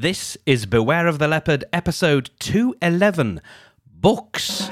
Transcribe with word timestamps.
This 0.00 0.38
is 0.46 0.64
Beware 0.64 1.06
of 1.08 1.18
the 1.18 1.28
Leopard, 1.28 1.62
episode 1.74 2.30
211 2.38 3.42
Books. 4.00 4.70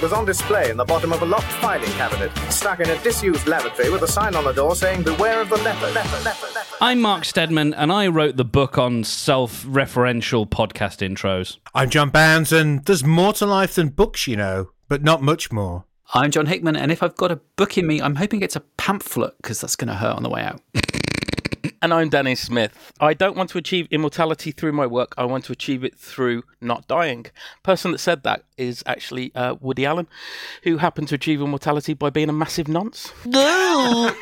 It 0.00 0.04
was 0.04 0.14
on 0.14 0.24
display 0.24 0.70
in 0.70 0.78
the 0.78 0.84
bottom 0.86 1.12
of 1.12 1.20
a 1.20 1.26
locked 1.26 1.52
filing 1.60 1.90
cabinet, 1.90 2.34
stuck 2.50 2.80
in 2.80 2.88
a 2.88 2.98
disused 3.02 3.46
lavatory 3.46 3.90
with 3.90 4.00
a 4.00 4.08
sign 4.08 4.34
on 4.34 4.44
the 4.44 4.52
door 4.52 4.74
saying, 4.74 5.02
Beware 5.02 5.42
of 5.42 5.50
the 5.50 5.58
leopard, 5.58 5.92
leopard, 5.92 6.24
leopard, 6.24 6.54
leopard. 6.54 6.78
I'm 6.80 7.02
Mark 7.02 7.26
Stedman, 7.26 7.74
and 7.74 7.92
I 7.92 8.08
wrote 8.08 8.38
the 8.38 8.44
book 8.46 8.78
on 8.78 9.04
self 9.04 9.62
referential 9.66 10.48
podcast 10.48 11.06
intros. 11.06 11.58
I'm 11.74 11.90
John 11.90 12.08
Bounds, 12.08 12.50
and 12.50 12.82
there's 12.86 13.04
more 13.04 13.34
to 13.34 13.44
life 13.44 13.74
than 13.74 13.90
books, 13.90 14.26
you 14.26 14.36
know, 14.36 14.70
but 14.88 15.02
not 15.02 15.20
much 15.20 15.52
more. 15.52 15.84
I'm 16.14 16.30
John 16.30 16.46
Hickman, 16.46 16.76
and 16.76 16.90
if 16.90 17.02
I've 17.02 17.16
got 17.16 17.30
a 17.30 17.36
book 17.56 17.76
in 17.76 17.86
me, 17.86 18.00
I'm 18.00 18.14
hoping 18.14 18.40
it's 18.40 18.56
a 18.56 18.60
pamphlet 18.78 19.34
because 19.42 19.60
that's 19.60 19.76
going 19.76 19.88
to 19.88 19.96
hurt 19.96 20.16
on 20.16 20.22
the 20.22 20.30
way 20.30 20.40
out. 20.40 20.62
And 21.82 21.94
I'm 21.94 22.10
Danny 22.10 22.34
Smith. 22.34 22.92
I 23.00 23.14
don't 23.14 23.36
want 23.36 23.50
to 23.50 23.58
achieve 23.58 23.88
immortality 23.90 24.52
through 24.52 24.72
my 24.72 24.86
work. 24.86 25.14
I 25.16 25.24
want 25.24 25.44
to 25.46 25.52
achieve 25.52 25.82
it 25.82 25.98
through 25.98 26.42
not 26.60 26.86
dying. 26.86 27.26
Person 27.62 27.92
that 27.92 27.98
said 27.98 28.22
that 28.24 28.44
is 28.58 28.82
actually 28.86 29.34
uh, 29.34 29.54
Woody 29.60 29.86
Allen, 29.86 30.06
who 30.62 30.76
happened 30.76 31.08
to 31.08 31.14
achieve 31.14 31.40
immortality 31.40 31.94
by 31.94 32.10
being 32.10 32.28
a 32.28 32.34
massive 32.34 32.68
nonce. 32.68 33.12
No. 33.24 34.12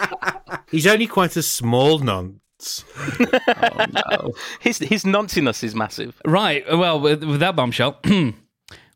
He's 0.70 0.86
only 0.86 1.06
quite 1.06 1.36
a 1.36 1.42
small 1.42 1.98
nonce. 1.98 2.84
Oh, 2.98 3.86
no. 3.90 4.34
His 4.60 4.78
his 4.78 5.06
nonciness 5.06 5.64
is 5.64 5.74
massive. 5.74 6.20
Right, 6.26 6.62
well, 6.70 7.00
with, 7.00 7.24
with 7.24 7.40
that 7.40 7.56
bombshell. 7.56 7.98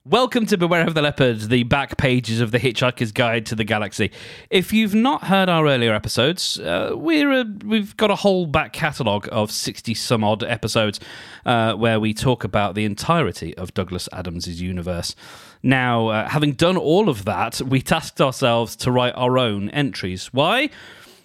Welcome 0.06 0.44
to 0.46 0.58
Beware 0.58 0.86
of 0.86 0.92
the 0.92 1.00
Leopard, 1.00 1.40
the 1.40 1.62
back 1.62 1.96
pages 1.96 2.42
of 2.42 2.50
the 2.50 2.58
Hitchhiker's 2.58 3.10
Guide 3.10 3.46
to 3.46 3.54
the 3.54 3.64
Galaxy. 3.64 4.10
If 4.50 4.70
you've 4.70 4.94
not 4.94 5.24
heard 5.24 5.48
our 5.48 5.66
earlier 5.66 5.94
episodes, 5.94 6.60
uh, 6.60 6.92
we're 6.94 7.32
a, 7.32 7.46
we've 7.64 7.96
got 7.96 8.10
a 8.10 8.16
whole 8.16 8.44
back 8.44 8.74
catalogue 8.74 9.26
of 9.32 9.50
60 9.50 9.94
some 9.94 10.22
odd 10.22 10.44
episodes 10.44 11.00
uh, 11.46 11.72
where 11.72 11.98
we 11.98 12.12
talk 12.12 12.44
about 12.44 12.74
the 12.74 12.84
entirety 12.84 13.56
of 13.56 13.72
Douglas 13.72 14.06
Adams' 14.12 14.60
universe. 14.60 15.16
Now, 15.62 16.08
uh, 16.08 16.28
having 16.28 16.52
done 16.52 16.76
all 16.76 17.08
of 17.08 17.24
that, 17.24 17.62
we 17.62 17.80
tasked 17.80 18.20
ourselves 18.20 18.76
to 18.76 18.92
write 18.92 19.14
our 19.16 19.38
own 19.38 19.70
entries. 19.70 20.26
Why? 20.34 20.68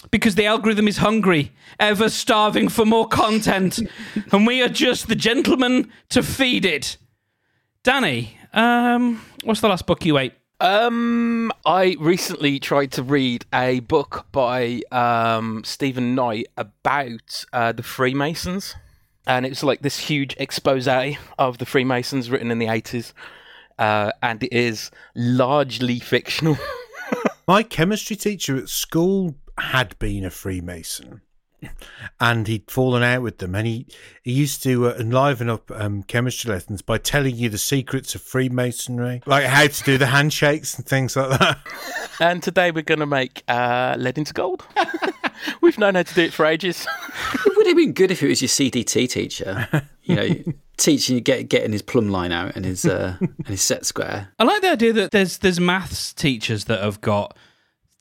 Because 0.10 0.36
the 0.36 0.46
algorithm 0.46 0.88
is 0.88 1.00
hungry, 1.00 1.52
ever 1.82 2.08
starving 2.08 2.70
for 2.70 2.86
more 2.86 3.10
content, 3.10 3.82
and 4.32 4.48
we 4.48 4.62
are 4.62 4.70
just 4.70 5.10
the 5.10 5.16
gentlemen 5.16 5.92
to 6.12 6.24
feed 6.24 6.64
it. 6.64 6.96
Danny, 7.84 8.39
um, 8.54 9.22
what's 9.44 9.62
the 9.62 9.70
last 9.70 9.86
book 9.86 10.06
you 10.06 10.18
ate? 10.18 10.34
Um, 10.62 11.52
I 11.66 11.96
recently 12.00 12.60
tried 12.60 12.92
to 12.94 13.04
read 13.04 13.46
a 13.54 13.80
book 13.80 14.26
by 14.32 14.82
um, 14.92 15.64
Stephen 15.64 16.16
Knight 16.16 16.48
about 16.58 17.46
uh, 17.54 17.72
the 17.72 17.84
Freemasons, 17.84 18.76
and 19.26 19.46
it 19.46 19.50
was 19.50 19.64
like 19.64 19.82
this 19.82 19.98
huge 19.98 20.36
expose 20.38 20.88
of 21.38 21.60
the 21.60 21.66
Freemasons 21.66 22.30
written 22.30 22.52
in 22.52 22.60
the 22.60 22.68
eighties, 22.68 23.14
uh, 23.78 24.12
and 24.22 24.44
it 24.44 24.52
is 24.52 24.92
largely 25.16 26.00
fictional. 26.00 26.58
My 27.48 27.64
chemistry 27.64 28.18
teacher 28.18 28.58
at 28.58 28.68
school 28.68 29.36
had 29.58 29.98
been 29.98 30.26
a 30.26 30.30
Freemason. 30.30 31.22
And 32.20 32.48
he'd 32.48 32.70
fallen 32.70 33.04
out 33.04 33.22
with 33.22 33.38
them, 33.38 33.56
and 33.56 33.66
he, 33.66 33.88
he 34.24 34.32
used 34.32 34.62
to 34.64 34.88
uh, 34.88 34.96
enliven 35.00 35.50
up 35.50 35.72
um, 35.72 36.04
chemistry 36.04 36.52
lessons 36.52 36.82
by 36.82 36.98
telling 36.98 37.36
you 37.36 37.50
the 37.50 37.58
secrets 37.58 38.16
of 38.16 38.22
Freemasonry, 38.22 39.22
like 39.26 39.46
how 39.46 39.68
to 39.68 39.84
do 39.84 39.98
the 39.98 40.08
handshakes 40.08 40.76
and 40.76 40.86
things 40.86 41.16
like 41.16 41.40
that. 41.40 41.60
and 42.20 42.44
today 42.44 42.72
we're 42.72 42.84
going 42.84 43.00
to 43.00 43.06
make 43.06 43.44
uh, 43.48 43.96
lead 43.98 44.18
into 44.18 44.34
gold. 44.34 44.66
We've 45.62 45.78
known 45.78 45.96
how 45.96 46.04
to 46.04 46.14
do 46.14 46.24
it 46.24 46.34
for 46.34 46.46
ages. 46.46 46.86
it 47.46 47.58
would 47.58 47.68
have 47.68 47.78
been 47.78 47.94
good 47.94 48.12
if 48.12 48.22
it 48.22 48.28
was 48.28 48.42
your 48.42 48.50
CDT 48.50 49.10
teacher, 49.10 49.68
you 50.04 50.16
know, 50.16 50.30
teaching 50.78 51.16
you 51.16 51.22
get 51.22 51.50
getting 51.50 51.72
his 51.72 51.82
plumb 51.82 52.10
line 52.10 52.32
out 52.32 52.56
and 52.56 52.66
his 52.66 52.86
uh, 52.86 53.16
and 53.20 53.48
his 53.48 53.62
set 53.62 53.86
square. 53.86 54.30
I 54.40 54.44
like 54.44 54.62
the 54.62 54.72
idea 54.72 54.94
that 54.94 55.12
there's 55.12 55.38
there's 55.38 55.60
maths 55.60 56.14
teachers 56.14 56.66
that 56.66 56.82
have 56.82 57.02
got 57.02 57.38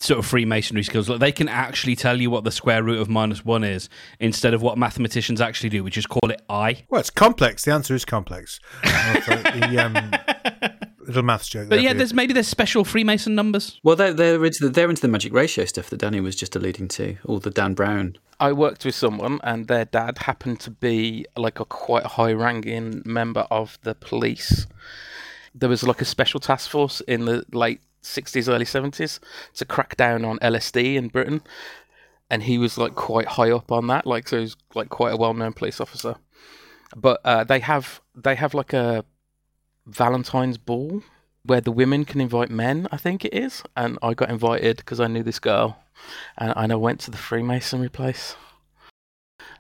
sort 0.01 0.19
of 0.19 0.27
Freemasonry 0.27 0.83
skills. 0.83 1.09
Like 1.09 1.21
they 1.21 1.33
can 1.33 1.49
actually 1.49 1.97
tell 1.97 2.21
you 2.21 2.31
what 2.31 2.45
the 2.45 2.51
square 2.51 2.83
root 2.83 3.01
of 3.01 3.09
minus 3.09 3.45
one 3.45 3.65
is 3.65 3.89
instead 4.21 4.55
of 4.55 4.63
what 4.63 4.79
mathematicians 4.79 5.41
actually 5.41 5.71
do, 5.71 5.83
which 5.83 5.99
is 5.99 6.07
call 6.07 6.31
it 6.31 6.41
I. 6.49 6.85
Well, 6.89 7.01
it's 7.01 7.11
complex. 7.11 7.65
The 7.65 7.73
answer 7.73 7.95
is 7.95 8.05
complex. 8.05 8.61
the, 8.83 9.79
um, 9.79 10.75
little 11.09 11.23
maths 11.23 11.49
joke. 11.49 11.69
But 11.69 11.77
there 11.77 11.85
yeah, 11.85 11.93
there's 11.95 12.15
maybe 12.15 12.33
there's 12.33 12.49
special 12.49 12.85
Freemason 12.85 13.35
numbers. 13.35 13.81
Well, 13.83 13.97
they're 13.97 14.13
they're 14.13 14.45
into 14.45 14.67
the, 14.67 14.71
they're 14.71 14.91
into 14.91 15.03
the 15.03 15.09
magic 15.09 15.33
ratio 15.33 15.65
stuff 15.65 15.91
that 15.91 15.99
Danny 15.99 16.21
was 16.21 16.37
just 16.37 16.55
alluding 16.55 16.89
to, 16.89 17.17
all 17.25 17.41
the 17.41 17.51
Dan 17.51 17.75
Brown. 17.75 18.17
I 18.41 18.53
worked 18.53 18.85
with 18.85 18.95
someone, 18.95 19.41
and 19.43 19.67
their 19.67 19.85
dad 19.85 20.19
happened 20.19 20.61
to 20.61 20.71
be 20.71 21.27
like 21.37 21.59
a 21.59 21.65
quite 21.65 22.05
high-ranking 22.05 23.03
member 23.05 23.41
of 23.51 23.79
the 23.83 23.97
police. 23.97 24.69
There 25.55 25.69
was 25.69 25.83
like 25.83 26.01
a 26.01 26.05
special 26.05 26.39
task 26.39 26.71
force 26.71 27.01
in 27.01 27.25
the 27.25 27.45
late 27.53 27.81
60s, 28.09 28.49
early 28.49 28.65
70s 28.65 29.19
to 29.55 29.65
crack 29.65 29.97
down 29.97 30.25
on 30.25 30.39
LSD 30.39 30.97
in 30.97 31.09
Britain, 31.09 31.43
and 32.31 32.43
he 32.45 32.59
was 32.59 32.79
like 32.79 32.95
quite 32.95 33.27
high 33.27 33.51
up 33.51 33.71
on 33.73 33.87
that. 33.89 34.07
Like, 34.07 34.29
so 34.29 34.41
he's 34.41 34.57
like 34.75 34.89
quite 34.89 35.13
a 35.13 35.17
well-known 35.17 35.53
police 35.53 35.81
officer. 35.81 36.17
But 36.97 37.21
uh, 37.25 37.45
they 37.45 37.61
have 37.61 38.01
they 38.15 38.35
have 38.35 38.55
like 38.55 38.73
a 38.73 39.05
Valentine's 39.87 40.59
ball 40.59 41.03
where 41.45 41.61
the 41.61 41.73
women 41.73 42.05
can 42.05 42.21
invite 42.21 42.51
men. 42.51 42.89
I 42.91 42.97
think 42.97 43.25
it 43.25 43.35
is, 43.35 43.63
and 43.77 43.99
I 44.03 44.15
got 44.15 44.31
invited 44.31 44.79
because 44.79 45.01
I 45.01 45.07
knew 45.07 45.23
this 45.23 45.39
girl, 45.39 45.79
and, 46.37 46.53
and 46.57 46.73
I 46.73 46.77
went 46.77 47.01
to 47.01 47.11
the 47.11 47.19
Freemasonry 47.19 47.91
place 47.91 48.37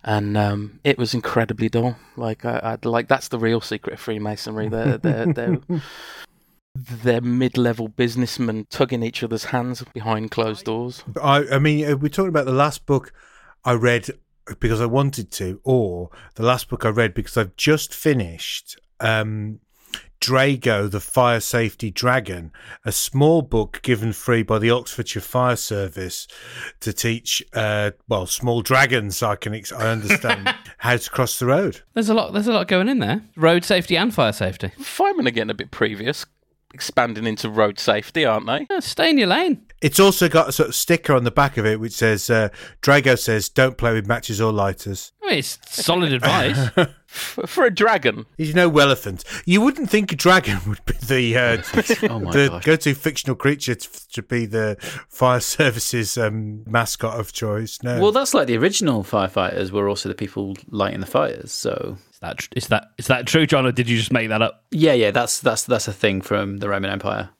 and 0.04 0.37
um, 0.37 0.81
it 0.84 0.98
was 0.98 1.14
incredibly 1.14 1.69
dull. 1.69 1.97
Like 2.16 2.44
I, 2.44 2.60
I'd 2.62 2.84
like 2.84 3.08
that's 3.08 3.28
the 3.28 3.38
real 3.38 3.60
secret 3.60 3.94
of 3.94 4.00
Freemasonry. 4.00 4.69
They're 4.69 4.98
they're 4.98 5.26
they're, 5.32 5.58
they're 6.75 7.21
mid-level 7.21 7.89
businessmen 7.89 8.67
tugging 8.71 9.03
each 9.03 9.23
other's 9.23 9.45
hands 9.45 9.83
behind 9.95 10.31
closed 10.31 10.65
doors. 10.65 11.03
I, 11.21 11.45
I 11.53 11.59
mean, 11.59 11.84
uh, 11.84 11.97
we're 11.97 12.09
talking 12.09 12.29
about 12.29 12.47
the 12.47 12.53
last 12.53 12.87
book 12.87 13.12
I 13.65 13.73
read 13.73 14.09
because 14.61 14.81
I 14.81 14.87
wanted 14.87 15.31
to, 15.33 15.61
or 15.65 16.11
the 16.37 16.45
last 16.45 16.69
book 16.69 16.84
I 16.84 16.89
read 16.89 17.15
because 17.15 17.37
I've 17.37 17.56
just 17.56 17.93
finished 17.93 18.79
um, 19.01 19.61
Drago, 20.21 20.91
the 20.91 21.01
Fire 21.01 21.41
Safety 21.41 21.91
Dragon, 21.91 22.53
a 22.85 22.93
small 22.93 23.43
book 23.43 23.81
given 23.83 24.12
free 24.12 24.43
by 24.43 24.59
the 24.59 24.71
Oxfordshire 24.71 25.23
Fire 25.23 25.56
Service 25.56 26.27
to 26.81 26.93
teach, 26.93 27.43
uh, 27.53 27.93
well, 28.09 28.27
small 28.27 28.62
dragons. 28.62 29.23
I 29.23 29.37
can, 29.37 29.55
ex- 29.55 29.73
I 29.73 29.91
understand 29.91 30.55
how 30.79 30.97
to 30.97 31.11
cross 31.11 31.39
the 31.39 31.47
road. 31.47 31.83
There's 31.95 32.09
a 32.09 32.15
lot. 32.15 32.33
There's 32.33 32.49
a 32.49 32.53
lot 32.53 32.69
going 32.69 32.89
in 32.89 32.99
there. 32.99 33.23
Road 33.37 33.65
safety 33.65 33.97
and 33.97 34.12
fire 34.12 34.33
safety. 34.33 34.73
Firemen 34.79 35.29
are 35.29 35.33
getting 35.33 35.50
a 35.50 35.55
bit 35.55 35.71
previous, 35.71 36.27
expanding 36.75 37.27
into 37.27 37.49
road 37.49 37.79
safety, 37.79 38.25
aren't 38.25 38.47
they? 38.47 38.67
Yeah, 38.71 38.81
stay 38.81 39.11
in 39.11 39.19
your 39.19 39.29
lane. 39.29 39.62
It's 39.81 40.01
also 40.01 40.29
got 40.29 40.49
a 40.49 40.53
sort 40.53 40.69
of 40.71 40.75
sticker 40.75 41.15
on 41.15 41.23
the 41.25 41.31
back 41.31 41.56
of 41.56 41.65
it 41.65 41.79
which 41.79 41.93
says, 41.93 42.29
uh, 42.31 42.49
Drago 42.83 43.17
says, 43.19 43.49
don't 43.49 43.79
play 43.79 43.93
with 43.95 44.09
matches 44.09 44.41
or 44.41 44.53
lighters. 44.53 45.12
I 45.23 45.27
mean, 45.31 45.39
it's 45.39 45.59
solid 45.69 46.12
advice. 46.12 46.71
For, 47.09 47.47
for 47.47 47.65
a 47.65 47.71
dragon, 47.75 48.27
He's 48.37 48.55
no 48.55 48.69
elephant. 48.77 49.25
You 49.47 49.62
wouldn't 49.62 49.89
think 49.89 50.12
a 50.12 50.15
dragon 50.15 50.59
would 50.67 50.84
be 50.84 50.93
the 50.93 51.39
uh, 51.39 51.62
Oh 52.11 52.19
the 52.33 52.61
go-to 52.62 52.93
fictional 52.93 53.35
creature 53.35 53.75
to, 53.77 54.09
to 54.11 54.23
be 54.23 54.45
the 54.45 54.77
fire 55.09 55.41
services 55.41 56.19
um, 56.19 56.65
mascot 56.67 57.19
of 57.19 57.33
choice. 57.33 57.83
No, 57.83 57.99
Well, 57.99 58.12
that's 58.12 58.35
like 58.35 58.47
the 58.47 58.59
original 58.59 59.05
firefighters 59.05 59.71
were 59.71 59.89
also 59.89 60.11
the 60.11 60.15
people 60.15 60.55
lighting 60.69 61.00
the 61.00 61.06
fires. 61.06 61.50
So 61.50 61.97
is 62.19 62.21
that 62.21 62.49
is 62.56 62.67
that 62.69 62.91
is 62.99 63.06
that 63.06 63.27
true, 63.27 63.47
John, 63.47 63.67
or 63.67 63.73
did 63.73 63.89
you 63.89 63.97
just 63.97 64.12
make 64.12 64.29
that 64.29 64.43
up? 64.43 64.65
yeah, 64.71 64.93
yeah, 64.93 65.11
that's 65.11 65.41
that's 65.41 65.65
that's 65.65 65.89
a 65.89 65.93
thing 65.93 66.21
from 66.21 66.59
the 66.59 66.69
Roman 66.69 66.91
Empire 66.91 67.31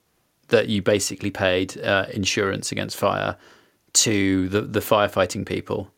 that 0.47 0.67
you 0.67 0.81
basically 0.81 1.31
paid 1.31 1.79
uh, 1.81 2.05
insurance 2.13 2.71
against 2.71 2.97
fire 2.97 3.37
to 3.93 4.47
the 4.49 4.61
the 4.61 4.79
firefighting 4.79 5.45
people, 5.45 5.91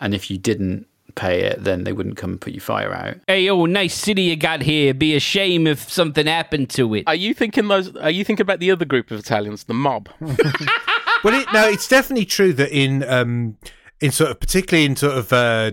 and 0.00 0.14
if 0.14 0.30
you 0.30 0.38
didn't 0.38 0.86
pay 1.14 1.42
it, 1.42 1.64
then 1.64 1.84
they 1.84 1.92
wouldn't 1.92 2.16
come 2.16 2.30
and 2.30 2.40
put 2.40 2.52
your 2.52 2.60
fire 2.60 2.94
out. 2.94 3.16
Hey, 3.26 3.48
oh, 3.48 3.66
nice 3.66 3.94
city 3.94 4.22
you 4.22 4.36
got 4.36 4.62
here. 4.62 4.94
Be 4.94 5.16
a 5.16 5.20
shame 5.20 5.66
if 5.66 5.90
something 5.90 6.26
happened 6.26 6.70
to 6.70 6.94
it. 6.94 7.04
are 7.06 7.14
you 7.14 7.34
thinking 7.34 7.68
those? 7.68 7.94
Are 7.96 8.10
you 8.10 8.24
thinking 8.24 8.42
about 8.42 8.60
the 8.60 8.70
other 8.70 8.84
group 8.84 9.10
of 9.10 9.18
Italians, 9.18 9.64
the 9.64 9.74
mob? 9.74 10.08
well, 10.20 11.34
it, 11.34 11.46
no, 11.52 11.68
it's 11.68 11.88
definitely 11.88 12.26
true 12.26 12.52
that 12.52 12.70
in 12.70 13.04
um, 13.04 13.56
in 14.00 14.10
sort 14.10 14.30
of 14.30 14.40
particularly 14.40 14.86
in 14.86 14.96
sort 14.96 15.16
of 15.16 15.32
uh, 15.32 15.72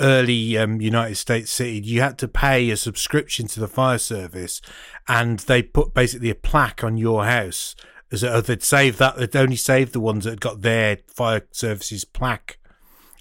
early 0.00 0.56
um, 0.56 0.80
United 0.80 1.16
States 1.16 1.50
city, 1.50 1.80
you 1.84 2.00
had 2.00 2.18
to 2.18 2.28
pay 2.28 2.70
a 2.70 2.76
subscription 2.76 3.46
to 3.48 3.60
the 3.60 3.68
fire 3.68 3.98
service, 3.98 4.60
and 5.06 5.40
they 5.40 5.62
put 5.62 5.94
basically 5.94 6.30
a 6.30 6.34
plaque 6.34 6.84
on 6.84 6.96
your 6.96 7.24
house. 7.24 7.74
As 8.10 8.22
a, 8.22 8.40
they'd 8.40 8.62
save 8.62 8.98
that, 8.98 9.16
they'd 9.16 9.36
only 9.36 9.56
save 9.56 9.92
the 9.92 10.00
ones 10.00 10.24
that 10.24 10.30
had 10.30 10.40
got 10.40 10.62
their 10.62 10.98
fire 11.08 11.46
services 11.52 12.04
plaque 12.04 12.58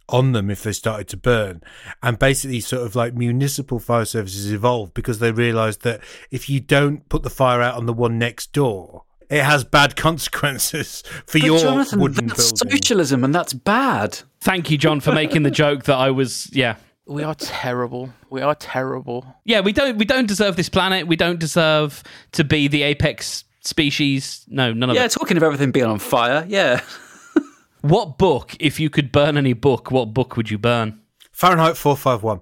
on 0.10 0.32
them 0.32 0.50
if 0.50 0.64
they 0.64 0.72
started 0.72 1.08
to 1.10 1.18
burn. 1.18 1.62
And 2.02 2.18
basically, 2.18 2.62
sort 2.62 2.84
of 2.84 2.96
like 2.96 3.14
municipal 3.14 3.80
fire 3.80 4.06
services 4.06 4.52
evolved 4.52 4.94
because 4.94 5.20
they 5.20 5.32
realised 5.32 5.82
that 5.82 6.02
if 6.32 6.50
you 6.50 6.60
don't 6.60 7.08
put 7.10 7.24
the 7.24 7.30
fire 7.30 7.62
out 7.62 7.76
on 7.76 7.86
the 7.86 7.94
one 7.94 8.18
next 8.18 8.54
door, 8.54 9.04
it 9.30 9.44
has 9.44 9.64
bad 9.64 9.96
consequences 9.96 11.02
for 11.28 11.40
But 11.40 11.44
your 11.44 11.60
Jonathan, 11.60 12.00
wooden 12.00 12.28
that's 12.28 12.52
building. 12.52 12.78
socialism, 12.82 13.24
and 13.24 13.34
that's 13.36 13.54
bad. 13.54 14.20
Thank 14.42 14.70
you, 14.72 14.78
John, 14.78 15.00
for 15.00 15.12
making 15.12 15.44
the 15.44 15.52
joke 15.52 15.84
that 15.84 15.96
I 15.98 16.12
was. 16.12 16.50
Yeah, 16.54 16.76
We 17.06 17.24
are 17.24 17.36
terrible. 17.36 18.14
We 18.30 18.42
are 18.42 18.56
terrible. 18.56 19.26
yeah. 19.46 19.60
We 19.62 19.72
don't. 19.74 19.98
We 19.98 20.06
don't 20.06 20.28
deserve 20.28 20.56
this 20.56 20.70
planet. 20.70 21.08
We 21.08 21.16
don't 21.16 21.40
deserve 21.40 22.04
to 22.34 22.44
be 22.44 22.68
the 22.68 22.84
apex 22.84 23.44
species. 23.62 24.46
No, 24.48 24.72
none 24.74 24.90
of 24.90 24.96
Yeah, 24.96 25.06
it. 25.06 25.12
talking 25.12 25.36
of 25.38 25.44
everything 25.44 25.72
being 25.72 25.86
on 25.88 26.00
fire. 26.00 26.46
Yeah. 26.48 26.82
What 27.82 28.18
book, 28.18 28.56
if 28.60 28.80
you 28.80 28.90
could 28.90 29.12
burn 29.12 29.38
any 29.38 29.54
book, 29.54 29.92
what 29.92 30.14
book 30.14 30.36
would 30.36 30.50
you 30.50 30.58
burn? 30.58 31.00
Fahrenheit 31.32 31.78
451. 31.78 32.42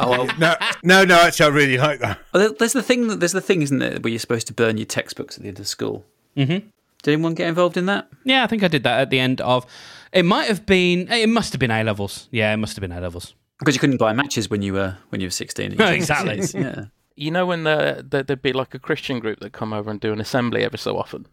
Oh, 0.00 0.10
well, 0.10 0.26
No, 0.38 0.54
no, 0.82 1.04
no, 1.04 1.20
actually, 1.20 1.46
I 1.46 1.48
really 1.54 1.76
like 1.78 2.00
that. 2.00 2.18
Well, 2.32 2.54
there's 2.58 2.72
the 2.72 2.82
thing. 2.82 3.06
that- 3.08 3.20
There's 3.20 3.32
the 3.32 3.42
thing, 3.42 3.60
isn't 3.62 3.78
there, 3.78 3.98
where 4.00 4.10
you're 4.10 4.18
supposed 4.18 4.46
to 4.48 4.54
burn 4.54 4.78
your 4.78 4.86
textbooks 4.86 5.36
at 5.36 5.42
the 5.42 5.48
end 5.48 5.60
of 5.60 5.68
school. 5.68 6.06
Mm-hmm. 6.40 6.68
Did 7.02 7.12
anyone 7.12 7.34
get 7.34 7.48
involved 7.48 7.76
in 7.76 7.86
that? 7.86 8.08
Yeah, 8.24 8.44
I 8.44 8.46
think 8.46 8.62
I 8.62 8.68
did 8.68 8.82
that 8.82 9.00
at 9.00 9.10
the 9.10 9.18
end 9.18 9.40
of. 9.40 9.66
It 10.12 10.24
might 10.24 10.48
have 10.48 10.66
been. 10.66 11.10
It 11.10 11.28
must 11.28 11.52
have 11.52 11.60
been 11.60 11.70
A 11.70 11.82
levels. 11.82 12.28
Yeah, 12.30 12.52
it 12.52 12.58
must 12.58 12.76
have 12.76 12.80
been 12.80 12.92
A 12.92 13.00
levels. 13.00 13.34
Because 13.58 13.74
you 13.74 13.80
couldn't 13.80 13.98
buy 13.98 14.12
matches 14.12 14.50
when 14.50 14.62
you 14.62 14.72
were 14.72 14.96
when 15.10 15.20
you 15.20 15.26
were 15.26 15.32
16. 15.32 15.76
No, 15.76 15.86
exactly. 15.90 16.40
Yeah. 16.60 16.86
You 17.16 17.30
know 17.30 17.44
when 17.44 17.64
the, 17.64 18.04
the 18.08 18.22
there'd 18.22 18.40
be 18.40 18.54
like 18.54 18.74
a 18.74 18.78
Christian 18.78 19.18
group 19.18 19.40
that 19.40 19.52
come 19.52 19.74
over 19.74 19.90
and 19.90 20.00
do 20.00 20.12
an 20.12 20.20
assembly 20.20 20.64
every 20.64 20.78
so 20.78 20.96
often, 20.96 21.26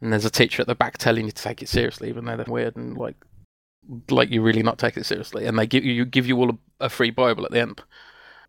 and 0.00 0.12
there's 0.12 0.24
a 0.24 0.30
teacher 0.30 0.62
at 0.62 0.66
the 0.66 0.74
back 0.74 0.98
telling 0.98 1.26
you 1.26 1.30
to 1.30 1.42
take 1.42 1.62
it 1.62 1.68
seriously, 1.68 2.08
even 2.08 2.24
though 2.24 2.36
they're 2.36 2.46
weird 2.48 2.74
and 2.74 2.98
like 2.98 3.14
like 4.10 4.30
you 4.30 4.42
really 4.42 4.64
not 4.64 4.78
take 4.78 4.96
it 4.96 5.06
seriously, 5.06 5.46
and 5.46 5.56
they 5.56 5.66
give 5.66 5.84
you 5.84 6.04
give 6.04 6.26
you 6.26 6.36
all 6.38 6.50
a, 6.50 6.86
a 6.86 6.88
free 6.88 7.10
Bible 7.10 7.44
at 7.44 7.52
the 7.52 7.60
end. 7.60 7.82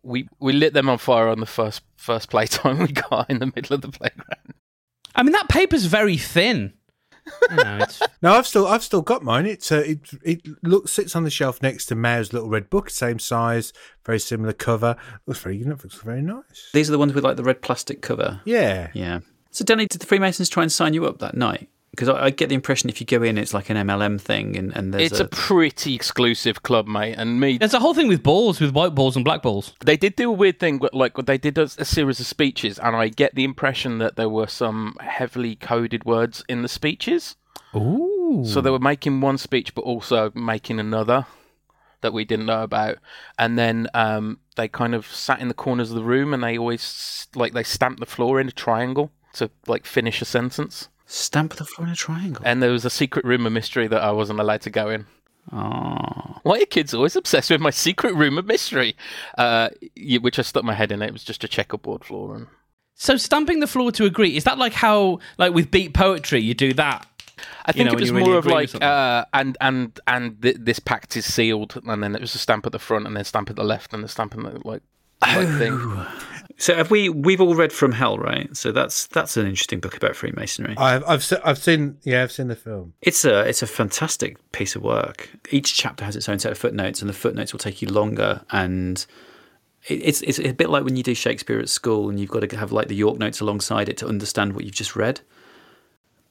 We 0.02 0.28
we 0.40 0.52
lit 0.52 0.74
them 0.74 0.88
on 0.88 0.98
fire 0.98 1.28
on 1.28 1.38
the 1.38 1.46
first 1.46 1.82
first 1.96 2.28
playtime 2.28 2.78
we 2.80 2.88
got 2.88 3.30
in 3.30 3.38
the 3.38 3.52
middle 3.54 3.74
of 3.74 3.82
the 3.82 3.90
playground. 3.90 4.54
I 5.16 5.22
mean, 5.22 5.32
that 5.32 5.48
paper's 5.48 5.86
very 5.86 6.16
thin. 6.16 6.74
You 7.50 7.56
know, 7.56 7.78
it's, 7.80 8.00
No, 8.22 8.34
I've 8.34 8.46
still, 8.46 8.66
I've 8.66 8.84
still 8.84 9.02
got 9.02 9.22
mine. 9.24 9.46
It's, 9.46 9.72
uh, 9.72 9.82
it, 9.84 9.98
it 10.22 10.40
looks 10.62 10.92
sits 10.92 11.16
on 11.16 11.24
the 11.24 11.30
shelf 11.30 11.60
next 11.62 11.86
to 11.86 11.94
Mao's 11.96 12.32
little 12.32 12.48
red 12.48 12.70
book, 12.70 12.90
same 12.90 13.18
size, 13.18 13.72
very 14.04 14.20
similar 14.20 14.52
cover. 14.52 14.96
Looks 15.26 15.40
very, 15.40 15.62
looks 15.64 15.96
very 15.96 16.22
nice. 16.22 16.70
These 16.72 16.88
are 16.88 16.92
the 16.92 16.98
ones 16.98 17.14
with 17.14 17.24
like 17.24 17.36
the 17.36 17.42
red 17.42 17.62
plastic 17.62 18.02
cover. 18.02 18.40
Yeah, 18.44 18.90
Yeah. 18.94 19.20
So, 19.50 19.64
Danny, 19.64 19.86
did 19.86 20.02
the 20.02 20.06
Freemasons 20.06 20.50
try 20.50 20.62
and 20.64 20.70
sign 20.70 20.92
you 20.92 21.06
up 21.06 21.18
that 21.20 21.34
night? 21.34 21.70
Because 21.96 22.10
I, 22.10 22.26
I 22.26 22.30
get 22.30 22.50
the 22.50 22.54
impression 22.54 22.90
if 22.90 23.00
you 23.00 23.06
go 23.06 23.22
in, 23.22 23.38
it's 23.38 23.54
like 23.54 23.70
an 23.70 23.76
MLM 23.76 24.20
thing, 24.20 24.56
and, 24.56 24.76
and 24.76 24.92
there's 24.92 25.10
It's 25.10 25.20
a 25.20 25.24
pretty 25.24 25.94
exclusive 25.94 26.62
club, 26.62 26.86
mate. 26.86 27.14
And 27.16 27.40
me, 27.40 27.58
there's 27.58 27.74
a 27.74 27.80
whole 27.80 27.94
thing 27.94 28.06
with 28.06 28.22
balls, 28.22 28.60
with 28.60 28.72
white 28.72 28.94
balls 28.94 29.16
and 29.16 29.24
black 29.24 29.42
balls. 29.42 29.72
they 29.84 29.96
did 29.96 30.14
do 30.14 30.28
a 30.28 30.32
weird 30.32 30.60
thing, 30.60 30.78
but 30.78 30.94
like 30.94 31.14
they 31.16 31.38
did 31.38 31.56
a, 31.58 31.62
a 31.62 31.84
series 31.84 32.20
of 32.20 32.26
speeches, 32.26 32.78
and 32.78 32.94
I 32.94 33.08
get 33.08 33.34
the 33.34 33.44
impression 33.44 33.98
that 33.98 34.16
there 34.16 34.28
were 34.28 34.46
some 34.46 34.96
heavily 35.00 35.56
coded 35.56 36.04
words 36.04 36.44
in 36.48 36.62
the 36.62 36.68
speeches. 36.68 37.36
Ooh. 37.74 38.42
So 38.44 38.60
they 38.60 38.70
were 38.70 38.78
making 38.78 39.20
one 39.20 39.38
speech, 39.38 39.74
but 39.74 39.82
also 39.82 40.30
making 40.34 40.78
another 40.78 41.26
that 42.02 42.12
we 42.12 42.24
didn't 42.24 42.46
know 42.46 42.62
about. 42.62 42.98
And 43.38 43.58
then 43.58 43.88
um, 43.94 44.38
they 44.56 44.68
kind 44.68 44.94
of 44.94 45.06
sat 45.06 45.40
in 45.40 45.48
the 45.48 45.54
corners 45.54 45.90
of 45.90 45.96
the 45.96 46.04
room, 46.04 46.34
and 46.34 46.42
they 46.42 46.58
always 46.58 47.26
like 47.34 47.52
they 47.52 47.62
stamped 47.62 48.00
the 48.00 48.06
floor 48.06 48.40
in 48.40 48.48
a 48.48 48.52
triangle 48.52 49.12
to 49.34 49.50
like 49.66 49.86
finish 49.86 50.20
a 50.22 50.24
sentence. 50.24 50.88
Stamp 51.06 51.54
the 51.54 51.64
floor 51.64 51.86
in 51.86 51.92
a 51.92 51.96
triangle. 51.96 52.42
And 52.44 52.62
there 52.62 52.72
was 52.72 52.84
a 52.84 52.90
secret 52.90 53.24
room 53.24 53.46
of 53.46 53.52
mystery 53.52 53.88
that 53.88 54.02
I 54.02 54.12
wasn't 54.12 54.40
allowed 54.40 54.62
to 54.62 54.70
go 54.70 54.90
in. 54.90 55.06
Oh. 55.52 56.40
Why 56.42 56.60
are 56.60 56.66
kids 56.66 56.92
always 56.92 57.16
obsessed 57.16 57.50
with 57.50 57.60
my 57.60 57.70
secret 57.70 58.14
room 58.14 58.36
of 58.36 58.46
mystery? 58.46 58.96
Uh, 59.38 59.70
which 60.20 60.38
I 60.38 60.42
stuck 60.42 60.64
my 60.64 60.74
head 60.74 60.90
in. 60.90 61.02
It 61.02 61.12
was 61.12 61.24
just 61.24 61.44
a 61.44 61.48
checkerboard 61.48 62.04
floor, 62.04 62.34
and 62.34 62.46
So 62.94 63.16
stamping 63.16 63.60
the 63.60 63.66
floor 63.66 63.92
to 63.92 64.04
agree 64.04 64.36
is 64.36 64.44
that 64.44 64.58
like 64.58 64.72
how 64.72 65.20
like 65.38 65.54
with 65.54 65.70
beat 65.70 65.94
poetry 65.94 66.40
you 66.40 66.54
do 66.54 66.72
that? 66.74 67.06
I 67.66 67.72
think 67.72 67.86
know, 67.86 67.92
it 67.92 68.00
was 68.00 68.08
you 68.08 68.16
really 68.16 68.28
more 68.28 68.38
of 68.38 68.46
like, 68.46 68.74
uh, 68.80 69.24
and 69.34 69.56
and 69.60 70.00
and 70.06 70.40
th- 70.40 70.56
this 70.58 70.78
pact 70.78 71.16
is 71.16 71.32
sealed, 71.32 71.80
and 71.86 72.02
then 72.02 72.14
it 72.14 72.20
was 72.20 72.34
a 72.34 72.38
stamp 72.38 72.64
at 72.66 72.72
the 72.72 72.78
front, 72.78 73.06
and 73.06 73.16
then 73.16 73.24
stamp 73.24 73.50
at 73.50 73.56
the 73.56 73.64
left, 73.64 73.92
and 73.92 74.02
the 74.02 74.08
stamp 74.08 74.34
in 74.34 74.42
the 74.42 74.60
like, 74.64 74.82
like 75.22 75.48
thing. 75.58 76.06
So 76.58 76.74
have 76.74 76.90
we? 76.90 77.08
We've 77.10 77.40
all 77.40 77.54
read 77.54 77.72
From 77.72 77.92
Hell, 77.92 78.16
right? 78.18 78.54
So 78.56 78.72
that's 78.72 79.06
that's 79.08 79.36
an 79.36 79.46
interesting 79.46 79.78
book 79.80 79.96
about 79.96 80.16
Freemasonry. 80.16 80.74
I've, 80.78 81.04
I've, 81.06 81.22
se- 81.22 81.40
I've 81.44 81.58
seen, 81.58 81.98
yeah, 82.02 82.22
I've 82.22 82.32
seen 82.32 82.48
the 82.48 82.56
film. 82.56 82.94
It's 83.02 83.24
a 83.26 83.40
it's 83.46 83.62
a 83.62 83.66
fantastic 83.66 84.38
piece 84.52 84.74
of 84.74 84.82
work. 84.82 85.28
Each 85.50 85.76
chapter 85.76 86.04
has 86.04 86.16
its 86.16 86.28
own 86.28 86.38
set 86.38 86.52
of 86.52 86.58
footnotes, 86.58 87.02
and 87.02 87.08
the 87.10 87.14
footnotes 87.14 87.52
will 87.52 87.58
take 87.60 87.82
you 87.82 87.88
longer. 87.88 88.42
And 88.50 89.04
it- 89.86 89.94
it's 90.02 90.22
it's 90.22 90.38
a 90.38 90.52
bit 90.52 90.70
like 90.70 90.84
when 90.84 90.96
you 90.96 91.02
do 91.02 91.14
Shakespeare 91.14 91.58
at 91.58 91.68
school, 91.68 92.08
and 92.08 92.18
you've 92.18 92.30
got 92.30 92.48
to 92.48 92.56
have 92.56 92.72
like 92.72 92.88
the 92.88 92.96
York 92.96 93.18
notes 93.18 93.40
alongside 93.40 93.88
it 93.90 93.98
to 93.98 94.06
understand 94.08 94.54
what 94.54 94.64
you've 94.64 94.74
just 94.74 94.96
read. 94.96 95.20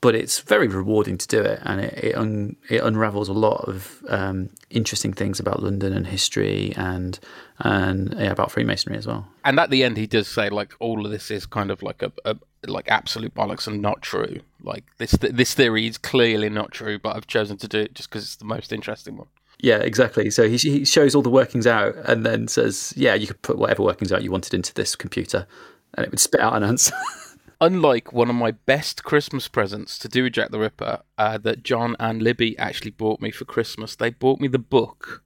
But 0.01 0.13
it's 0.13 0.39
very 0.39 0.68
rewarding 0.68 1.18
to 1.18 1.27
do 1.27 1.42
it, 1.42 1.59
and 1.63 1.81
it 1.81 1.94
it, 2.03 2.15
un, 2.15 2.56
it 2.69 2.83
unravels 2.83 3.27
a 3.27 3.33
lot 3.33 3.68
of 3.68 4.03
um, 4.07 4.50
interesting 4.69 5.13
things 5.13 5.39
about 5.39 5.63
London 5.63 5.94
and 5.94 6.06
history, 6.07 6.74
and 6.75 7.19
and 7.59 8.13
yeah, 8.18 8.31
about 8.31 8.51
Freemasonry 8.51 8.97
as 8.97 9.07
well. 9.07 9.27
And 9.44 9.59
at 9.59 9.69
the 9.69 9.83
end, 9.83 9.97
he 9.97 10.06
does 10.06 10.27
say 10.27 10.50
like 10.50 10.74
all 10.80 11.06
of 11.06 11.12
this 11.12 11.31
is 11.31 11.45
kind 11.45 11.71
of 11.71 11.81
like 11.81 12.03
a, 12.03 12.12
a 12.24 12.36
like 12.68 12.88
absolute 12.89 13.33
bollocks 13.33 13.68
and 13.68 13.81
not 13.81 14.01
true. 14.01 14.42
Like 14.62 14.83
this 14.97 15.12
this 15.12 15.53
theory 15.53 15.88
is 15.88 15.98
clearly 15.98 16.50
not 16.50 16.71
true, 16.71 17.00
but 17.00 17.15
I've 17.15 17.27
chosen 17.27 17.57
to 17.57 17.68
do 17.68 17.80
it 17.80 17.95
just 17.95 18.09
because 18.09 18.24
it's 18.24 18.36
the 18.36 18.45
most 18.45 18.71
interesting 18.71 19.18
one. 19.18 19.27
Yeah, 19.59 19.77
exactly. 19.77 20.30
So 20.30 20.48
he, 20.50 20.57
he 20.57 20.86
shows 20.86 21.15
all 21.15 21.21
the 21.21 21.30
workings 21.30 21.65
out 21.65 21.95
and 22.06 22.25
then 22.25 22.48
says, 22.48 22.94
yeah, 22.95 23.13
you 23.13 23.27
could 23.27 23.41
put 23.41 23.57
whatever 23.57 23.83
workings 23.83 24.12
out 24.12 24.21
you 24.21 24.31
wanted 24.31 24.53
into 24.53 24.74
this 24.74 24.95
computer 24.95 25.48
and 25.94 26.06
it 26.06 26.12
would 26.12 26.19
spit 26.19 26.41
out 26.41 26.56
an 26.56 26.63
answer. 26.63 26.94
Unlike 27.62 28.12
one 28.12 28.30
of 28.30 28.36
my 28.36 28.52
best 28.52 29.04
Christmas 29.04 29.48
presents 29.48 29.98
to 30.00 30.10
do 30.10 30.24
with 30.24 30.34
Jack 30.34 30.52
the 30.52 30.60
Ripper, 30.60 31.02
uh, 31.18 31.38
that 31.40 31.63
John 31.63 31.96
and 32.00 32.22
Libby 32.22 32.57
actually 32.57 32.92
bought 32.92 33.22
me 33.22 33.31
for 33.31 33.46
Christmas, 33.46 33.96
they 33.96 34.10
bought 34.10 34.40
me 34.40 34.48
the 34.48 34.60
book. 34.60 35.24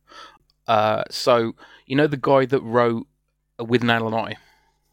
Uh, 0.68 1.04
so 1.10 1.56
you 1.88 1.96
know 1.96 2.08
the 2.08 2.18
guy 2.18 2.46
that 2.46 2.62
wrote 2.62 3.08
Withnail 3.60 4.06
and 4.06 4.16
I. 4.16 4.38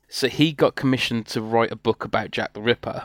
So 0.08 0.28
he 0.28 0.52
got 0.52 0.76
commissioned 0.76 1.26
to 1.28 1.42
write 1.42 1.72
a 1.72 1.76
book 1.76 2.04
about 2.04 2.30
Jack 2.30 2.54
the 2.54 2.62
Ripper. 2.62 3.04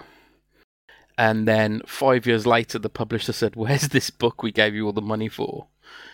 And 1.17 1.47
then 1.47 1.81
five 1.85 2.25
years 2.25 2.47
later, 2.47 2.79
the 2.79 2.89
publisher 2.89 3.33
said, 3.33 3.55
Where's 3.55 3.89
this 3.89 4.09
book 4.09 4.41
we 4.41 4.51
gave 4.51 4.73
you 4.73 4.85
all 4.85 4.93
the 4.93 5.01
money 5.01 5.27
for? 5.27 5.67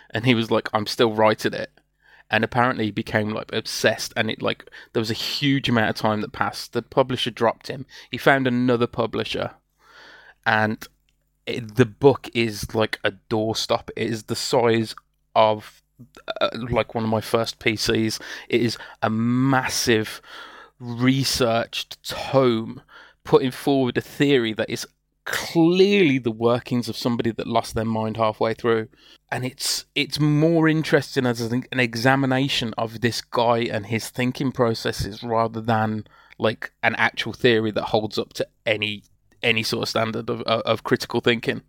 And 0.10 0.25
he 0.25 0.34
was 0.34 0.50
like, 0.50 0.70
I'm 0.74 0.88
still 0.88 1.13
writing 1.13 1.54
it. 1.54 1.76
And 2.29 2.44
apparently 2.44 2.91
became 2.91 3.29
like 3.29 3.53
obsessed. 3.53 4.13
And 4.18 4.29
it 4.29 4.41
like, 4.41 4.69
there 4.94 5.00
was 5.00 5.12
a 5.12 5.15
huge 5.15 5.69
amount 5.69 5.89
of 5.89 5.95
time 5.95 6.21
that 6.21 6.33
passed. 6.33 6.74
The 6.74 6.81
publisher 6.81 7.31
dropped 7.31 7.68
him. 7.68 7.85
He 8.12 8.18
found 8.18 8.47
another 8.47 8.88
publisher. 8.88 9.51
And 10.45 10.85
it, 11.46 11.75
the 11.75 11.86
book 11.86 12.29
is 12.34 12.75
like 12.75 13.00
a 13.03 13.13
doorstop. 13.29 13.89
It 13.96 14.10
is 14.10 14.24
the 14.24 14.36
size 14.36 14.93
of 15.36 15.81
uh, 16.41 16.50
like 16.69 16.93
one 16.93 17.03
of 17.03 17.10
my 17.10 17.22
first 17.22 17.60
PCs. 17.60 18.19
It 18.50 18.62
is 18.62 18.77
a 19.01 19.10
massive 19.10 20.22
researched 20.79 22.03
tome 22.03 22.81
putting 23.24 23.51
forward 23.51 23.98
a 23.98 24.01
theory 24.01 24.53
that 24.53 24.69
is 24.69 24.88
clearly 25.27 26.17
the 26.19 26.31
workings 26.31 26.88
of 26.88 26.96
somebody 26.96 27.31
that 27.31 27.46
lost 27.46 27.75
their 27.75 27.86
mind 27.86 28.15
halfway 28.15 28.53
through. 28.53 28.88
And 29.29 29.43
it's 29.43 29.86
it's 29.93 30.22
more 30.22 30.69
interesting 30.69 31.25
as 31.25 31.41
an, 31.41 31.65
examination 31.72 32.74
of 32.77 33.01
this 33.01 33.19
guy 33.19 33.60
and 33.60 33.88
his 33.88 34.10
thinking 34.10 34.53
processes 34.53 35.22
rather 35.22 35.60
than 35.60 36.05
like 36.39 36.72
an 36.81 36.96
actual 36.96 37.34
theory 37.34 37.72
that 37.72 37.84
holds 37.84 38.17
up 38.17 38.31
to 38.34 38.48
any 38.65 39.03
any 39.43 39.63
sort 39.63 39.84
of 39.84 39.89
standard 39.89 40.29
of 40.29 40.41
of, 40.43 40.62
of 40.62 40.84
critical 40.86 41.19
thinking 41.19 41.62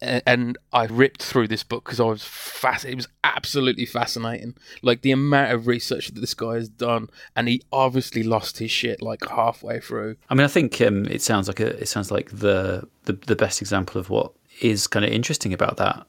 and 0.00 0.58
I 0.72 0.84
ripped 0.86 1.22
through 1.22 1.48
this 1.48 1.62
book 1.62 1.84
because 1.84 2.00
I 2.00 2.04
was 2.04 2.22
fast. 2.22 2.84
It 2.84 2.96
was 2.96 3.08
absolutely 3.24 3.86
fascinating. 3.86 4.54
Like 4.82 5.02
the 5.02 5.12
amount 5.12 5.52
of 5.52 5.66
research 5.66 6.08
that 6.08 6.20
this 6.20 6.34
guy 6.34 6.54
has 6.54 6.68
done, 6.68 7.08
and 7.34 7.48
he 7.48 7.62
obviously 7.72 8.22
lost 8.22 8.58
his 8.58 8.70
shit 8.70 9.00
like 9.00 9.26
halfway 9.28 9.80
through. 9.80 10.16
I 10.28 10.34
mean, 10.34 10.44
I 10.44 10.48
think 10.48 10.80
um, 10.82 11.06
it 11.06 11.22
sounds 11.22 11.48
like 11.48 11.60
a, 11.60 11.68
it 11.80 11.88
sounds 11.88 12.10
like 12.10 12.30
the, 12.30 12.86
the 13.04 13.14
the 13.14 13.36
best 13.36 13.60
example 13.62 14.00
of 14.00 14.10
what 14.10 14.32
is 14.60 14.86
kind 14.86 15.04
of 15.04 15.10
interesting 15.10 15.52
about 15.52 15.76
that 15.78 16.06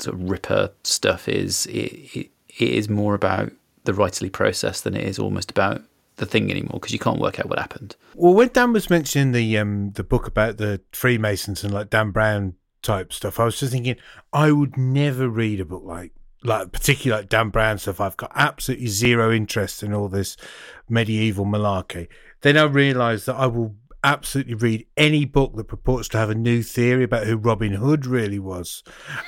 sort 0.00 0.14
of 0.14 0.30
Ripper 0.30 0.70
stuff 0.84 1.28
is 1.28 1.66
it, 1.66 2.16
it, 2.16 2.30
it 2.58 2.68
is 2.70 2.88
more 2.88 3.14
about 3.14 3.52
the 3.84 3.92
writerly 3.92 4.30
process 4.30 4.80
than 4.80 4.94
it 4.96 5.04
is 5.04 5.18
almost 5.18 5.50
about 5.50 5.82
the 6.16 6.26
thing 6.26 6.50
anymore 6.50 6.78
because 6.80 6.92
you 6.92 6.98
can't 6.98 7.20
work 7.20 7.38
out 7.38 7.48
what 7.48 7.58
happened. 7.58 7.96
Well, 8.14 8.34
when 8.34 8.48
Dan 8.48 8.72
was 8.72 8.90
mentioning 8.90 9.32
the 9.32 9.58
um 9.58 9.92
the 9.92 10.04
book 10.04 10.26
about 10.26 10.56
the 10.56 10.80
Freemasons 10.92 11.62
and 11.62 11.72
like 11.72 11.90
Dan 11.90 12.10
Brown 12.10 12.54
type 12.88 13.12
stuff, 13.12 13.38
I 13.38 13.44
was 13.44 13.58
just 13.60 13.72
thinking 13.72 13.96
I 14.32 14.50
would 14.50 14.76
never 14.76 15.28
read 15.28 15.60
a 15.60 15.64
book 15.64 15.82
like 15.84 16.12
like 16.42 16.72
particularly 16.72 17.22
like 17.22 17.28
Dan 17.28 17.50
Brown 17.50 17.78
stuff. 17.78 18.00
I've 18.00 18.16
got 18.16 18.32
absolutely 18.34 18.86
zero 18.86 19.32
interest 19.32 19.82
in 19.82 19.92
all 19.92 20.08
this 20.08 20.36
medieval 20.88 21.44
malarkey. 21.44 22.08
Then 22.40 22.56
I 22.56 22.62
realised 22.64 23.26
that 23.26 23.36
I 23.36 23.46
will 23.46 23.74
absolutely 24.04 24.54
read 24.54 24.86
any 24.96 25.24
book 25.24 25.56
that 25.56 25.64
purports 25.64 26.08
to 26.08 26.16
have 26.18 26.30
a 26.30 26.34
new 26.34 26.62
theory 26.62 27.02
about 27.02 27.26
who 27.26 27.36
Robin 27.36 27.72
Hood 27.72 28.06
really 28.06 28.38
was, 28.38 28.82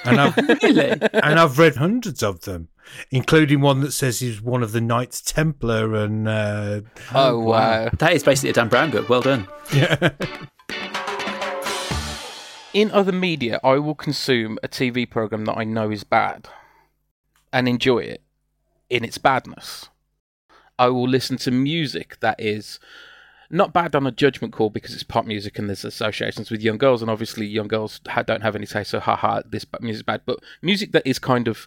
and 0.04 0.20
I've 0.20 0.36
Really? 0.62 0.90
and 0.90 1.40
I've 1.40 1.58
read 1.58 1.74
hundreds 1.76 2.22
of 2.22 2.42
them, 2.42 2.68
including 3.10 3.60
one 3.60 3.80
that 3.80 3.92
says 3.92 4.20
he's 4.20 4.40
one 4.40 4.62
of 4.62 4.70
the 4.72 4.80
Knights 4.80 5.20
Templar 5.20 5.96
and 5.96 6.28
uh, 6.28 6.80
Oh, 7.12 7.40
wow. 7.40 7.90
That 7.98 8.12
is 8.12 8.22
basically 8.22 8.50
a 8.50 8.52
Dan 8.54 8.68
Brown 8.68 8.90
book. 8.92 9.08
Well 9.08 9.22
done. 9.22 9.48
In 12.72 12.92
other 12.92 13.10
media, 13.10 13.58
I 13.64 13.78
will 13.78 13.96
consume 13.96 14.56
a 14.62 14.68
TV 14.68 15.08
program 15.08 15.44
that 15.46 15.56
I 15.58 15.64
know 15.64 15.90
is 15.90 16.04
bad 16.04 16.48
and 17.52 17.68
enjoy 17.68 17.98
it 17.98 18.22
in 18.88 19.04
its 19.04 19.18
badness. 19.18 19.88
I 20.78 20.86
will 20.88 21.08
listen 21.08 21.36
to 21.38 21.50
music 21.50 22.18
that 22.20 22.38
is 22.38 22.78
not 23.50 23.72
bad 23.72 23.96
on 23.96 24.06
a 24.06 24.12
judgment 24.12 24.52
call 24.52 24.70
because 24.70 24.94
it's 24.94 25.02
pop 25.02 25.26
music 25.26 25.58
and 25.58 25.68
there's 25.68 25.84
associations 25.84 26.48
with 26.48 26.62
young 26.62 26.78
girls, 26.78 27.02
and 27.02 27.10
obviously 27.10 27.44
young 27.44 27.66
girls 27.66 27.98
don't 28.24 28.42
have 28.42 28.54
any 28.54 28.66
taste, 28.66 28.90
so 28.90 29.00
haha, 29.00 29.42
this 29.44 29.66
music's 29.80 30.06
bad. 30.06 30.22
But 30.24 30.38
music 30.62 30.92
that 30.92 31.04
is 31.04 31.18
kind 31.18 31.48
of 31.48 31.66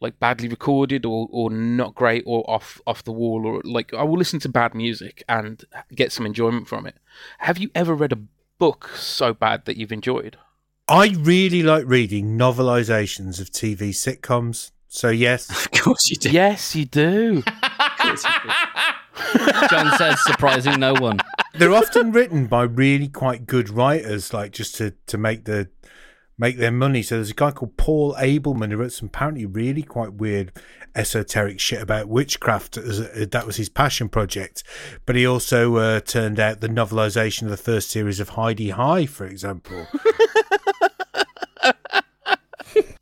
like 0.00 0.20
badly 0.20 0.46
recorded 0.46 1.04
or, 1.04 1.28
or 1.32 1.50
not 1.50 1.96
great 1.96 2.22
or 2.24 2.48
off 2.48 2.80
off 2.86 3.04
the 3.04 3.12
wall 3.12 3.44
or 3.44 3.60
like 3.64 3.92
I 3.92 4.02
will 4.04 4.16
listen 4.16 4.40
to 4.40 4.48
bad 4.48 4.74
music 4.74 5.22
and 5.28 5.62
get 5.94 6.12
some 6.12 6.24
enjoyment 6.24 6.68
from 6.68 6.86
it. 6.86 6.96
Have 7.40 7.58
you 7.58 7.70
ever 7.74 7.94
read 7.94 8.12
a 8.12 8.18
book 8.60 8.90
so 8.94 9.34
bad 9.34 9.64
that 9.64 9.76
you've 9.76 9.90
enjoyed? 9.90 10.36
I 10.86 11.16
really 11.18 11.62
like 11.64 11.84
reading 11.86 12.38
novelizations 12.38 13.40
of 13.40 13.50
TV 13.50 13.90
sitcoms. 13.90 14.70
So 14.86 15.08
yes, 15.08 15.50
Of 15.66 15.70
course 15.72 16.08
you 16.10 16.16
do. 16.16 16.30
Yes, 16.30 16.76
you 16.76 16.84
do. 16.84 17.42
John 19.70 19.96
says, 19.98 20.22
surprising 20.24 20.80
no 20.80 20.94
one. 20.94 21.18
they're 21.54 21.72
often 21.74 22.12
written 22.12 22.46
by 22.46 22.62
really 22.64 23.08
quite 23.08 23.46
good 23.46 23.70
writers, 23.70 24.32
like 24.32 24.52
just 24.52 24.74
to, 24.76 24.92
to 25.06 25.16
make 25.18 25.44
the 25.44 25.68
make 26.40 26.56
their 26.56 26.72
money. 26.72 27.02
So 27.02 27.16
there's 27.16 27.30
a 27.30 27.34
guy 27.34 27.50
called 27.50 27.76
Paul 27.76 28.14
Ableman 28.14 28.70
who 28.70 28.78
wrote 28.78 28.92
some 28.92 29.08
apparently 29.08 29.44
really 29.44 29.82
quite 29.82 30.14
weird 30.14 30.52
esoteric 30.94 31.60
shit 31.60 31.82
about 31.82 32.08
witchcraft. 32.08 32.74
That 32.74 33.42
was 33.46 33.56
his 33.56 33.68
passion 33.68 34.08
project. 34.08 34.64
But 35.04 35.16
he 35.16 35.26
also 35.26 35.76
uh, 35.76 36.00
turned 36.00 36.40
out 36.40 36.60
the 36.60 36.68
novelization 36.68 37.42
of 37.42 37.50
the 37.50 37.58
first 37.58 37.90
series 37.90 38.20
of 38.20 38.30
Hi-de-Hi, 38.30 39.04
for 39.04 39.26
example. 39.26 39.86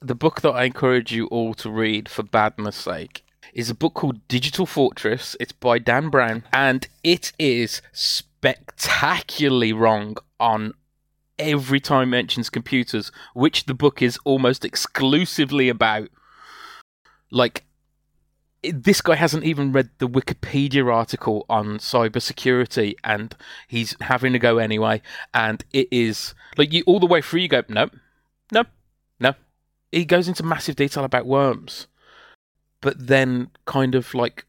the 0.03 0.17
book 0.17 0.41
that 0.41 0.51
I 0.51 0.65
encourage 0.65 1.13
you 1.13 1.27
all 1.29 1.55
to 1.55 1.71
read 1.71 2.09
for 2.09 2.25
badness 2.25 2.77
sake 2.77 3.25
is 3.55 3.71
a 3.71 3.75
book 3.75 3.95
called 3.95 4.27
Digital 4.27 4.67
Fortress. 4.67 5.37
It's 5.39 5.53
by 5.53 5.79
Dan 5.79 6.11
Brown, 6.11 6.43
and 6.53 6.89
it 7.05 7.33
is 7.39 7.83
spectacularly 7.93 9.73
wrong 9.73 10.17
on 10.41 10.75
every 11.39 11.81
time 11.81 12.11
mentions 12.11 12.51
computers, 12.51 13.13
which 13.35 13.65
the 13.65 13.75
book 13.75 14.03
is 14.03 14.19
almost 14.25 14.65
exclusively 14.65 15.69
about. 15.69 16.09
Like, 17.31 17.65
this 18.63 19.01
guy 19.01 19.15
hasn't 19.15 19.45
even 19.45 19.73
read 19.73 19.91
the 19.99 20.09
Wikipedia 20.09 20.93
article 20.93 21.47
on 21.49 21.79
cybersecurity, 21.79 22.95
and 23.05 23.37
he's 23.69 23.97
having 24.01 24.33
to 24.33 24.39
go 24.39 24.59
anyway. 24.59 25.01
And 25.33 25.65
it 25.73 25.89
is 25.91 26.35
like 26.57 26.73
you 26.73 26.83
all 26.87 27.01
the 27.01 27.07
way 27.07 27.23
through. 27.23 27.41
You 27.41 27.49
go, 27.49 27.63
nope, 27.69 27.93
nope, 28.53 28.67
no. 29.21 29.35
He 29.93 30.05
goes 30.05 30.29
into 30.29 30.43
massive 30.43 30.77
detail 30.77 31.05
about 31.05 31.27
worms, 31.27 31.87
but 32.81 33.07
then 33.07 33.51
kind 33.65 33.95
of 33.95 34.13
like 34.15 34.45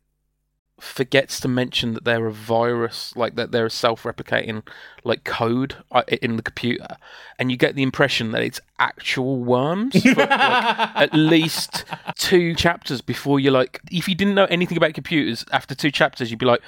forgets 0.81 1.39
to 1.41 1.47
mention 1.47 1.93
that 1.93 2.03
they're 2.03 2.27
a 2.27 2.31
virus, 2.31 3.15
like 3.15 3.35
that 3.35 3.51
they're 3.51 3.67
a 3.67 3.69
self-replicating 3.69 4.63
like 5.03 5.23
code 5.23 5.75
uh, 5.91 6.03
in 6.21 6.35
the 6.35 6.41
computer, 6.41 6.97
and 7.37 7.51
you 7.51 7.57
get 7.57 7.75
the 7.75 7.83
impression 7.83 8.31
that 8.31 8.43
it's 8.43 8.59
actual 8.79 9.39
worms 9.39 10.01
for 10.01 10.15
like, 10.15 10.29
at 10.29 11.13
least 11.13 11.85
two 12.15 12.55
chapters 12.55 13.01
before 13.01 13.39
you're 13.39 13.53
like, 13.53 13.81
if 13.91 14.07
you 14.07 14.15
didn't 14.15 14.35
know 14.35 14.45
anything 14.45 14.77
about 14.77 14.93
computers, 14.93 15.45
after 15.51 15.75
two 15.75 15.91
chapters 15.91 16.31
you'd 16.31 16.39
be 16.39 16.45
like. 16.45 16.61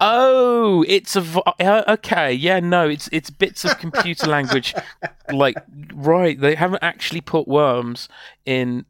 Oh, 0.00 0.84
it's 0.86 1.16
a 1.16 1.20
vi- 1.20 1.42
uh, 1.58 1.82
okay. 1.88 2.32
Yeah, 2.32 2.60
no, 2.60 2.88
it's 2.88 3.08
it's 3.10 3.30
bits 3.30 3.64
of 3.64 3.80
computer 3.80 4.28
language, 4.28 4.72
like 5.32 5.56
right. 5.92 6.40
They 6.40 6.54
haven't 6.54 6.84
actually 6.84 7.20
put 7.20 7.48
worms 7.48 8.08
in 8.46 8.84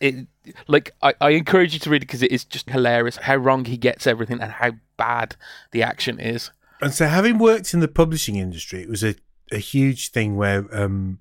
it. 0.00 0.26
Like 0.66 0.94
I, 1.02 1.14
I 1.20 1.30
encourage 1.30 1.74
you 1.74 1.80
to 1.80 1.90
read 1.90 2.02
it 2.02 2.06
because 2.06 2.22
it 2.22 2.32
is 2.32 2.44
just 2.44 2.70
hilarious 2.70 3.16
how 3.16 3.36
wrong 3.36 3.64
he 3.64 3.76
gets 3.76 4.06
everything 4.06 4.40
and 4.40 4.52
how 4.52 4.72
bad 4.96 5.36
the 5.72 5.82
action 5.82 6.18
is. 6.18 6.50
And 6.80 6.94
so, 6.94 7.06
having 7.06 7.38
worked 7.38 7.74
in 7.74 7.80
the 7.80 7.88
publishing 7.88 8.36
industry, 8.36 8.82
it 8.82 8.88
was 8.88 9.02
a, 9.02 9.16
a 9.50 9.58
huge 9.58 10.10
thing 10.10 10.36
where 10.36 10.66
um, 10.72 11.18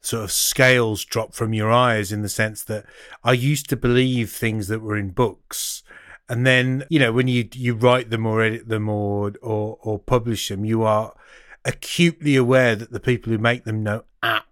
sort 0.00 0.24
of 0.24 0.32
scales 0.32 1.04
drop 1.04 1.34
from 1.34 1.52
your 1.52 1.70
eyes 1.70 2.12
in 2.12 2.22
the 2.22 2.28
sense 2.28 2.62
that 2.64 2.84
I 3.24 3.32
used 3.32 3.68
to 3.70 3.76
believe 3.76 4.30
things 4.30 4.68
that 4.68 4.80
were 4.80 4.96
in 4.96 5.10
books. 5.10 5.82
And 6.28 6.46
then, 6.46 6.84
you 6.90 6.98
know, 6.98 7.12
when 7.12 7.26
you 7.26 7.48
you 7.54 7.74
write 7.74 8.10
them 8.10 8.26
or 8.26 8.42
edit 8.42 8.68
them 8.68 8.88
or 8.88 9.32
or, 9.40 9.78
or 9.80 9.98
publish 9.98 10.48
them, 10.48 10.64
you 10.64 10.82
are 10.82 11.14
acutely 11.64 12.36
aware 12.36 12.76
that 12.76 12.92
the 12.92 13.00
people 13.00 13.32
who 13.32 13.38
make 13.38 13.64
them 13.64 13.82
know 13.82 14.04
absolutely 14.22 14.47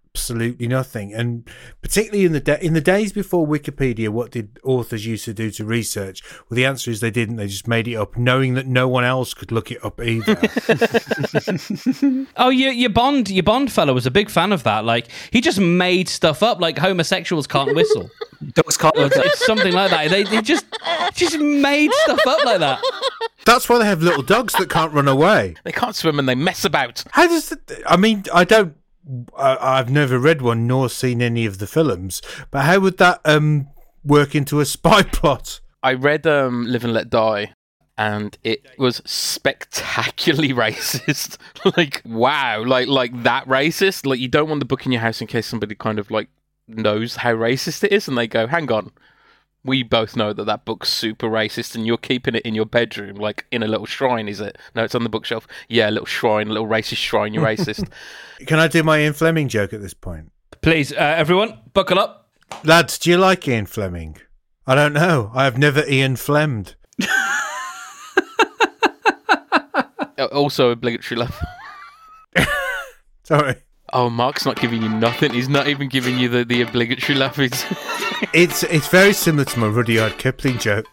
nothing. 0.68 1.14
And 1.14 1.48
particularly 1.82 2.24
in 2.24 2.32
the 2.32 2.40
da- 2.40 2.58
in 2.60 2.74
the 2.74 2.80
days 2.80 3.12
before 3.12 3.46
Wikipedia, 3.46 4.08
what 4.08 4.30
did 4.30 4.58
authors 4.64 5.06
used 5.06 5.24
to 5.26 5.34
do 5.34 5.50
to 5.52 5.64
research? 5.64 6.22
Well, 6.48 6.56
the 6.56 6.64
answer 6.64 6.90
is 6.90 7.00
they 7.00 7.10
didn't. 7.10 7.36
They 7.36 7.46
just 7.46 7.68
made 7.68 7.88
it 7.88 7.94
up, 7.94 8.16
knowing 8.16 8.54
that 8.54 8.66
no 8.66 8.88
one 8.88 9.04
else 9.04 9.34
could 9.34 9.52
look 9.52 9.70
it 9.70 9.84
up 9.84 10.00
either. 10.00 10.36
Oh, 12.36 12.50
your 12.50 12.72
your 12.72 12.90
Bond 12.90 13.30
your 13.30 13.42
Bond 13.42 13.72
fellow 13.72 13.94
was 13.94 14.06
a 14.06 14.10
big 14.10 14.30
fan 14.30 14.52
of 14.52 14.62
that. 14.64 14.84
Like 14.84 15.08
he 15.30 15.40
just 15.40 15.58
made 15.58 16.08
stuff 16.08 16.42
up, 16.42 16.60
like 16.60 16.78
homosexuals 16.78 17.46
can't 17.46 17.74
whistle. 17.74 18.10
Dogs 18.52 18.76
can't 18.76 18.96
look 18.96 19.12
it's 19.16 19.44
something 19.44 19.72
like 19.72 19.90
that. 19.90 20.10
They, 20.10 20.22
they 20.24 20.42
just 20.42 20.66
just 21.14 21.38
made 21.38 21.90
stuff 21.92 22.20
up 22.26 22.44
like 22.44 22.60
that. 22.60 22.80
That's 23.44 23.68
why 23.68 23.78
they 23.78 23.86
have 23.86 24.02
little 24.02 24.22
dogs 24.22 24.52
that 24.54 24.68
can't 24.68 24.92
run 24.92 25.08
away. 25.08 25.54
They 25.64 25.72
can't 25.72 25.94
swim 25.94 26.18
and 26.18 26.28
they 26.28 26.34
mess 26.34 26.64
about. 26.64 27.04
How 27.12 27.28
does 27.28 27.48
the, 27.48 27.82
I 27.86 27.96
mean, 27.96 28.24
I 28.34 28.44
don't, 28.44 28.76
I, 29.36 29.78
I've 29.78 29.90
never 29.90 30.18
read 30.18 30.42
one 30.42 30.66
nor 30.66 30.88
seen 30.88 31.22
any 31.22 31.46
of 31.46 31.58
the 31.58 31.66
films, 31.66 32.22
but 32.50 32.64
how 32.64 32.80
would 32.80 32.98
that 32.98 33.20
um 33.24 33.68
work 34.04 34.34
into 34.34 34.60
a 34.60 34.64
spy 34.76 35.02
plot? 35.02 35.60
I 35.82 35.92
read 35.94 36.26
um, 36.26 36.66
Live 36.66 36.84
and 36.84 36.92
Let 36.92 37.10
Die, 37.10 37.52
and 37.96 38.36
it 38.42 38.66
was 38.78 39.02
spectacularly 39.04 40.48
racist. 40.52 41.38
like 41.76 42.02
wow, 42.04 42.64
like 42.64 42.88
like 42.88 43.22
that 43.22 43.46
racist. 43.46 44.06
Like 44.06 44.18
you 44.18 44.28
don't 44.28 44.48
want 44.48 44.60
the 44.60 44.66
book 44.66 44.84
in 44.86 44.92
your 44.92 45.00
house 45.00 45.20
in 45.20 45.26
case 45.26 45.46
somebody 45.46 45.74
kind 45.74 45.98
of 45.98 46.10
like 46.10 46.28
knows 46.68 47.16
how 47.16 47.34
racist 47.34 47.84
it 47.84 47.92
is, 47.92 48.08
and 48.08 48.18
they 48.18 48.26
go, 48.26 48.46
"Hang 48.46 48.70
on." 48.72 48.90
We 49.66 49.82
both 49.82 50.16
know 50.16 50.32
that 50.32 50.44
that 50.44 50.64
book's 50.64 50.88
super 50.88 51.28
racist, 51.28 51.74
and 51.74 51.86
you're 51.86 51.96
keeping 51.98 52.34
it 52.34 52.42
in 52.42 52.54
your 52.54 52.66
bedroom, 52.66 53.16
like 53.16 53.46
in 53.50 53.62
a 53.62 53.66
little 53.66 53.86
shrine. 53.86 54.28
Is 54.28 54.40
it? 54.40 54.56
No, 54.74 54.84
it's 54.84 54.94
on 54.94 55.02
the 55.02 55.08
bookshelf. 55.08 55.46
Yeah, 55.68 55.90
a 55.90 55.92
little 55.92 56.06
shrine, 56.06 56.48
a 56.48 56.52
little 56.52 56.68
racist 56.68 56.98
shrine. 56.98 57.34
You're 57.34 57.44
racist. 57.44 57.90
Can 58.46 58.58
I 58.58 58.68
do 58.68 58.82
my 58.82 59.00
Ian 59.00 59.12
Fleming 59.12 59.48
joke 59.48 59.72
at 59.72 59.80
this 59.80 59.94
point? 59.94 60.30
Please, 60.62 60.92
uh, 60.92 60.96
everyone, 60.96 61.58
buckle 61.74 61.98
up. 61.98 62.30
Lads, 62.64 62.98
do 62.98 63.10
you 63.10 63.18
like 63.18 63.46
Ian 63.48 63.66
Fleming? 63.66 64.16
I 64.66 64.74
don't 64.74 64.92
know. 64.92 65.30
I 65.34 65.44
have 65.44 65.58
never 65.58 65.84
Ian 65.88 66.16
Flemmed. 66.16 66.74
Uh, 70.18 70.24
also, 70.26 70.70
obligatory 70.70 71.18
love. 71.20 71.38
Sorry. 73.22 73.56
Oh, 73.92 74.10
Mark's 74.10 74.44
not 74.44 74.60
giving 74.60 74.82
you 74.82 74.88
nothing. 74.88 75.32
He's 75.32 75.48
not 75.48 75.68
even 75.68 75.88
giving 75.88 76.18
you 76.18 76.28
the, 76.28 76.44
the 76.44 76.62
obligatory 76.62 77.18
laugh. 77.18 77.38
It's 78.32 78.62
it's 78.62 78.88
very 78.88 79.12
similar 79.12 79.44
to 79.44 79.58
my 79.58 79.66
Rudyard 79.66 80.16
Kipling 80.16 80.58
joke. 80.58 80.86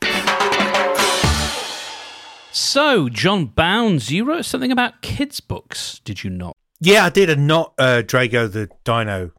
So, 2.52 3.08
John 3.10 3.46
Bounds, 3.46 4.12
you 4.12 4.26
wrote 4.26 4.46
something 4.46 4.72
about 4.72 5.02
kids' 5.02 5.40
books, 5.40 6.02
did 6.04 6.24
you 6.24 6.30
not? 6.30 6.56
Yeah, 6.82 7.06
I 7.06 7.10
did, 7.10 7.30
and 7.30 7.48
not 7.48 7.74
uh, 7.80 8.04
Drago 8.06 8.52
the 8.52 8.70
Dino 8.84 9.32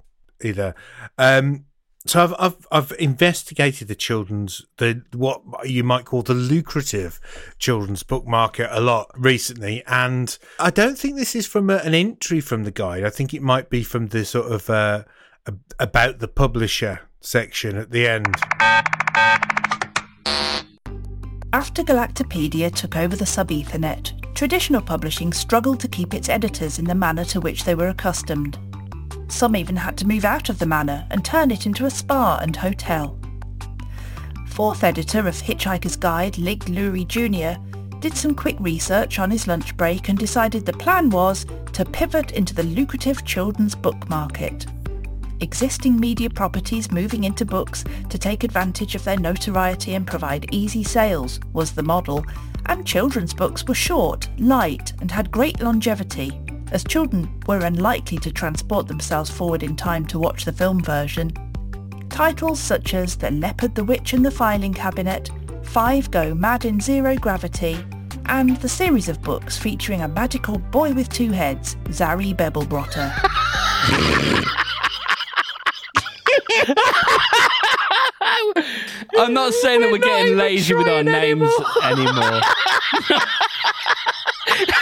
either. 0.42 0.74
Um, 1.18 1.66
so 2.06 2.22
I've, 2.22 2.34
I've 2.38 2.66
I've 2.70 2.92
investigated 2.98 3.88
the 3.88 3.94
children's 3.94 4.64
the 4.76 5.02
what 5.12 5.42
you 5.64 5.82
might 5.82 6.04
call 6.04 6.22
the 6.22 6.34
lucrative 6.34 7.18
children's 7.58 8.02
book 8.02 8.26
market 8.26 8.68
a 8.70 8.80
lot 8.80 9.10
recently, 9.16 9.82
and 9.86 10.36
I 10.60 10.70
don't 10.70 10.98
think 10.98 11.16
this 11.16 11.34
is 11.34 11.46
from 11.46 11.70
a, 11.70 11.76
an 11.76 11.94
entry 11.94 12.40
from 12.40 12.64
the 12.64 12.70
guide. 12.70 13.04
I 13.04 13.10
think 13.10 13.32
it 13.32 13.42
might 13.42 13.70
be 13.70 13.82
from 13.82 14.08
the 14.08 14.24
sort 14.24 14.52
of 14.52 14.68
uh, 14.68 15.04
a- 15.46 15.54
about 15.78 16.18
the 16.18 16.28
publisher 16.28 17.00
section 17.20 17.76
at 17.76 17.90
the 17.90 18.06
end. 18.06 18.34
After 21.54 21.82
Galactopedia 21.84 22.74
took 22.74 22.96
over 22.96 23.14
the 23.14 23.24
Sub-Etha 23.24 23.78
Net, 23.78 24.12
traditional 24.34 24.82
publishing 24.82 25.32
struggled 25.32 25.78
to 25.80 25.88
keep 25.88 26.12
its 26.12 26.28
editors 26.28 26.80
in 26.80 26.84
the 26.84 26.94
manner 26.96 27.24
to 27.26 27.40
which 27.40 27.64
they 27.64 27.76
were 27.76 27.88
accustomed. 27.88 28.58
Some 29.28 29.56
even 29.56 29.76
had 29.76 29.96
to 29.98 30.06
move 30.06 30.24
out 30.24 30.48
of 30.48 30.58
the 30.58 30.66
manor 30.66 31.06
and 31.10 31.24
turn 31.24 31.50
it 31.50 31.66
into 31.66 31.86
a 31.86 31.90
spa 31.90 32.38
and 32.40 32.54
hotel. 32.54 33.18
Fourth 34.48 34.84
editor 34.84 35.26
of 35.26 35.34
Hitchhiker's 35.34 35.96
Guide, 35.96 36.38
Lig 36.38 36.68
Lury 36.68 37.04
Jr., 37.04 37.54
did 37.98 38.16
some 38.16 38.34
quick 38.34 38.56
research 38.60 39.18
on 39.18 39.30
his 39.30 39.46
lunch 39.46 39.76
break 39.76 40.08
and 40.08 40.18
decided 40.18 40.64
the 40.64 40.72
plan 40.74 41.10
was 41.10 41.46
to 41.72 41.84
pivot 41.84 42.32
into 42.32 42.54
the 42.54 42.62
lucrative 42.62 43.24
children's 43.24 43.74
book 43.74 44.08
market. 44.08 44.66
Existing 45.40 45.98
media 45.98 46.30
properties 46.30 46.92
moving 46.92 47.24
into 47.24 47.44
books 47.44 47.82
to 48.10 48.18
take 48.18 48.44
advantage 48.44 48.94
of 48.94 49.04
their 49.04 49.18
notoriety 49.18 49.94
and 49.94 50.06
provide 50.06 50.46
easy 50.52 50.84
sales 50.84 51.40
was 51.52 51.72
the 51.72 51.82
model, 51.82 52.24
and 52.66 52.86
children's 52.86 53.34
books 53.34 53.64
were 53.66 53.74
short, 53.74 54.28
light, 54.38 54.92
and 55.00 55.10
had 55.10 55.30
great 55.30 55.60
longevity, 55.60 56.40
as 56.74 56.84
children 56.84 57.40
were 57.46 57.60
unlikely 57.60 58.18
to 58.18 58.32
transport 58.32 58.88
themselves 58.88 59.30
forward 59.30 59.62
in 59.62 59.76
time 59.76 60.04
to 60.04 60.18
watch 60.18 60.44
the 60.44 60.52
film 60.52 60.82
version. 60.82 61.32
Titles 62.10 62.58
such 62.58 62.94
as 62.94 63.16
The 63.16 63.30
Leopard, 63.30 63.76
the 63.76 63.84
Witch 63.84 64.12
and 64.12 64.26
the 64.26 64.30
Filing 64.30 64.74
Cabinet, 64.74 65.30
Five 65.62 66.10
Go 66.10 66.34
Mad 66.34 66.64
in 66.64 66.80
Zero 66.80 67.16
Gravity, 67.16 67.78
and 68.26 68.56
the 68.56 68.68
series 68.68 69.08
of 69.08 69.22
books 69.22 69.56
featuring 69.56 70.02
a 70.02 70.08
magical 70.08 70.58
boy 70.58 70.92
with 70.92 71.08
two 71.10 71.30
heads, 71.30 71.76
Zari 71.84 72.34
Bebelbrotter. 72.34 73.12
I'm 79.16 79.32
not 79.32 79.52
saying 79.54 79.80
that 79.80 79.92
we're 79.92 79.98
getting 79.98 80.36
lazy 80.36 80.74
with 80.74 80.88
our 80.88 81.04
names 81.04 81.48
anymore. 81.84 82.40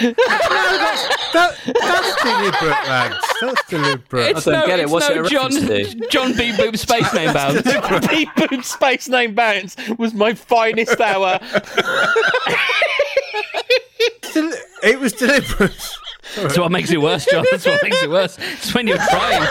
That, 0.00 1.56
that's 1.64 2.22
deliberate, 2.22 2.88
lads. 2.88 3.26
That's 3.40 3.64
deliberate. 3.68 4.36
It's 4.36 4.44
don't 4.44 4.54
no, 4.54 4.66
get 4.66 4.80
it. 4.80 4.82
it's 4.84 4.92
What's 4.92 5.08
no 5.08 5.14
it 5.16 5.26
a 5.26 5.28
John, 5.28 5.54
reference 5.54 5.94
to? 5.94 6.08
John 6.08 6.36
B. 6.36 6.56
Boom 6.56 6.76
Space 6.76 7.12
Name 7.14 7.32
Bound. 7.32 7.62
Deep 8.08 8.28
Boom 8.36 8.62
Space 8.62 9.08
Name 9.08 9.34
Bounce 9.34 9.76
was 9.98 10.14
my 10.14 10.34
finest 10.34 11.00
hour. 11.00 11.38
It 14.82 14.98
was 14.98 15.12
deliberate. 15.12 15.96
That's 16.36 16.58
what 16.58 16.70
makes 16.70 16.90
it 16.90 17.00
worse, 17.00 17.26
John. 17.26 17.44
That's 17.50 17.66
what 17.66 17.82
makes 17.82 18.02
it 18.02 18.10
worse. 18.10 18.38
It's 18.40 18.74
when 18.74 18.86
you're 18.86 18.96
trying. 18.96 19.48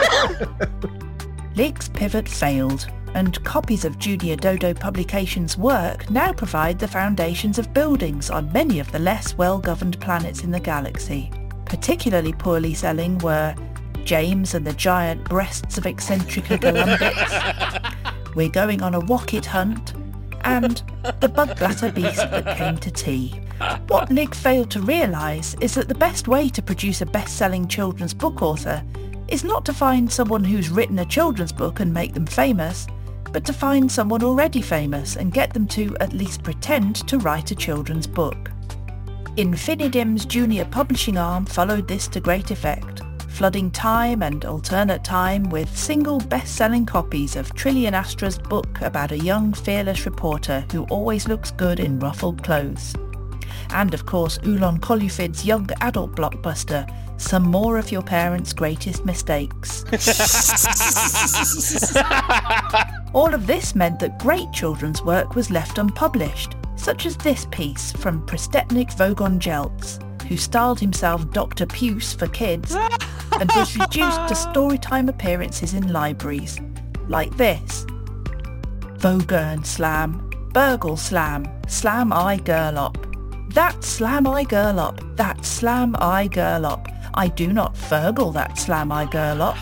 Lig's 1.55 1.89
pivot 1.89 2.27
failed, 2.27 2.87
and 3.13 3.43
copies 3.43 3.85
of 3.85 3.99
Junior 3.99 4.35
Dodo 4.35 4.73
Publications' 4.73 5.57
work 5.57 6.09
now 6.09 6.31
provide 6.33 6.79
the 6.79 6.87
foundations 6.87 7.57
of 7.57 7.73
buildings 7.73 8.29
on 8.29 8.51
many 8.51 8.79
of 8.79 8.91
the 8.91 8.99
less 8.99 9.37
well-governed 9.37 9.99
planets 9.99 10.43
in 10.43 10.51
the 10.51 10.59
galaxy. 10.59 11.31
Particularly 11.65 12.33
poorly 12.33 12.73
selling 12.73 13.17
were 13.19 13.55
James 14.03 14.53
and 14.53 14.65
the 14.65 14.73
Giant 14.73 15.23
Breasts 15.25 15.77
of 15.77 15.83
Eccentrica 15.85 16.57
Gallumbits, 16.61 18.35
We're 18.35 18.49
Going 18.49 18.81
on 18.81 18.95
a 18.95 18.99
Wocket 18.99 19.45
Hunt, 19.45 19.93
and 20.41 20.81
The 21.19 21.29
Bug 21.29 21.57
Blatter 21.57 21.91
Beast 21.91 22.17
That 22.17 22.57
Came 22.57 22.77
to 22.77 22.91
Tea. 22.91 23.41
What 23.87 24.11
Lig 24.11 24.33
failed 24.33 24.71
to 24.71 24.81
realise 24.81 25.55
is 25.61 25.75
that 25.75 25.87
the 25.87 25.95
best 25.95 26.27
way 26.27 26.49
to 26.49 26.61
produce 26.61 27.01
a 27.01 27.05
best-selling 27.05 27.67
children's 27.67 28.13
book 28.13 28.41
author 28.41 28.83
is 29.27 29.43
not 29.43 29.65
to 29.65 29.73
find 29.73 30.11
someone 30.11 30.43
who's 30.43 30.69
written 30.69 30.99
a 30.99 31.05
children's 31.05 31.51
book 31.51 31.79
and 31.79 31.93
make 31.93 32.13
them 32.13 32.25
famous, 32.25 32.87
but 33.31 33.45
to 33.45 33.53
find 33.53 33.91
someone 33.91 34.23
already 34.23 34.61
famous 34.61 35.15
and 35.15 35.33
get 35.33 35.53
them 35.53 35.67
to 35.67 35.95
at 35.99 36.13
least 36.13 36.43
pretend 36.43 37.07
to 37.07 37.17
write 37.19 37.51
a 37.51 37.55
children's 37.55 38.07
book. 38.07 38.51
Infinidim's 39.37 40.25
junior 40.25 40.65
publishing 40.65 41.17
arm 41.17 41.45
followed 41.45 41.87
this 41.87 42.07
to 42.09 42.19
great 42.19 42.51
effect, 42.51 43.01
flooding 43.29 43.71
Time 43.71 44.21
and 44.21 44.43
Alternate 44.43 45.03
Time 45.03 45.49
with 45.49 45.77
single 45.77 46.19
best-selling 46.19 46.85
copies 46.85 47.37
of 47.37 47.55
Trillian 47.55 47.93
Astra's 47.93 48.37
book 48.37 48.81
about 48.81 49.13
a 49.13 49.17
young, 49.17 49.53
fearless 49.53 50.05
reporter 50.05 50.65
who 50.71 50.83
always 50.85 51.27
looks 51.27 51.51
good 51.51 51.79
in 51.79 51.99
ruffled 51.99 52.43
clothes. 52.43 52.95
And 53.69 53.93
of 53.93 54.05
course, 54.05 54.39
Oolon 54.45 54.79
Colluphid's 54.79 55.45
young 55.45 55.69
adult 55.79 56.15
blockbuster, 56.15 56.91
Some 57.17 57.43
More 57.43 57.77
of 57.77 57.91
Your 57.91 58.01
Parents' 58.01 58.51
Greatest 58.51 59.05
Mistakes. 59.05 59.85
All 63.13 63.33
of 63.33 63.47
this 63.47 63.73
meant 63.73 63.99
that 63.99 64.19
great 64.19 64.51
children's 64.51 65.01
work 65.01 65.35
was 65.35 65.49
left 65.49 65.79
unpublished, 65.79 66.55
such 66.75 67.05
as 67.07 67.17
this 67.17 67.47
piece 67.49 67.91
from 67.91 68.25
Prostetnic 68.25 68.95
Vogon 68.95 69.39
Jeltz, 69.39 69.99
who 70.23 70.37
styled 70.37 70.79
himself 70.79 71.29
Dr. 71.31 71.65
Puce 71.65 72.13
for 72.13 72.27
kids 72.27 72.75
and 73.39 73.51
was 73.55 73.75
reduced 73.77 74.27
to 74.27 74.35
storytime 74.35 75.09
appearances 75.09 75.73
in 75.73 75.91
libraries, 75.91 76.59
like 77.07 77.35
this. 77.35 77.85
Vogern 78.99 79.63
Slam, 79.63 80.29
Burgle 80.53 80.97
Slam, 80.97 81.47
Slam 81.67 82.13
I 82.13 82.37
Girlop. 82.37 83.05
That 83.53 83.83
Slam 83.83 84.27
I 84.27 84.43
Girlop, 84.43 85.15
that 85.15 85.43
Slam 85.43 85.95
I 85.97 86.27
Girlop. 86.27 86.87
I 87.15 87.27
do 87.27 87.51
not 87.51 87.75
fergle 87.75 88.31
that 88.33 88.59
Slam 88.59 88.91
I 88.91 89.05
Girlop. 89.05 89.57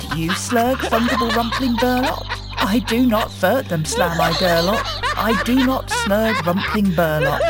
Do 0.00 0.18
you 0.20 0.30
slurg 0.30 0.76
fungible 0.76 1.34
rumpling 1.36 1.76
burlop? 1.76 2.43
I 2.66 2.78
do 2.78 3.06
not 3.06 3.30
furt 3.30 3.68
them 3.68 3.84
slam 3.84 4.18
I 4.18 4.32
girlop. 4.38 4.84
I 5.18 5.40
do 5.44 5.66
not 5.66 5.88
slurg 5.88 6.34
rumpling 6.46 6.94
burlop. 6.94 7.42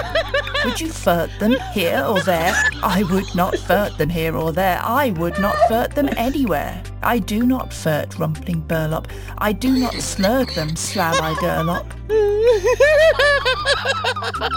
Would 0.65 0.81
you 0.81 0.89
furt 0.91 1.31
them 1.39 1.57
here 1.73 2.05
or 2.05 2.21
there? 2.23 2.53
I 2.83 3.05
would 3.11 3.33
not 3.35 3.57
furt 3.57 3.97
them 3.97 4.11
here 4.11 4.37
or 4.37 4.51
there. 4.51 4.81
I 4.83 5.11
would 5.11 5.39
not 5.39 5.57
furt 5.69 5.95
them 5.95 6.09
anywhere. 6.17 6.83
I 7.03 7.21
do 7.21 7.47
not 7.47 7.73
furt 7.73 8.19
rumpling 8.19 8.61
burlop. 8.63 9.07
I 9.39 9.53
do 9.53 9.79
not 9.79 9.95
slurg 9.95 10.53
them 10.57 10.75
slam 10.75 11.15
I 11.23 11.35
girlop. 11.41 11.87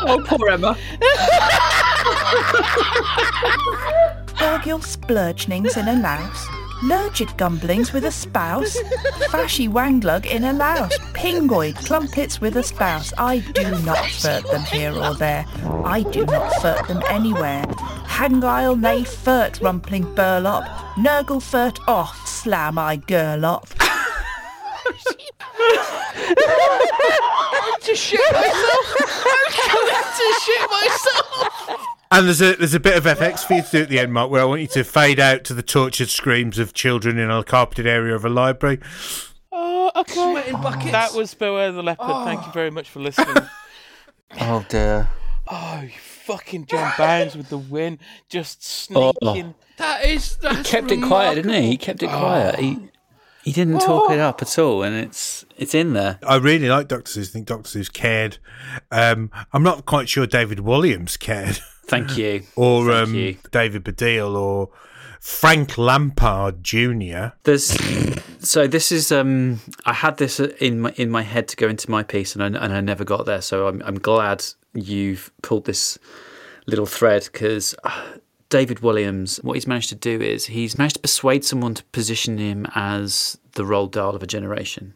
Oh, 0.09 0.23
poor 0.25 0.49
Emma. 0.49 0.75
Burgul 4.37 4.81
splurgenings 4.81 5.77
in 5.77 5.87
a 5.87 6.01
louse. 6.01 6.47
Lurgid 6.83 7.35
gumblings 7.37 7.91
with 7.91 8.05
a 8.05 8.11
spouse. 8.11 8.77
Fashy 9.29 9.67
wanglug 9.67 10.27
in 10.27 10.43
a 10.43 10.53
louse. 10.53 10.95
Pingoid 11.13 11.75
clumpets 11.85 12.39
with 12.39 12.55
a 12.55 12.61
spouse. 12.61 13.11
I 13.17 13.39
do 13.39 13.71
not 13.83 14.05
furt 14.11 14.45
them 14.51 14.61
here 14.61 14.93
or 14.93 15.15
there. 15.15 15.45
I 15.83 16.03
do 16.03 16.23
not 16.27 16.53
furt 16.61 16.87
them 16.87 17.01
anywhere. 17.09 17.63
Hangile 18.05 18.79
nay 18.79 19.03
furt 19.03 19.59
rumpling 19.59 20.13
burlop. 20.13 20.65
Nurgle 20.95 21.41
furt 21.41 21.79
off 21.87 22.15
slam 22.27 22.77
I 22.77 22.97
girlop. 22.97 23.67
to 27.81 27.95
shit 27.95 28.21
myself. 28.33 28.95
I'm 29.25 29.87
going 29.87 30.03
to 30.17 30.27
shit 30.43 30.69
myself. 30.69 31.96
And 32.11 32.25
there's 32.27 32.41
a 32.41 32.55
there's 32.55 32.73
a 32.73 32.79
bit 32.79 32.95
of 32.97 33.03
FX 33.03 33.39
for 33.45 33.53
you 33.55 33.61
to 33.63 33.69
do 33.69 33.81
at 33.83 33.89
the 33.89 33.99
end, 33.99 34.13
Mark, 34.13 34.31
where 34.31 34.41
I 34.41 34.45
want 34.45 34.61
you 34.61 34.67
to 34.67 34.83
fade 34.83 35.19
out 35.19 35.43
to 35.45 35.53
the 35.53 35.61
tortured 35.63 36.09
screams 36.09 36.57
of 36.57 36.73
children 36.73 37.17
in 37.17 37.29
a 37.29 37.43
carpeted 37.43 37.85
area 37.85 38.15
of 38.15 38.23
a 38.23 38.29
library. 38.29 38.79
Oh, 39.51 39.91
okay. 39.95 40.13
Sweating 40.13 40.61
buckets. 40.61 40.91
That 40.91 41.13
was 41.13 41.33
Beware 41.33 41.71
the 41.71 41.83
Leopard. 41.83 42.25
Thank 42.25 42.45
you 42.45 42.51
very 42.53 42.69
much 42.71 42.89
for 42.89 42.99
listening. 42.99 43.35
Oh 44.41 44.65
dear. 44.67 45.07
oh, 45.47 45.81
you 45.83 45.89
fucking 45.97 46.65
John 46.65 46.91
Bounds 46.97 47.37
with 47.37 47.47
the 47.47 47.57
win. 47.57 47.97
Just 48.27 48.61
sneaking. 48.61 49.55
That 49.77 50.05
is. 50.05 50.35
That's 50.37 50.69
Kept 50.69 50.91
it 50.91 51.01
quiet, 51.01 51.35
didn't 51.35 51.53
he? 51.53 51.69
He 51.69 51.77
kept 51.77 52.03
it 52.03 52.09
quiet. 52.09 52.59
He 52.59 52.77
he 53.43 53.53
didn't 53.53 53.79
talk 53.79 54.11
it 54.11 54.19
up 54.19 54.41
at 54.41 54.59
all, 54.59 54.83
and 54.83 54.93
it's 54.97 55.45
it's 55.55 55.73
in 55.73 55.93
there. 55.93 56.19
I 56.27 56.35
really 56.35 56.67
like 56.67 56.89
Doctor 56.89 57.09
Seuss. 57.09 57.29
I 57.29 57.31
think 57.31 57.45
Doctor 57.47 57.79
Seuss 57.79 57.91
cared. 57.91 58.37
Um, 58.91 59.31
I'm 59.53 59.63
not 59.63 59.85
quite 59.85 60.09
sure 60.09 60.27
David 60.27 60.57
Walliams 60.57 61.17
cared, 61.17 61.59
Thank 61.87 62.17
you. 62.17 62.43
or 62.55 62.85
Thank 62.85 63.07
um, 63.07 63.15
you. 63.15 63.37
David 63.51 63.83
Baddiel, 63.83 64.35
or 64.35 64.69
Frank 65.19 65.77
Lampard 65.77 66.63
Jr. 66.63 67.35
There's 67.43 67.75
so 68.39 68.67
this 68.67 68.91
is 68.91 69.11
um 69.11 69.59
I 69.85 69.93
had 69.93 70.17
this 70.17 70.39
in 70.39 70.81
my 70.81 70.93
in 70.95 71.09
my 71.09 71.23
head 71.23 71.47
to 71.49 71.55
go 71.55 71.67
into 71.67 71.89
my 71.89 72.03
piece 72.03 72.35
and 72.35 72.43
I, 72.43 72.63
and 72.63 72.73
I 72.73 72.81
never 72.81 73.03
got 73.03 73.25
there 73.25 73.41
so 73.41 73.67
I'm 73.67 73.81
I'm 73.83 73.99
glad 73.99 74.45
you've 74.73 75.31
pulled 75.41 75.65
this 75.65 75.97
little 76.65 76.85
thread 76.85 77.27
because 77.31 77.75
David 78.49 78.77
Walliams 78.77 79.43
what 79.43 79.55
he's 79.55 79.67
managed 79.67 79.89
to 79.89 79.95
do 79.95 80.21
is 80.21 80.45
he's 80.45 80.77
managed 80.77 80.95
to 80.95 81.01
persuade 81.01 81.43
someone 81.43 81.73
to 81.73 81.83
position 81.85 82.37
him 82.37 82.67
as 82.75 83.37
the 83.53 83.63
Roald 83.63 83.91
Dahl 83.91 84.15
of 84.15 84.23
a 84.23 84.27
generation 84.27 84.93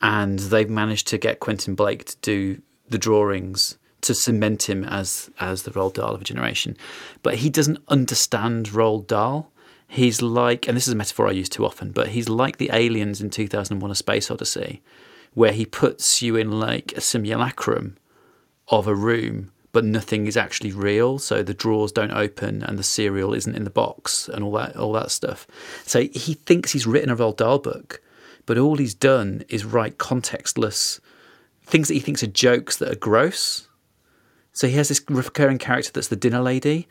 and 0.00 0.38
they've 0.38 0.70
managed 0.70 1.06
to 1.08 1.18
get 1.18 1.40
Quentin 1.40 1.74
Blake 1.74 2.04
to 2.06 2.16
do 2.22 2.62
the 2.88 2.98
drawings 2.98 3.78
to 4.02 4.14
cement 4.14 4.68
him 4.68 4.84
as 4.84 5.30
as 5.40 5.62
the 5.62 5.70
Roald 5.70 5.94
Dahl 5.94 6.14
of 6.14 6.20
a 6.20 6.24
generation. 6.24 6.76
But 7.22 7.36
he 7.36 7.50
doesn't 7.50 7.82
understand 7.88 8.68
Roald 8.68 9.06
Dahl. 9.06 9.50
He's 9.86 10.20
like, 10.20 10.68
and 10.68 10.76
this 10.76 10.86
is 10.86 10.92
a 10.92 10.96
metaphor 10.96 11.28
I 11.28 11.32
use 11.32 11.48
too 11.48 11.64
often, 11.64 11.92
but 11.92 12.08
he's 12.08 12.28
like 12.28 12.58
the 12.58 12.70
aliens 12.72 13.20
in 13.20 13.30
2001: 13.30 13.90
A 13.90 13.94
Space 13.94 14.30
Odyssey, 14.30 14.82
where 15.34 15.52
he 15.52 15.64
puts 15.64 16.22
you 16.22 16.36
in 16.36 16.60
like 16.60 16.92
a 16.92 17.00
simulacrum 17.00 17.96
of 18.68 18.86
a 18.86 18.94
room, 18.94 19.50
but 19.72 19.84
nothing 19.84 20.26
is 20.26 20.36
actually 20.36 20.72
real. 20.72 21.18
So 21.18 21.42
the 21.42 21.54
drawers 21.54 21.92
don't 21.92 22.12
open, 22.12 22.62
and 22.62 22.78
the 22.78 22.82
cereal 22.82 23.32
isn't 23.34 23.56
in 23.56 23.64
the 23.64 23.70
box, 23.70 24.28
and 24.28 24.44
all 24.44 24.52
that 24.52 24.76
all 24.76 24.92
that 24.92 25.10
stuff. 25.10 25.46
So 25.84 26.02
he 26.02 26.34
thinks 26.34 26.72
he's 26.72 26.86
written 26.86 27.10
a 27.10 27.16
Roald 27.16 27.38
Dahl 27.38 27.58
book, 27.58 28.02
but 28.46 28.58
all 28.58 28.76
he's 28.76 28.94
done 28.94 29.44
is 29.48 29.64
write 29.64 29.98
contextless 29.98 31.00
things 31.68 31.88
that 31.88 31.94
he 31.94 32.00
thinks 32.00 32.22
are 32.22 32.28
jokes 32.28 32.76
that 32.78 32.90
are 32.90 32.96
gross. 32.96 33.67
So 34.58 34.66
he 34.66 34.74
has 34.74 34.88
this 34.88 35.00
recurring 35.08 35.58
character 35.58 35.92
that's 35.92 36.08
the 36.08 36.16
dinner 36.16 36.40
lady, 36.40 36.88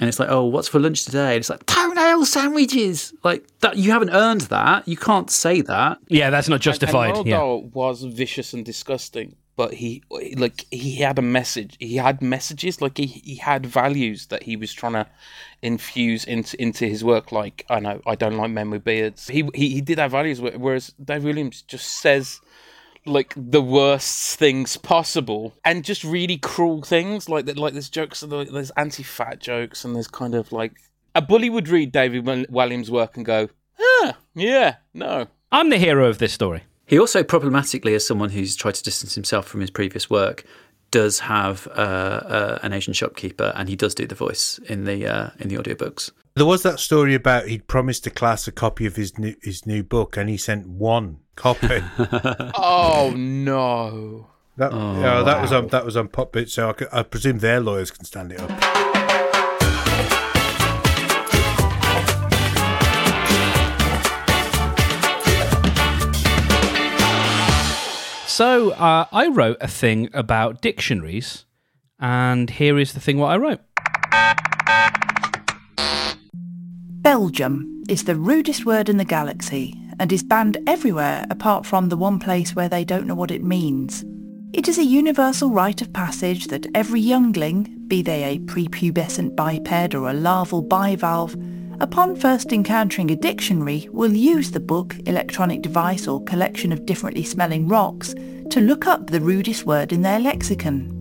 and 0.00 0.06
it's 0.06 0.20
like, 0.20 0.28
oh, 0.28 0.44
what's 0.44 0.68
for 0.68 0.78
lunch 0.78 1.06
today? 1.06 1.28
And 1.28 1.36
it's 1.36 1.48
like 1.48 1.64
toenail 1.64 2.26
sandwiches. 2.26 3.14
Like 3.24 3.46
that, 3.60 3.78
you 3.78 3.90
haven't 3.90 4.10
earned 4.10 4.42
that. 4.42 4.86
You 4.86 4.98
can't 4.98 5.30
say 5.30 5.62
that. 5.62 5.96
Yeah, 6.08 6.28
that's 6.28 6.50
not 6.50 6.60
justified. 6.60 7.16
And 7.16 7.26
yeah. 7.26 7.38
Roald 7.38 7.72
Dahl 7.72 7.88
was 7.88 8.02
vicious 8.02 8.52
and 8.52 8.66
disgusting, 8.66 9.34
but 9.56 9.72
he 9.72 10.02
like 10.36 10.66
he 10.70 10.96
had 10.96 11.18
a 11.18 11.22
message. 11.22 11.78
He 11.80 11.96
had 11.96 12.20
messages. 12.20 12.82
Like 12.82 12.98
he, 12.98 13.06
he 13.06 13.36
had 13.36 13.64
values 13.64 14.26
that 14.26 14.42
he 14.42 14.58
was 14.58 14.74
trying 14.74 14.92
to 14.92 15.06
infuse 15.62 16.26
into 16.26 16.60
into 16.60 16.86
his 16.86 17.02
work. 17.02 17.32
Like 17.32 17.64
I 17.70 17.80
know 17.80 18.02
I 18.06 18.14
don't 18.14 18.36
like 18.36 18.50
men 18.50 18.68
with 18.68 18.84
beards. 18.84 19.26
He 19.26 19.48
he, 19.54 19.70
he 19.70 19.80
did 19.80 19.98
have 19.98 20.10
values, 20.10 20.42
whereas 20.42 20.92
Dave 21.02 21.22
Walliams 21.22 21.66
just 21.66 21.86
says 22.02 22.42
like 23.06 23.32
the 23.36 23.62
worst 23.62 24.38
things 24.38 24.76
possible 24.76 25.54
and 25.64 25.84
just 25.84 26.04
really 26.04 26.36
cruel 26.36 26.82
things 26.82 27.28
like 27.28 27.46
that 27.46 27.56
like 27.56 27.72
there's 27.72 27.88
jokes 27.88 28.20
there's 28.20 28.70
anti-fat 28.70 29.40
jokes 29.40 29.84
and 29.84 29.94
there's 29.94 30.08
kind 30.08 30.34
of 30.34 30.52
like 30.52 30.72
a 31.14 31.22
bully 31.22 31.48
would 31.48 31.68
read 31.68 31.92
david 31.92 32.24
walliams 32.24 32.90
work 32.90 33.16
and 33.16 33.24
go 33.24 33.48
ah 33.80 34.16
yeah 34.34 34.76
no 34.92 35.26
I'm 35.52 35.70
the 35.70 35.78
hero 35.78 36.06
of 36.08 36.18
this 36.18 36.32
story. 36.32 36.64
He 36.86 36.98
also, 36.98 37.22
problematically, 37.22 37.94
as 37.94 38.06
someone 38.06 38.30
who's 38.30 38.56
tried 38.56 38.74
to 38.74 38.82
distance 38.82 39.14
himself 39.14 39.46
from 39.46 39.60
his 39.60 39.70
previous 39.70 40.10
work, 40.10 40.44
does 40.90 41.20
have 41.20 41.66
uh, 41.68 41.80
uh, 41.80 42.58
an 42.62 42.72
Asian 42.72 42.92
shopkeeper, 42.92 43.52
and 43.56 43.68
he 43.68 43.76
does 43.76 43.94
do 43.94 44.06
the 44.06 44.14
voice 44.14 44.58
in 44.68 44.84
the 44.84 45.06
uh, 45.06 45.30
in 45.38 45.48
the 45.48 45.56
audiobooks. 45.56 46.10
There 46.34 46.46
was 46.46 46.62
that 46.62 46.78
story 46.78 47.14
about 47.14 47.48
he'd 47.48 47.66
promised 47.66 48.04
the 48.04 48.10
class 48.10 48.46
a 48.46 48.52
copy 48.52 48.86
of 48.86 48.96
his 48.96 49.18
new 49.18 49.34
his 49.42 49.66
new 49.66 49.82
book, 49.82 50.16
and 50.16 50.28
he 50.28 50.36
sent 50.36 50.68
one 50.68 51.20
copy. 51.36 51.82
oh 52.56 53.12
no 53.16 54.26
That, 54.56 54.72
yeah, 54.72 55.22
that 55.22 55.40
was 55.40 55.52
on 55.52 55.68
that 55.68 55.84
was 55.84 55.96
on 55.96 56.08
Popbitch, 56.08 56.50
so 56.50 56.74
I 56.90 57.02
presume 57.02 57.38
their 57.38 57.60
lawyers 57.60 57.90
can 57.90 58.04
stand 58.04 58.32
it 58.32 58.40
up. 58.40 58.50
So 68.26 68.72
uh, 68.72 69.06
I 69.12 69.28
wrote 69.28 69.56
a 69.62 69.68
thing 69.68 70.10
about 70.12 70.60
dictionaries, 70.60 71.46
and 71.98 72.50
here 72.50 72.78
is 72.78 72.92
the 72.92 73.00
thing 73.00 73.16
what 73.16 73.28
I 73.28 73.36
wrote. 73.38 73.60
Belgium 77.00 77.84
is 77.88 78.04
the 78.04 78.14
rudest 78.14 78.66
word 78.66 78.90
in 78.90 78.98
the 78.98 79.06
galaxy 79.06 79.85
and 79.98 80.12
is 80.12 80.22
banned 80.22 80.58
everywhere 80.66 81.26
apart 81.30 81.64
from 81.66 81.88
the 81.88 81.96
one 81.96 82.18
place 82.18 82.54
where 82.54 82.68
they 82.68 82.84
don't 82.84 83.06
know 83.06 83.14
what 83.14 83.30
it 83.30 83.42
means. 83.42 84.04
It 84.52 84.68
is 84.68 84.78
a 84.78 84.84
universal 84.84 85.50
rite 85.50 85.82
of 85.82 85.92
passage 85.92 86.46
that 86.46 86.66
every 86.74 87.00
youngling, 87.00 87.84
be 87.88 88.02
they 88.02 88.24
a 88.24 88.38
prepubescent 88.38 89.36
biped 89.36 89.94
or 89.94 90.08
a 90.08 90.14
larval 90.14 90.62
bivalve, 90.62 91.36
upon 91.80 92.16
first 92.16 92.52
encountering 92.52 93.10
a 93.10 93.16
dictionary 93.16 93.88
will 93.92 94.12
use 94.12 94.50
the 94.50 94.60
book, 94.60 94.96
electronic 95.06 95.62
device 95.62 96.08
or 96.08 96.24
collection 96.24 96.72
of 96.72 96.86
differently 96.86 97.22
smelling 97.22 97.68
rocks 97.68 98.14
to 98.50 98.60
look 98.60 98.86
up 98.86 99.08
the 99.08 99.20
rudest 99.20 99.66
word 99.66 99.92
in 99.92 100.02
their 100.02 100.18
lexicon. 100.18 100.95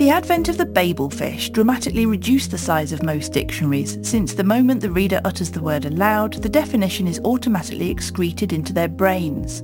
The 0.00 0.08
advent 0.08 0.48
of 0.48 0.56
the 0.56 0.64
babelfish 0.64 1.52
dramatically 1.52 2.06
reduced 2.06 2.52
the 2.52 2.56
size 2.56 2.90
of 2.90 3.02
most 3.02 3.34
dictionaries, 3.34 3.98
since 4.00 4.32
the 4.32 4.42
moment 4.42 4.80
the 4.80 4.90
reader 4.90 5.20
utters 5.26 5.50
the 5.50 5.60
word 5.60 5.84
aloud, 5.84 6.32
the 6.42 6.48
definition 6.48 7.06
is 7.06 7.20
automatically 7.22 7.90
excreted 7.90 8.54
into 8.54 8.72
their 8.72 8.88
brains. 8.88 9.62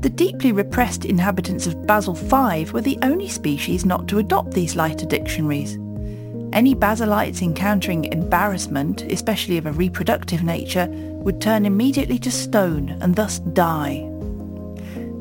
The 0.00 0.08
deeply 0.08 0.52
repressed 0.52 1.04
inhabitants 1.04 1.66
of 1.66 1.86
Basel 1.86 2.14
V 2.14 2.72
were 2.72 2.80
the 2.80 2.98
only 3.02 3.28
species 3.28 3.84
not 3.84 4.08
to 4.08 4.20
adopt 4.20 4.52
these 4.52 4.74
lighter 4.74 5.04
dictionaries. 5.04 5.74
Any 6.54 6.74
basilites 6.74 7.42
encountering 7.42 8.06
embarrassment, 8.06 9.02
especially 9.02 9.58
of 9.58 9.66
a 9.66 9.72
reproductive 9.72 10.42
nature, 10.42 10.88
would 10.90 11.42
turn 11.42 11.66
immediately 11.66 12.18
to 12.20 12.30
stone 12.30 12.88
and 13.02 13.14
thus 13.14 13.40
die. 13.40 14.13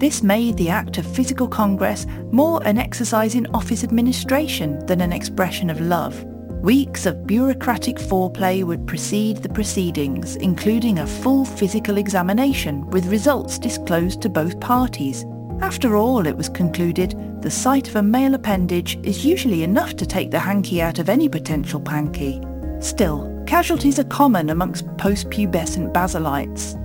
This 0.03 0.21
made 0.21 0.57
the 0.57 0.67
act 0.67 0.97
of 0.97 1.07
physical 1.07 1.47
congress 1.47 2.05
more 2.29 2.61
an 2.65 2.77
exercise 2.77 3.35
in 3.35 3.47
office 3.53 3.85
administration 3.85 4.85
than 4.85 4.99
an 4.99 5.13
expression 5.13 5.69
of 5.69 5.79
love. 5.79 6.25
Weeks 6.61 7.05
of 7.05 7.25
bureaucratic 7.25 7.95
foreplay 7.95 8.65
would 8.65 8.85
precede 8.85 9.37
the 9.37 9.47
proceedings, 9.47 10.35
including 10.35 10.99
a 10.99 11.07
full 11.07 11.45
physical 11.45 11.97
examination 11.97 12.85
with 12.89 13.05
results 13.05 13.57
disclosed 13.57 14.21
to 14.23 14.29
both 14.29 14.59
parties. 14.59 15.23
After 15.61 15.95
all, 15.95 16.27
it 16.27 16.35
was 16.35 16.49
concluded, 16.49 17.15
the 17.41 17.49
sight 17.49 17.87
of 17.87 17.95
a 17.95 18.03
male 18.03 18.35
appendage 18.35 18.99
is 19.03 19.23
usually 19.23 19.63
enough 19.63 19.95
to 19.95 20.05
take 20.05 20.31
the 20.31 20.39
hanky 20.39 20.81
out 20.81 20.99
of 20.99 21.07
any 21.07 21.29
potential 21.29 21.79
panky. 21.79 22.41
Still, 22.81 23.41
casualties 23.47 23.99
are 23.99 24.03
common 24.03 24.49
amongst 24.49 24.85
post-pubescent 24.97 25.93
basilites. 25.93 26.75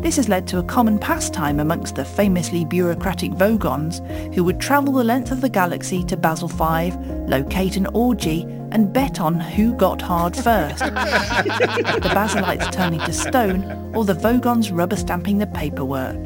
This 0.00 0.16
has 0.16 0.30
led 0.30 0.46
to 0.48 0.58
a 0.58 0.62
common 0.62 0.98
pastime 0.98 1.60
amongst 1.60 1.94
the 1.94 2.04
famously 2.04 2.64
bureaucratic 2.64 3.32
Vogons, 3.32 4.00
who 4.34 4.42
would 4.44 4.58
travel 4.58 4.94
the 4.94 5.04
length 5.04 5.30
of 5.30 5.42
the 5.42 5.48
galaxy 5.48 6.02
to 6.04 6.16
Basel 6.16 6.48
V, 6.48 6.90
locate 7.28 7.76
an 7.76 7.86
orgy, 7.92 8.42
and 8.72 8.92
bet 8.92 9.20
on 9.20 9.38
who 9.38 9.74
got 9.74 10.00
hard 10.00 10.34
first. 10.34 10.78
the 10.78 12.10
basilites 12.14 12.70
turning 12.72 13.00
to 13.00 13.12
stone, 13.12 13.92
or 13.94 14.06
the 14.06 14.14
Vogons 14.14 14.74
rubber 14.74 14.96
stamping 14.96 15.36
the 15.36 15.46
paperwork. 15.46 16.16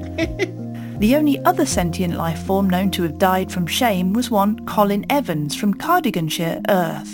The 1.04 1.16
only 1.16 1.38
other 1.44 1.66
sentient 1.66 2.16
life 2.16 2.46
form 2.46 2.70
known 2.70 2.90
to 2.92 3.02
have 3.02 3.18
died 3.18 3.52
from 3.52 3.66
shame 3.66 4.14
was 4.14 4.30
one 4.30 4.64
Colin 4.64 5.04
Evans 5.10 5.54
from 5.54 5.74
Cardiganshire, 5.74 6.62
Earth. 6.70 7.12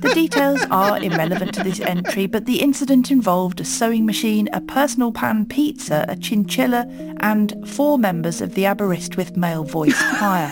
The 0.00 0.12
details 0.14 0.64
are 0.70 0.98
irrelevant 0.98 1.52
to 1.52 1.62
this 1.62 1.80
entry, 1.80 2.24
but 2.24 2.46
the 2.46 2.62
incident 2.62 3.10
involved 3.10 3.60
a 3.60 3.64
sewing 3.66 4.06
machine, 4.06 4.48
a 4.54 4.62
personal 4.62 5.12
pan 5.12 5.44
pizza, 5.44 6.06
a 6.08 6.16
chinchilla, 6.16 6.86
and 7.20 7.52
four 7.68 7.98
members 7.98 8.40
of 8.40 8.54
the 8.54 8.64
Aberystwyth 8.64 9.36
male 9.36 9.64
voice 9.64 10.02
choir. 10.16 10.50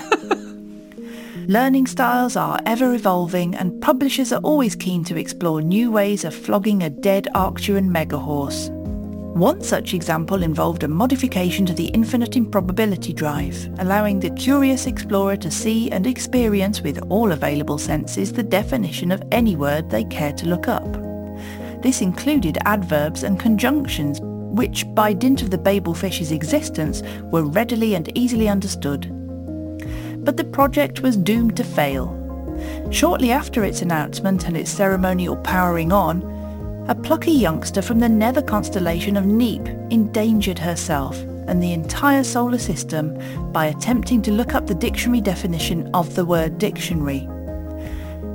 Learning 1.47 1.87
styles 1.87 2.37
are 2.37 2.61
ever 2.67 2.93
evolving 2.93 3.55
and 3.55 3.81
publishers 3.81 4.31
are 4.31 4.43
always 4.43 4.77
keen 4.77 5.05
to 5.05 5.17
explore 5.17 5.63
new 5.63 5.91
ways 5.91 6.23
of 6.23 6.35
flogging 6.35 6.83
a 6.83 6.91
dead 6.91 7.29
Arcturan 7.35 7.89
megahorse. 7.89 8.78
One 9.39 9.63
such 9.63 9.95
example 9.95 10.43
involved 10.43 10.83
a 10.83 10.89
modification 10.89 11.65
to 11.67 11.73
the 11.73 11.87
infinite 11.91 12.35
improbability 12.35 13.13
drive, 13.13 13.71
allowing 13.79 14.19
the 14.19 14.31
curious 14.31 14.87
explorer 14.87 15.37
to 15.37 15.49
see 15.49 15.93
and 15.93 16.09
experience 16.09 16.81
with 16.81 16.99
all 17.09 17.31
available 17.31 17.79
senses 17.79 18.33
the 18.33 18.43
definition 18.43 19.13
of 19.13 19.23
any 19.31 19.55
word 19.55 19.91
they 19.91 20.03
care 20.03 20.33
to 20.33 20.49
look 20.49 20.67
up. 20.67 20.93
This 21.83 22.01
included 22.01 22.59
adverbs 22.65 23.23
and 23.23 23.39
conjunctions 23.39 24.19
which, 24.21 24.85
by 24.93 25.13
dint 25.13 25.41
of 25.43 25.53
the 25.53 25.59
Babel 25.59 25.95
fish's 25.95 26.33
existence, 26.33 27.05
were 27.31 27.45
readily 27.45 27.95
and 27.95 28.11
easily 28.19 28.49
understood. 28.49 29.03
But 30.25 30.37
the 30.37 30.51
project 30.51 31.03
was 31.03 31.17
doomed 31.17 31.57
to 31.59 31.63
fail. 31.63 32.13
Shortly 32.91 33.31
after 33.31 33.63
its 33.63 33.83
announcement 33.83 34.49
and 34.49 34.57
its 34.57 34.73
ceremonial 34.73 35.37
powering 35.37 35.93
on, 35.93 36.38
a 36.89 36.95
plucky 36.95 37.33
youngster 37.33 37.83
from 37.83 38.01
the 38.01 38.09
nether 38.09 38.41
constellation 38.41 39.17
of 39.19 39.25
Neep 39.25 39.67
endangered 39.91 40.59
herself 40.59 41.19
and 41.47 41.63
the 41.63 41.73
entire 41.73 42.25
solar 42.25 42.59
system 42.59 43.19
by 43.53 43.67
attempting 43.67 44.23
to 44.23 44.33
look 44.33 44.55
up 44.55 44.67
the 44.67 44.75
dictionary 44.75 45.21
definition 45.21 45.91
of 45.95 46.15
the 46.15 46.25
word 46.25 46.59
dictionary. 46.59 47.29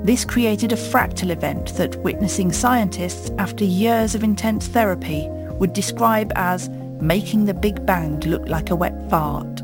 This 0.04 0.26
created 0.26 0.72
a 0.72 0.76
fractal 0.76 1.32
event 1.32 1.74
that 1.76 1.96
witnessing 1.98 2.52
scientists, 2.52 3.32
after 3.38 3.64
years 3.64 4.16
of 4.16 4.24
intense 4.24 4.68
therapy, 4.68 5.28
would 5.30 5.74
describe 5.74 6.32
as 6.36 6.68
making 7.00 7.46
the 7.46 7.54
Big 7.54 7.86
Bang 7.86 8.20
look 8.22 8.48
like 8.50 8.70
a 8.70 8.76
wet 8.76 9.10
fart. 9.10 9.62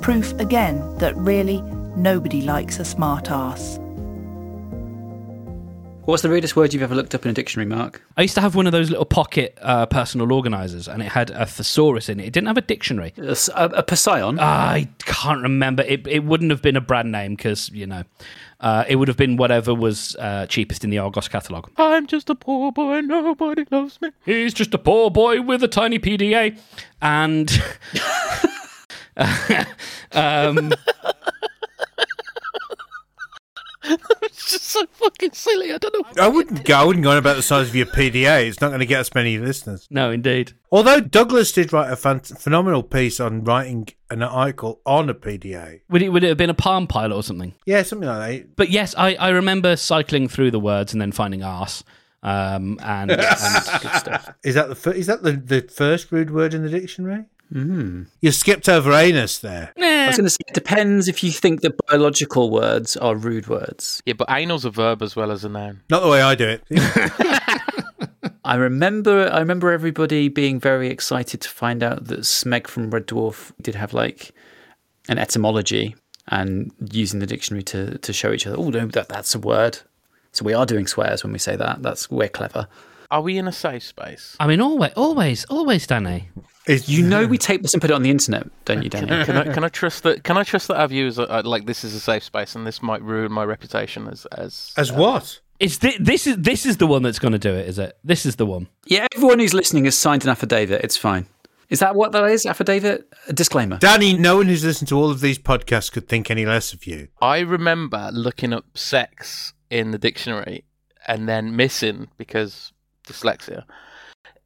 Proof 0.00 0.32
again 0.38 0.96
that 0.98 1.16
really 1.16 1.60
nobody 1.96 2.42
likes 2.42 2.78
a 2.78 2.84
smart 2.84 3.30
ass. 3.30 3.79
What's 6.10 6.24
the 6.24 6.28
rudest 6.28 6.56
word 6.56 6.74
you've 6.74 6.82
ever 6.82 6.96
looked 6.96 7.14
up 7.14 7.24
in 7.24 7.30
a 7.30 7.34
dictionary, 7.34 7.68
Mark? 7.68 8.02
I 8.16 8.22
used 8.22 8.34
to 8.34 8.40
have 8.40 8.56
one 8.56 8.66
of 8.66 8.72
those 8.72 8.90
little 8.90 9.04
pocket 9.04 9.56
uh, 9.62 9.86
personal 9.86 10.32
organizers, 10.32 10.88
and 10.88 11.04
it 11.04 11.12
had 11.12 11.30
a 11.30 11.46
thesaurus 11.46 12.08
in 12.08 12.18
it. 12.18 12.26
It 12.26 12.32
didn't 12.32 12.48
have 12.48 12.56
a 12.56 12.62
dictionary. 12.62 13.14
A 13.16 13.82
Poseidon? 13.84 14.40
I 14.40 14.88
can't 15.04 15.40
remember. 15.40 15.84
It, 15.84 16.08
it 16.08 16.24
wouldn't 16.24 16.50
have 16.50 16.62
been 16.62 16.74
a 16.74 16.80
brand 16.80 17.12
name 17.12 17.36
because, 17.36 17.68
you 17.68 17.86
know, 17.86 18.02
uh, 18.58 18.86
it 18.88 18.96
would 18.96 19.06
have 19.06 19.16
been 19.16 19.36
whatever 19.36 19.72
was 19.72 20.16
uh, 20.16 20.46
cheapest 20.46 20.82
in 20.82 20.90
the 20.90 20.98
Argos 20.98 21.28
catalogue. 21.28 21.70
i'm 21.76 22.08
just 22.08 22.28
a 22.28 22.34
poor 22.34 22.72
boy 22.72 23.00
nobody 23.00 23.64
loves 23.70 24.00
me 24.00 24.10
He's 24.24 24.52
just 24.52 24.74
a 24.74 24.78
poor 24.78 25.12
boy 25.12 25.40
with 25.40 25.62
a 25.62 25.68
tiny 25.68 26.00
PDA. 26.00 26.58
And. 27.00 27.62
um, 30.12 30.72
just 34.50 34.64
so 34.64 34.86
fucking 34.92 35.32
silly. 35.32 35.72
I 35.72 35.78
don't 35.78 35.94
know. 35.94 36.22
I 36.22 36.28
wouldn't 36.28 36.64
go. 36.64 36.74
I 36.74 36.84
wouldn't 36.84 37.02
go 37.04 37.10
on 37.10 37.16
about 37.16 37.36
the 37.36 37.42
size 37.42 37.68
of 37.68 37.74
your 37.74 37.86
PDA. 37.86 38.46
It's 38.48 38.60
not 38.60 38.68
going 38.68 38.80
to 38.80 38.86
get 38.86 39.00
us 39.00 39.14
many 39.14 39.38
listeners. 39.38 39.86
No, 39.90 40.10
indeed. 40.10 40.52
Although 40.72 41.00
Douglas 41.00 41.52
did 41.52 41.72
write 41.72 41.90
a 41.92 41.96
fan- 41.96 42.20
phenomenal 42.20 42.82
piece 42.82 43.20
on 43.20 43.44
writing 43.44 43.88
an 44.10 44.22
article 44.22 44.80
on 44.84 45.08
a 45.08 45.14
PDA. 45.14 45.80
Would 45.90 46.02
it 46.02 46.08
would 46.10 46.24
it 46.24 46.28
have 46.28 46.36
been 46.36 46.50
a 46.50 46.54
Palm 46.54 46.86
Pilot 46.86 47.14
or 47.14 47.22
something? 47.22 47.54
Yeah, 47.66 47.82
something 47.82 48.08
like 48.08 48.42
that. 48.42 48.56
But 48.56 48.70
yes, 48.70 48.94
I, 48.96 49.14
I 49.14 49.28
remember 49.30 49.76
cycling 49.76 50.28
through 50.28 50.50
the 50.50 50.60
words 50.60 50.92
and 50.92 51.00
then 51.00 51.12
finding 51.12 51.42
arse. 51.42 51.84
Um, 52.22 52.78
and, 52.82 53.10
and 53.10 53.20
Good 53.20 53.94
stuff. 53.94 54.34
Is 54.44 54.54
that 54.54 54.68
the 54.68 54.74
fir- 54.74 54.92
is 54.92 55.06
that 55.06 55.22
the, 55.22 55.32
the 55.32 55.62
first 55.62 56.12
rude 56.12 56.30
word 56.30 56.52
in 56.52 56.62
the 56.62 56.68
dictionary? 56.68 57.24
Mm. 57.52 58.06
You 58.20 58.32
skipped 58.32 58.68
over 58.68 58.92
anus 58.92 59.38
there. 59.38 59.72
I 59.76 60.06
was 60.06 60.16
going 60.16 60.26
to 60.26 60.30
say, 60.30 60.38
it 60.46 60.54
depends 60.54 61.08
if 61.08 61.24
you 61.24 61.32
think 61.32 61.62
that 61.62 61.76
biological 61.88 62.50
words 62.50 62.96
are 62.96 63.16
rude 63.16 63.48
words. 63.48 64.02
Yeah, 64.06 64.14
but 64.14 64.30
anal's 64.30 64.64
a 64.64 64.70
verb 64.70 65.02
as 65.02 65.16
well 65.16 65.30
as 65.30 65.44
a 65.44 65.48
noun. 65.48 65.80
Not 65.90 66.02
the 66.02 66.08
way 66.08 66.22
I 66.22 66.34
do 66.34 66.48
it. 66.48 66.64
I 68.44 68.54
remember 68.56 69.30
I 69.32 69.38
remember 69.38 69.70
everybody 69.70 70.28
being 70.28 70.58
very 70.58 70.88
excited 70.88 71.40
to 71.42 71.48
find 71.48 71.82
out 71.82 72.06
that 72.06 72.20
Smeg 72.20 72.66
from 72.66 72.90
Red 72.90 73.06
Dwarf 73.06 73.52
did 73.60 73.74
have 73.74 73.92
like 73.92 74.32
an 75.08 75.18
etymology 75.18 75.94
and 76.28 76.72
using 76.92 77.20
the 77.20 77.26
dictionary 77.26 77.62
to, 77.64 77.98
to 77.98 78.12
show 78.12 78.32
each 78.32 78.46
other, 78.46 78.56
oh 78.56 78.70
no, 78.70 78.86
that, 78.86 79.08
that's 79.08 79.34
a 79.34 79.38
word. 79.38 79.78
So 80.32 80.44
we 80.44 80.54
are 80.54 80.64
doing 80.64 80.86
swears 80.86 81.24
when 81.24 81.32
we 81.32 81.38
say 81.38 81.56
that. 81.56 81.82
That's 81.82 82.10
we're 82.10 82.28
clever. 82.28 82.68
Are 83.10 83.20
we 83.22 83.38
in 83.38 83.48
a 83.48 83.52
safe 83.52 83.82
space? 83.82 84.36
I 84.38 84.46
mean, 84.46 84.60
always, 84.60 84.92
always, 84.94 85.44
always, 85.46 85.86
Danny. 85.86 86.28
It's- 86.66 86.88
You 86.88 87.02
know 87.04 87.26
we 87.26 87.38
tape 87.38 87.62
this 87.62 87.72
and 87.74 87.80
put 87.80 87.90
it 87.90 87.94
on 87.94 88.02
the 88.02 88.10
internet, 88.10 88.46
don't 88.64 88.82
you, 88.82 88.90
Danny? 88.90 89.24
Can 89.24 89.36
I, 89.36 89.52
can 89.52 89.64
I 89.64 89.68
trust 89.68 90.02
that? 90.04 90.22
Can 90.24 90.36
I 90.36 90.44
trust 90.44 90.68
that 90.68 90.78
our 90.78 90.86
viewers 90.88 91.18
are, 91.18 91.28
are 91.28 91.42
like 91.42 91.66
this 91.66 91.82
is 91.84 91.94
a 91.94 92.00
safe 92.00 92.22
space 92.22 92.54
and 92.54 92.66
this 92.66 92.82
might 92.82 93.02
ruin 93.02 93.32
my 93.32 93.44
reputation 93.44 94.06
as 94.08 94.26
as 94.26 94.72
as 94.76 94.90
uh, 94.90 94.94
what? 94.94 95.40
It's 95.58 95.76
thi- 95.76 95.98
this 95.98 96.26
is 96.26 96.36
this 96.36 96.64
is 96.66 96.76
the 96.76 96.86
one 96.86 97.02
that's 97.02 97.18
going 97.18 97.32
to 97.32 97.38
do 97.38 97.52
it, 97.54 97.66
is 97.68 97.78
it? 97.78 97.98
This 98.04 98.24
is 98.26 98.36
the 98.36 98.46
one. 98.46 98.68
yeah, 98.86 99.06
everyone 99.16 99.40
who's 99.40 99.54
listening 99.54 99.84
has 99.86 99.96
signed 99.96 100.22
an 100.24 100.30
affidavit. 100.30 100.82
It's 100.84 100.96
fine. 100.96 101.26
Is 101.70 101.80
that 101.80 101.94
what 101.94 102.12
that 102.12 102.24
is? 102.30 102.46
Affidavit? 102.46 103.12
A 103.28 103.32
disclaimer. 103.32 103.78
Danny, 103.78 104.16
no 104.16 104.36
one 104.36 104.46
who's 104.46 104.64
listened 104.64 104.88
to 104.88 104.96
all 104.96 105.10
of 105.10 105.20
these 105.20 105.38
podcasts 105.38 105.90
could 105.90 106.08
think 106.08 106.30
any 106.30 106.44
less 106.44 106.72
of 106.72 106.86
you. 106.86 107.08
I 107.22 107.40
remember 107.40 108.10
looking 108.12 108.52
up 108.52 108.76
sex 108.76 109.54
in 109.70 109.90
the 109.92 109.98
dictionary 109.98 110.64
and 111.06 111.28
then 111.28 111.54
missing 111.56 112.08
because 112.18 112.72
dyslexia, 113.10 113.64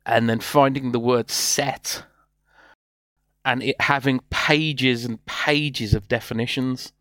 and 0.07 0.29
then 0.29 0.41
finding 0.41 0.93
the 0.93 1.01
word 1.01 1.31
set 1.31 2.05
and 3.45 3.63
it 3.63 3.81
having 3.81 4.21
pages 4.31 5.05
and 5.05 5.25
pages 5.27 5.95
of 5.95 6.09
definitions 6.09 6.93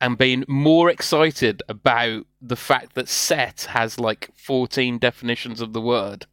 and 0.00 0.18
being 0.18 0.44
more 0.48 0.90
excited 0.90 1.62
about 1.68 2.26
the 2.42 2.56
fact 2.56 2.94
that 2.94 3.08
set 3.08 3.62
has 3.70 3.98
like 3.98 4.30
14 4.36 4.98
definitions 4.98 5.60
of 5.60 5.72
the 5.72 5.80
word 5.80 6.26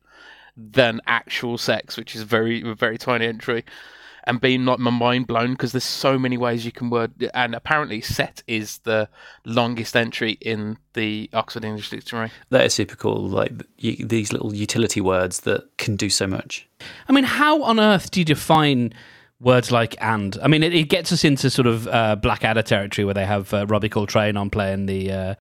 than 0.58 1.00
actual 1.08 1.58
sex, 1.58 1.96
which 1.98 2.16
is 2.16 2.24
very 2.24 2.62
very 2.74 2.98
tiny 2.98 3.26
entry, 3.26 3.64
and 4.26 4.40
being 4.40 4.66
like 4.66 4.80
my 4.80 4.92
mind 4.92 5.28
blown 5.28 5.52
because 5.52 5.72
there's 5.72 5.84
so 5.84 6.18
many 6.18 6.38
ways 6.38 6.66
you 6.66 6.72
can 6.72 6.90
word. 6.90 7.12
And 7.34 7.56
apparently, 7.56 8.02
set 8.02 8.44
is 8.48 8.80
the 8.80 9.10
longest 9.46 9.96
entry 9.96 10.38
in 10.42 10.78
the 10.94 11.30
Oxford 11.34 11.66
English 11.66 11.90
Dictionary. 11.90 12.32
That 12.50 12.66
is 12.66 12.74
super 12.74 12.96
cool. 12.96 13.28
Like 13.28 13.52
y- 13.84 13.98
these 14.00 14.32
little 14.32 14.54
utility 14.54 15.02
words 15.02 15.42
that 15.42 15.78
can 15.78 15.96
do 15.96 16.10
so 16.10 16.28
much. 16.28 16.68
I 17.08 17.14
mean, 17.14 17.24
how 17.26 17.64
on 17.64 17.80
earth 17.80 18.12
do 18.12 18.20
you 18.20 18.26
define 18.26 18.94
words 19.40 19.72
like 19.72 19.96
"and"? 20.02 20.38
I 20.42 20.48
mean, 20.48 20.64
it, 20.64 20.74
it 20.74 20.90
gets 20.90 21.12
us 21.12 21.24
into 21.24 21.50
sort 21.50 21.68
of 21.68 21.88
uh, 21.88 22.16
Blackadder 22.16 22.62
territory 22.64 23.06
where 23.06 23.14
they 23.14 23.26
have 23.26 23.54
uh, 23.54 23.66
Robbie 23.68 23.90
Coltrane 23.90 24.38
on 24.38 24.50
playing 24.50 24.86
the 24.86 25.12
uh, 25.12 25.36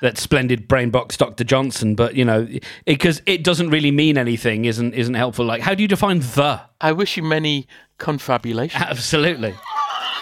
that 0.00 0.18
splendid 0.18 0.68
brain 0.68 0.90
box 0.90 1.16
Doctor 1.16 1.44
Johnson, 1.44 1.94
but 1.94 2.14
you 2.14 2.24
know, 2.24 2.48
because 2.84 3.22
it, 3.26 3.44
doesn't 3.44 3.70
really 3.70 3.90
mean 3.90 4.18
anything, 4.18 4.64
isn't 4.64 4.94
isn't 4.94 5.14
helpful. 5.14 5.44
Like, 5.44 5.62
how 5.62 5.74
do 5.74 5.82
you 5.82 5.88
define 5.88 6.20
the? 6.20 6.60
I 6.80 6.92
wish 6.92 7.16
you 7.16 7.22
many 7.22 7.68
confabulations. 7.98 8.82
Absolutely. 8.82 9.54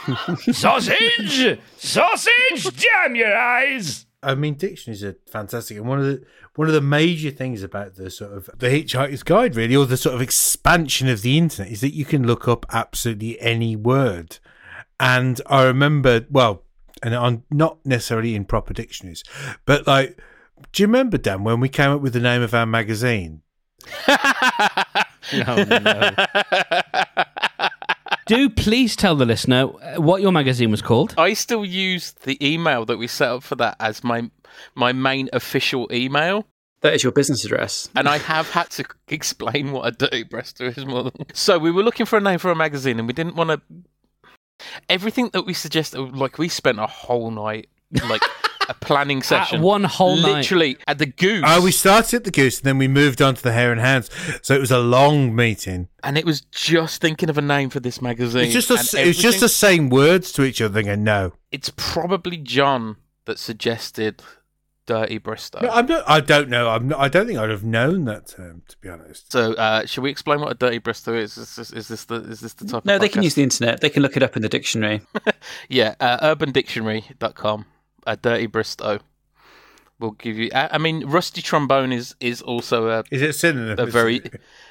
sausage, 0.52 1.58
sausage, 1.76 2.76
damn 2.76 3.14
your 3.14 3.36
eyes. 3.36 4.06
I 4.22 4.34
mean, 4.34 4.54
dictionaries 4.54 5.04
are 5.04 5.16
fantastic, 5.26 5.76
and 5.76 5.86
one 5.86 5.98
of 5.98 6.06
the 6.06 6.24
one 6.56 6.68
of 6.68 6.74
the 6.74 6.80
major 6.80 7.30
things 7.30 7.62
about 7.62 7.96
the 7.96 8.10
sort 8.10 8.32
of 8.32 8.50
the 8.56 8.68
Hitchhiker's 8.68 9.22
Guide, 9.22 9.56
really, 9.56 9.76
or 9.76 9.86
the 9.86 9.96
sort 9.96 10.14
of 10.14 10.22
expansion 10.22 11.08
of 11.08 11.22
the 11.22 11.36
internet, 11.36 11.72
is 11.72 11.80
that 11.80 11.94
you 11.94 12.04
can 12.04 12.26
look 12.26 12.46
up 12.46 12.64
absolutely 12.70 13.40
any 13.40 13.76
word. 13.76 14.38
And 15.00 15.40
I 15.46 15.64
remember, 15.64 16.26
well, 16.30 16.62
and 17.02 17.14
I'm 17.14 17.44
not 17.50 17.78
necessarily 17.84 18.34
in 18.34 18.44
proper 18.44 18.72
dictionaries, 18.72 19.22
but 19.64 19.86
like, 19.86 20.20
do 20.72 20.82
you 20.82 20.86
remember 20.86 21.18
Dan 21.18 21.44
when 21.44 21.60
we 21.60 21.68
came 21.68 21.90
up 21.90 22.00
with 22.00 22.12
the 22.12 22.20
name 22.20 22.42
of 22.42 22.54
our 22.54 22.66
magazine? 22.66 23.42
No, 25.32 25.64
no. 25.64 26.10
do 28.26 28.50
please 28.50 28.96
tell 28.96 29.16
the 29.16 29.24
listener 29.24 29.64
uh, 29.64 30.00
what 30.00 30.22
your 30.22 30.32
magazine 30.32 30.70
was 30.70 30.82
called. 30.82 31.14
I 31.16 31.34
still 31.34 31.64
use 31.64 32.12
the 32.12 32.36
email 32.46 32.84
that 32.86 32.98
we 32.98 33.06
set 33.06 33.28
up 33.28 33.42
for 33.42 33.56
that 33.56 33.76
as 33.80 34.04
my 34.04 34.30
my 34.74 34.92
main 34.92 35.28
official 35.32 35.88
email. 35.92 36.46
That 36.80 36.92
is 36.92 37.02
your 37.02 37.12
business 37.12 37.44
address. 37.44 37.88
and 37.96 38.06
I 38.06 38.18
have 38.18 38.50
had 38.50 38.68
to 38.72 38.84
explain 39.08 39.72
what 39.72 39.86
a 39.86 39.90
dirty 39.90 40.24
breaster 40.24 40.76
is 40.76 40.84
more 40.84 41.04
than. 41.04 41.12
So 41.32 41.58
we 41.58 41.70
were 41.70 41.82
looking 41.82 42.04
for 42.04 42.18
a 42.18 42.20
name 42.20 42.38
for 42.38 42.50
a 42.50 42.56
magazine, 42.56 42.98
and 42.98 43.08
we 43.08 43.14
didn't 43.14 43.36
want 43.36 43.50
to. 43.50 43.60
Everything 44.88 45.30
that 45.32 45.42
we 45.46 45.54
suggested, 45.54 45.98
uh, 45.98 46.04
like 46.12 46.38
we 46.38 46.48
spent 46.48 46.78
a 46.78 46.86
whole 46.86 47.30
night, 47.30 47.68
like 48.08 48.22
a 48.68 48.74
planning 48.74 49.22
session, 49.22 49.60
one 49.62 49.84
whole 49.84 50.16
night. 50.16 50.36
literally 50.38 50.76
at 50.86 50.98
the 50.98 51.06
Goose. 51.06 51.44
Oh, 51.46 51.62
we 51.62 51.70
started 51.70 52.16
at 52.16 52.24
the 52.24 52.30
Goose, 52.30 52.58
and 52.58 52.64
then 52.66 52.78
we 52.78 52.88
moved 52.88 53.20
on 53.20 53.34
to 53.34 53.42
the 53.42 53.52
Hare 53.52 53.72
and 53.72 53.80
Hounds. 53.80 54.10
So 54.42 54.54
it 54.54 54.60
was 54.60 54.70
a 54.70 54.78
long 54.78 55.34
meeting. 55.36 55.88
and 56.02 56.16
it 56.16 56.24
was 56.24 56.40
just 56.50 57.00
thinking 57.00 57.28
of 57.28 57.36
a 57.38 57.42
name 57.42 57.70
for 57.70 57.80
this 57.80 58.00
magazine. 58.00 58.44
It's 58.44 58.52
just 58.66 58.68
the, 58.92 59.00
it 59.02 59.06
was 59.06 59.18
just 59.18 59.40
the 59.40 59.48
same 59.48 59.88
words 59.90 60.32
to 60.32 60.44
each 60.44 60.60
other. 60.60 60.82
Going, 60.82 61.04
no, 61.04 61.32
It's 61.52 61.70
probably 61.76 62.36
John 62.38 62.96
that 63.26 63.38
suggested 63.38 64.22
Dirty 64.86 65.18
Bristow. 65.18 65.60
no, 65.60 65.70
I'm 65.70 65.86
not. 65.86 66.04
I 66.06 66.20
don't 66.20 66.48
know. 66.48 66.68
I'm. 66.68 66.88
Not, 66.88 67.00
I 67.00 67.08
don't 67.08 67.26
think 67.26 67.38
I'd 67.38 67.50
have 67.50 67.64
known 67.64 68.04
that 68.04 68.26
term, 68.28 68.62
to 68.68 68.76
be 68.78 68.88
honest. 68.88 69.32
so, 69.32 69.54
uh, 69.54 69.86
should 69.86 70.02
we 70.02 70.10
explain 70.10 70.40
what 70.40 70.50
a 70.52 70.54
dirty 70.54 70.78
Bristow 70.78 71.14
is? 71.14 71.38
Is 71.38 71.56
this, 71.56 71.72
is 71.72 71.88
this 71.88 72.04
the 72.04 72.16
is 72.16 72.40
this 72.40 72.52
the 72.54 72.66
type? 72.66 72.84
No, 72.84 72.96
of 72.96 73.00
they 73.00 73.08
can 73.08 73.22
use 73.22 73.34
the 73.34 73.42
internet. 73.42 73.80
They 73.80 73.88
can 73.90 74.02
look 74.02 74.16
it 74.16 74.22
up 74.22 74.36
in 74.36 74.42
the 74.42 74.48
dictionary. 74.48 75.00
Yeah, 75.68 75.94
uh, 76.00 76.34
urbandictionary.com. 76.34 77.66
A 78.06 78.16
dirty 78.16 78.46
Bristow 78.46 78.98
will 80.04 80.12
give 80.12 80.38
you. 80.38 80.50
I, 80.54 80.68
I 80.72 80.78
mean, 80.78 81.04
rusty 81.06 81.42
trombone 81.42 81.92
is 81.92 82.14
is 82.20 82.42
also 82.42 82.88
a, 82.88 83.04
Is 83.10 83.22
it 83.22 83.30
a 83.30 83.32
synonym? 83.32 83.78
a 83.78 83.86
very. 83.86 84.20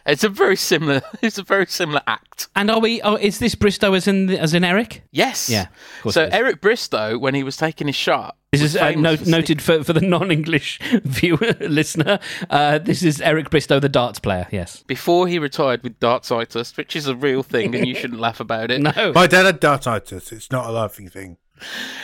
It's 0.05 0.23
a 0.23 0.29
very 0.29 0.55
similar. 0.55 1.01
It's 1.21 1.37
a 1.37 1.43
very 1.43 1.65
similar 1.67 2.01
act. 2.07 2.47
And 2.55 2.69
are 2.69 2.79
we? 2.79 3.01
Oh, 3.01 3.15
is 3.15 3.39
this 3.39 3.55
Bristow 3.55 3.93
as 3.93 4.07
in 4.07 4.29
as 4.29 4.53
in 4.53 4.63
Eric? 4.63 5.03
Yes. 5.11 5.49
Yeah, 5.49 5.67
So. 6.09 6.27
Eric 6.31 6.59
Bristow, 6.61 7.17
when 7.17 7.33
he 7.35 7.43
was 7.43 7.55
taking 7.57 7.87
his 7.87 7.95
shot, 7.95 8.35
This 8.51 8.61
is 8.61 8.75
uh, 8.75 8.91
no, 8.91 9.15
for 9.15 9.29
noted 9.29 9.61
for, 9.61 9.83
for 9.83 9.93
the 9.93 10.01
non-English 10.01 10.79
viewer 11.05 11.55
listener. 11.61 12.19
Uh, 12.49 12.79
this 12.79 13.01
is 13.03 13.21
Eric 13.21 13.49
Bristow, 13.49 13.79
the 13.79 13.87
darts 13.89 14.19
player. 14.19 14.47
Yes. 14.51 14.83
before 14.87 15.27
he 15.27 15.39
retired 15.39 15.81
with 15.83 15.99
dartsitis, 15.99 16.75
which 16.77 16.95
is 16.95 17.07
a 17.07 17.15
real 17.15 17.41
thing, 17.43 17.73
and 17.75 17.87
you 17.87 17.95
shouldn't 17.95 18.19
laugh 18.19 18.39
about 18.39 18.69
it. 18.71 18.81
No. 18.95 19.13
My 19.13 19.27
dad 19.27 19.45
had 19.45 19.61
dartsitis. 19.61 20.31
It's 20.33 20.51
not 20.51 20.65
a 20.67 20.71
laughing 20.71 21.07
thing. 21.09 21.37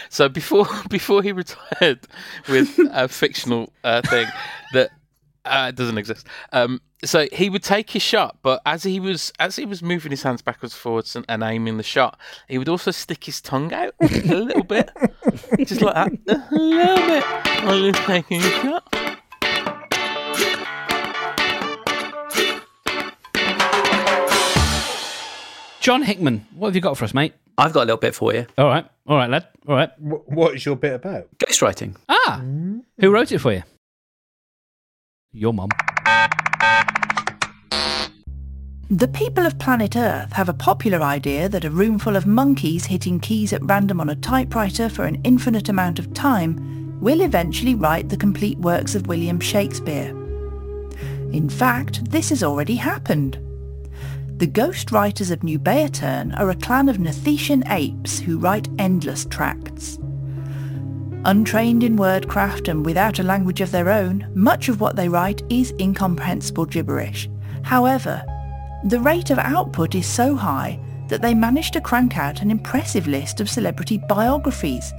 So 0.09 0.29
before 0.29 0.67
before 0.89 1.23
he 1.23 1.31
retired 1.31 2.07
with 2.47 2.79
a 2.91 3.07
fictional 3.07 3.71
uh, 3.83 4.01
thing 4.01 4.27
that 4.73 4.89
uh, 5.45 5.71
doesn't 5.71 5.97
exist, 5.97 6.27
um, 6.51 6.81
so 7.03 7.27
he 7.31 7.49
would 7.49 7.63
take 7.63 7.91
his 7.91 8.01
shot, 8.01 8.37
but 8.41 8.61
as 8.65 8.83
he 8.83 8.99
was 8.99 9.31
as 9.39 9.55
he 9.55 9.65
was 9.65 9.81
moving 9.81 10.11
his 10.11 10.23
hands 10.23 10.41
backwards, 10.41 10.73
forwards, 10.73 11.15
and, 11.15 11.25
and 11.29 11.43
aiming 11.43 11.77
the 11.77 11.83
shot, 11.83 12.19
he 12.47 12.57
would 12.57 12.69
also 12.69 12.91
stick 12.91 13.23
his 13.23 13.39
tongue 13.41 13.73
out 13.73 13.93
a 14.01 14.07
little 14.07 14.63
bit, 14.63 14.89
just 15.59 15.81
like 15.81 15.95
that, 15.95 16.11
a 16.51 16.55
little 16.55 17.07
bit 17.07 17.23
while 17.63 17.77
he 17.77 17.87
was 17.87 17.99
taking 18.05 18.41
his 18.41 18.53
shot. 18.53 18.95
John 25.79 26.03
Hickman, 26.03 26.45
what 26.55 26.67
have 26.67 26.75
you 26.75 26.81
got 26.81 26.97
for 26.97 27.05
us, 27.05 27.13
mate? 27.13 27.33
I've 27.59 27.73
got 27.73 27.81
a 27.81 27.85
little 27.85 27.97
bit 27.97 28.15
for 28.15 28.33
you. 28.33 28.45
All 28.57 28.67
right, 28.67 28.85
all 29.05 29.17
right, 29.17 29.29
lad. 29.29 29.47
All 29.67 29.75
right. 29.75 29.89
Wh- 29.97 30.27
What 30.29 30.55
is 30.55 30.65
your 30.65 30.75
bit 30.77 30.93
about? 30.93 31.27
Ghostwriting. 31.37 31.95
Ah, 32.07 32.41
who 32.99 33.11
wrote 33.11 33.31
it 33.31 33.39
for 33.39 33.51
you? 33.51 33.63
Your 35.33 35.53
mum. 35.53 35.69
The 38.91 39.07
people 39.09 39.45
of 39.45 39.59
planet 39.59 39.95
Earth 39.95 40.33
have 40.33 40.49
a 40.49 40.53
popular 40.53 41.01
idea 41.01 41.47
that 41.49 41.65
a 41.65 41.69
room 41.69 41.99
full 41.99 42.15
of 42.15 42.25
monkeys 42.25 42.85
hitting 42.85 43.19
keys 43.19 43.53
at 43.53 43.63
random 43.63 43.99
on 44.01 44.09
a 44.09 44.15
typewriter 44.15 44.89
for 44.89 45.03
an 45.05 45.21
infinite 45.23 45.69
amount 45.69 45.99
of 45.99 46.11
time 46.13 46.99
will 46.99 47.21
eventually 47.21 47.75
write 47.75 48.09
the 48.09 48.17
complete 48.17 48.57
works 48.57 48.95
of 48.95 49.05
William 49.07 49.39
Shakespeare. 49.39 50.09
In 51.31 51.49
fact, 51.49 52.09
this 52.09 52.29
has 52.29 52.41
already 52.41 52.75
happened. 52.75 53.37
The 54.39 54.47
ghost 54.47 54.93
writers 54.93 55.31
of 55.31 55.43
New 55.43 55.59
Bayaturn 55.59 56.33
are 56.39 56.49
a 56.49 56.55
clan 56.55 56.87
of 56.87 56.97
Nathetian 56.97 57.61
apes 57.67 58.19
who 58.19 58.39
write 58.39 58.69
endless 58.79 59.25
tracts. 59.25 59.99
Untrained 61.25 61.83
in 61.83 61.97
wordcraft 61.97 62.69
and 62.69 62.85
without 62.85 63.19
a 63.19 63.23
language 63.23 63.59
of 63.59 63.71
their 63.71 63.89
own, 63.89 64.31
much 64.33 64.69
of 64.69 64.79
what 64.79 64.95
they 64.95 65.09
write 65.09 65.43
is 65.49 65.73
incomprehensible 65.77 66.63
gibberish. 66.63 67.29
However, 67.63 68.23
the 68.85 69.01
rate 69.01 69.29
of 69.29 69.39
output 69.39 69.93
is 69.93 70.07
so 70.07 70.37
high 70.37 70.79
that 71.09 71.21
they 71.21 71.33
managed 71.33 71.73
to 71.73 71.81
crank 71.81 72.17
out 72.17 72.41
an 72.41 72.49
impressive 72.49 73.07
list 73.07 73.41
of 73.41 73.49
celebrity 73.49 73.97
biographies, 74.07 74.93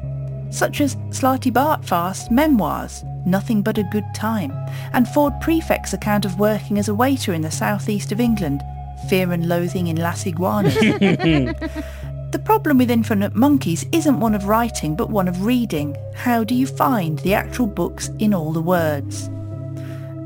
such 0.51 0.83
as 0.83 0.97
Slartibartfast's 1.09 2.31
memoirs, 2.31 3.05
Nothing 3.25 3.63
But 3.63 3.79
a 3.79 3.85
Good 3.85 4.05
Time, 4.15 4.53
and 4.93 5.09
Ford 5.09 5.33
Prefect's 5.41 5.95
account 5.95 6.27
of 6.27 6.39
working 6.39 6.79
as 6.79 6.91
a 6.91 6.95
waiter 6.95 7.33
in 7.33 7.41
the 7.41 7.51
southeast 7.51 8.13
of 8.13 8.21
England, 8.21 8.61
Fear 9.09 9.33
and 9.33 9.49
Loathing 9.49 9.89
in 9.89 9.97
Las 9.97 10.27
Iguanas. 10.27 10.75
the 10.75 12.43
problem 12.45 12.79
with 12.79 12.91
Infinite 12.91 13.35
Monkeys 13.35 13.87
isn't 13.93 14.21
one 14.21 14.35
of 14.35 14.47
writing, 14.47 14.95
but 14.95 15.11
one 15.11 15.29
of 15.29 15.45
reading. 15.45 15.97
How 16.15 16.45
do 16.45 16.55
you 16.55 16.67
find 16.67 17.19
the 17.21 17.35
actual 17.35 17.67
books 17.67 18.11
in 18.19 18.35
all 18.35 18.53
the 18.53 18.61
words? 18.61 19.27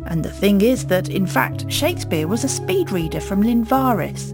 And 0.06 0.24
the 0.24 0.30
thing 0.30 0.60
is 0.60 0.86
that, 0.86 1.08
in 1.08 1.26
fact, 1.26 1.70
Shakespeare 1.70 2.26
was 2.26 2.44
a 2.44 2.48
speed 2.48 2.90
reader 2.90 3.20
from 3.20 3.42
Linvaris. 3.42 4.30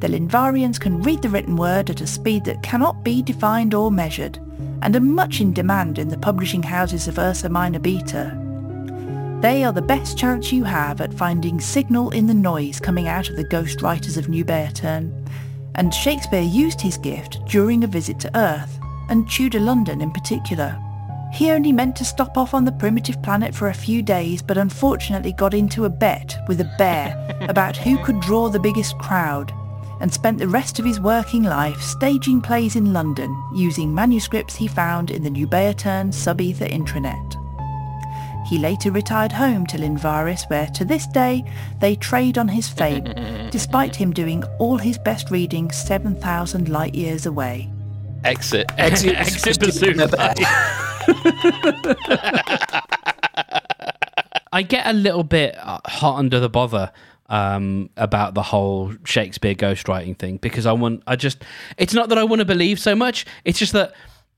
The 0.00 0.08
Linvarians 0.08 0.78
can 0.78 1.02
read 1.02 1.22
the 1.22 1.28
written 1.28 1.56
word 1.56 1.90
at 1.90 2.00
a 2.00 2.06
speed 2.06 2.44
that 2.44 2.62
cannot 2.62 3.02
be 3.02 3.22
defined 3.22 3.74
or 3.74 3.90
measured, 3.90 4.38
and 4.82 4.94
are 4.94 5.00
much 5.00 5.40
in 5.40 5.52
demand 5.52 5.98
in 5.98 6.08
the 6.08 6.18
publishing 6.18 6.62
houses 6.62 7.08
of 7.08 7.18
Ursa 7.18 7.48
Minor 7.48 7.78
Beta. 7.78 8.45
They 9.40 9.64
are 9.64 9.72
the 9.72 9.82
best 9.82 10.16
chance 10.16 10.50
you 10.50 10.64
have 10.64 11.02
at 11.02 11.12
finding 11.12 11.60
signal 11.60 12.08
in 12.10 12.26
the 12.26 12.34
noise 12.34 12.80
coming 12.80 13.06
out 13.06 13.28
of 13.28 13.36
the 13.36 13.44
ghost 13.44 13.82
writers 13.82 14.16
of 14.16 14.30
New 14.30 14.46
Baerturn, 14.46 15.12
and 15.74 15.92
Shakespeare 15.92 16.40
used 16.40 16.80
his 16.80 16.96
gift 16.96 17.44
during 17.44 17.84
a 17.84 17.86
visit 17.86 18.18
to 18.20 18.36
Earth, 18.36 18.80
and 19.10 19.30
Tudor 19.30 19.60
London 19.60 20.00
in 20.00 20.10
particular. 20.10 20.80
He 21.34 21.50
only 21.50 21.70
meant 21.70 21.96
to 21.96 22.04
stop 22.04 22.38
off 22.38 22.54
on 22.54 22.64
the 22.64 22.72
primitive 22.72 23.22
planet 23.22 23.54
for 23.54 23.68
a 23.68 23.74
few 23.74 24.02
days, 24.02 24.40
but 24.40 24.56
unfortunately 24.56 25.34
got 25.34 25.52
into 25.52 25.84
a 25.84 25.90
bet 25.90 26.34
with 26.48 26.62
a 26.62 26.74
bear 26.78 27.14
about 27.50 27.76
who 27.76 28.02
could 28.02 28.20
draw 28.20 28.48
the 28.48 28.58
biggest 28.58 28.96
crowd, 28.98 29.52
and 30.00 30.10
spent 30.10 30.38
the 30.38 30.48
rest 30.48 30.78
of 30.78 30.86
his 30.86 30.98
working 30.98 31.42
life 31.42 31.80
staging 31.82 32.40
plays 32.40 32.74
in 32.74 32.94
London 32.94 33.36
using 33.54 33.94
manuscripts 33.94 34.56
he 34.56 34.66
found 34.66 35.10
in 35.10 35.22
the 35.22 35.30
New 35.30 35.46
Baerturn 35.46 36.12
Sub-Etha 36.12 36.70
intranet. 36.70 37.35
He 38.46 38.58
later 38.58 38.92
retired 38.92 39.32
home 39.32 39.66
to 39.66 39.76
Linvaris 39.76 40.48
where 40.48 40.68
to 40.68 40.84
this 40.84 41.08
day 41.08 41.44
they 41.80 41.96
trade 41.96 42.38
on 42.38 42.46
his 42.46 42.68
fame, 42.68 43.12
despite 43.50 43.96
him 43.96 44.12
doing 44.12 44.44
all 44.60 44.78
his 44.78 44.98
best 44.98 45.32
reading 45.32 45.72
7,000 45.72 46.68
light 46.68 46.94
years 46.94 47.26
away. 47.26 47.68
Exit. 48.24 48.70
Exit, 48.78 49.16
Exit 49.16 49.58
Bazooka. 49.58 50.08
I 54.52 54.62
get 54.62 54.86
a 54.86 54.92
little 54.92 55.24
bit 55.24 55.56
uh, 55.58 55.80
hot 55.84 56.18
under 56.18 56.38
the 56.38 56.48
bother 56.48 56.92
um, 57.28 57.90
about 57.96 58.34
the 58.34 58.42
whole 58.42 58.94
Shakespeare 59.04 59.56
ghostwriting 59.56 60.16
thing 60.16 60.36
because 60.36 60.66
I 60.66 60.72
want, 60.72 61.02
I 61.08 61.16
just, 61.16 61.42
it's 61.78 61.94
not 61.94 62.10
that 62.10 62.18
I 62.18 62.22
want 62.22 62.38
to 62.40 62.46
believe 62.46 62.78
so 62.78 62.94
much. 62.94 63.26
It's 63.44 63.58
just 63.58 63.72
that 63.72 63.92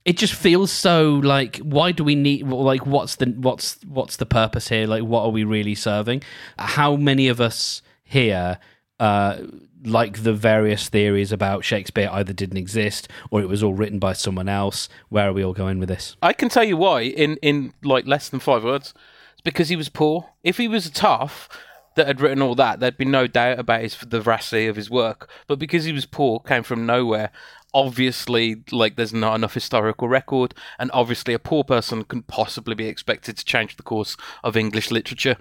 it 0.08 0.16
just 0.16 0.32
feels 0.32 0.72
so 0.72 1.20
like, 1.22 1.58
why 1.58 1.92
do 1.92 2.02
we 2.02 2.14
need, 2.14 2.48
like, 2.48 2.86
what's 2.86 3.16
the, 3.16 3.26
what's, 3.26 3.78
what's 3.84 4.16
the 4.16 4.24
purpose 4.24 4.68
here? 4.68 4.86
Like, 4.86 5.02
what 5.02 5.22
are 5.24 5.30
we 5.30 5.44
really 5.44 5.74
serving? 5.74 6.22
How 6.58 6.96
many 6.96 7.28
of 7.28 7.42
us 7.42 7.82
here, 8.04 8.58
uh, 8.98 9.36
like 9.84 10.22
the 10.22 10.32
various 10.32 10.88
theories 10.88 11.30
about 11.30 11.62
Shakespeare 11.62 12.08
either 12.10 12.32
didn't 12.32 12.56
exist 12.56 13.06
or 13.30 13.42
it 13.42 13.50
was 13.50 13.62
all 13.62 13.74
written 13.74 13.98
by 13.98 14.14
someone 14.14 14.48
else. 14.48 14.88
Where 15.10 15.28
are 15.28 15.32
we 15.34 15.44
all 15.44 15.52
going 15.52 15.78
with 15.78 15.90
this? 15.90 16.16
I 16.22 16.32
can 16.32 16.48
tell 16.48 16.64
you 16.64 16.78
why 16.78 17.02
in, 17.02 17.36
in 17.42 17.74
like 17.84 18.06
less 18.06 18.30
than 18.30 18.40
five 18.40 18.64
words. 18.64 18.94
It's 19.34 19.42
because 19.42 19.68
he 19.68 19.76
was 19.76 19.90
poor. 19.90 20.30
If 20.42 20.56
he 20.56 20.68
was 20.68 20.88
tough 20.88 21.50
that 21.96 22.06
had 22.06 22.20
written 22.20 22.40
all 22.40 22.54
that, 22.54 22.80
there'd 22.80 22.96
be 22.96 23.04
no 23.04 23.26
doubt 23.26 23.58
about 23.58 23.82
his 23.82 23.96
the 23.98 24.20
veracity 24.20 24.66
of 24.66 24.76
his 24.76 24.88
work. 24.88 25.28
But 25.46 25.58
because 25.58 25.84
he 25.84 25.92
was 25.92 26.06
poor, 26.06 26.40
came 26.40 26.62
from 26.62 26.86
nowhere. 26.86 27.30
Obviously, 27.74 28.62
like 28.72 28.96
there's 28.96 29.12
not 29.12 29.34
enough 29.34 29.54
historical 29.54 30.08
record, 30.08 30.54
and 30.78 30.90
obviously 30.92 31.34
a 31.34 31.38
poor 31.38 31.64
person 31.64 32.04
can 32.04 32.22
possibly 32.22 32.74
be 32.74 32.88
expected 32.88 33.36
to 33.36 33.44
change 33.44 33.76
the 33.76 33.82
course 33.82 34.16
of 34.42 34.56
English 34.56 34.90
literature. 34.90 35.36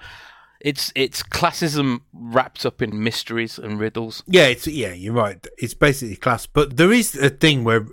It's 0.60 0.92
it's 0.96 1.24
classism 1.24 2.02
wrapped 2.12 2.66
up 2.66 2.82
in 2.82 3.04
mysteries 3.04 3.58
and 3.58 3.80
riddles. 3.80 4.24
Yeah, 4.28 4.48
it's 4.48 4.68
yeah, 4.68 4.94
you're 4.94 5.13
right. 5.13 5.46
It's 5.58 5.74
basically 5.74 6.16
class, 6.16 6.46
but 6.46 6.78
there 6.78 6.92
is 6.92 7.16
a 7.16 7.30
thing 7.30 7.63
where 7.63 7.88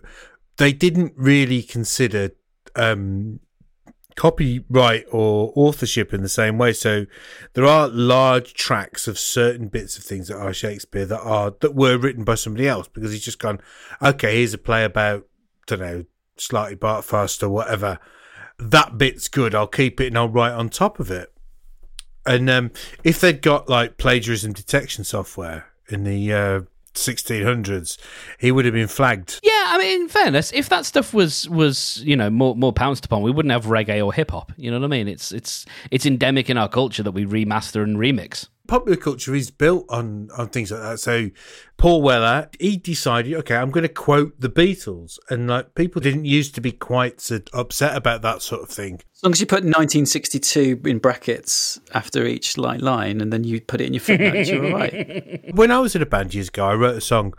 they 0.56 0.72
didn't 0.72 1.12
really 1.16 1.62
consider 1.62 2.30
um, 2.76 3.40
copyright 4.16 5.06
or 5.10 5.52
authorship 5.56 6.14
in 6.14 6.22
the 6.22 6.28
same 6.28 6.58
way. 6.58 6.72
So 6.72 7.06
there 7.54 7.66
are 7.66 7.88
large 7.88 8.54
tracks 8.54 9.08
of 9.08 9.18
certain 9.18 9.68
bits 9.68 9.98
of 9.98 10.04
things 10.04 10.28
that 10.28 10.36
are 10.36 10.52
Shakespeare 10.52 11.06
that 11.06 11.20
are 11.20 11.54
that 11.60 11.74
were 11.74 11.98
written 11.98 12.24
by 12.24 12.34
somebody 12.36 12.68
else 12.68 12.88
because 12.88 13.12
he's 13.12 13.24
just 13.24 13.38
gone, 13.38 13.60
okay, 14.00 14.38
here's 14.38 14.54
a 14.54 14.58
play 14.58 14.84
about 14.84 15.26
don't 15.66 15.80
know, 15.80 16.04
Slartibartfast 16.38 17.42
or 17.42 17.48
whatever. 17.48 17.98
That 18.58 18.98
bit's 18.98 19.28
good. 19.28 19.54
I'll 19.54 19.66
keep 19.66 20.00
it 20.00 20.08
and 20.08 20.18
I'll 20.18 20.28
write 20.28 20.52
on 20.52 20.68
top 20.68 21.00
of 21.00 21.10
it. 21.10 21.32
And 22.26 22.48
um, 22.48 22.70
if 23.02 23.20
they'd 23.20 23.42
got 23.42 23.68
like 23.68 23.98
plagiarism 23.98 24.52
detection 24.52 25.04
software 25.04 25.66
in 25.88 26.04
the 26.04 26.32
uh, 26.32 26.60
1600s, 26.94 27.98
he 28.38 28.50
would 28.52 28.64
have 28.64 28.74
been 28.74 28.88
flagged. 28.88 29.40
Yeah, 29.42 29.64
I 29.66 29.78
mean, 29.78 30.02
in 30.02 30.08
fairness, 30.08 30.52
if 30.52 30.68
that 30.68 30.86
stuff 30.86 31.12
was 31.12 31.48
was 31.48 32.02
you 32.04 32.16
know 32.16 32.30
more 32.30 32.56
more 32.56 32.72
pounced 32.72 33.04
upon, 33.04 33.22
we 33.22 33.30
wouldn't 33.30 33.52
have 33.52 33.66
reggae 33.66 34.04
or 34.04 34.12
hip 34.12 34.30
hop. 34.30 34.52
You 34.56 34.70
know 34.70 34.78
what 34.78 34.86
I 34.86 34.88
mean? 34.88 35.08
It's 35.08 35.32
it's 35.32 35.66
it's 35.90 36.06
endemic 36.06 36.48
in 36.48 36.56
our 36.56 36.68
culture 36.68 37.02
that 37.02 37.12
we 37.12 37.26
remaster 37.26 37.82
and 37.82 37.96
remix. 37.96 38.48
Popular 38.66 38.96
culture 38.96 39.34
is 39.34 39.50
built 39.50 39.84
on 39.88 40.30
on 40.36 40.48
things 40.48 40.70
like 40.70 40.80
that. 40.80 41.00
So 41.00 41.30
Paul 41.76 42.00
Weller, 42.00 42.48
he 42.58 42.76
decided, 42.76 43.34
okay, 43.34 43.56
I'm 43.56 43.70
going 43.70 43.82
to 43.82 43.88
quote 43.88 44.40
the 44.40 44.48
Beatles, 44.48 45.18
and 45.28 45.48
like 45.48 45.74
people 45.74 46.00
didn't 46.00 46.24
used 46.24 46.54
to 46.54 46.60
be 46.60 46.72
quite 46.72 47.20
so 47.20 47.40
upset 47.52 47.96
about 47.96 48.22
that 48.22 48.40
sort 48.40 48.62
of 48.62 48.68
thing. 48.70 49.00
As 49.14 49.22
long 49.22 49.32
as 49.32 49.40
you 49.40 49.46
put 49.46 49.64
1962 49.64 50.80
in 50.84 50.98
brackets 50.98 51.78
after 51.92 52.24
each 52.26 52.56
like 52.56 52.80
line, 52.80 53.20
and 53.20 53.32
then 53.32 53.44
you 53.44 53.60
put 53.60 53.80
it 53.80 53.86
in 53.86 53.92
your 53.92 54.00
footnotes, 54.00 54.48
you're 54.48 54.66
all 54.66 54.72
right. 54.72 55.44
When 55.54 55.70
I 55.70 55.78
was 55.78 55.94
in 55.94 56.02
a 56.02 56.06
band 56.06 56.34
years 56.34 56.48
ago, 56.48 56.66
I 56.66 56.74
wrote 56.74 56.96
a 56.96 57.00
song. 57.00 57.34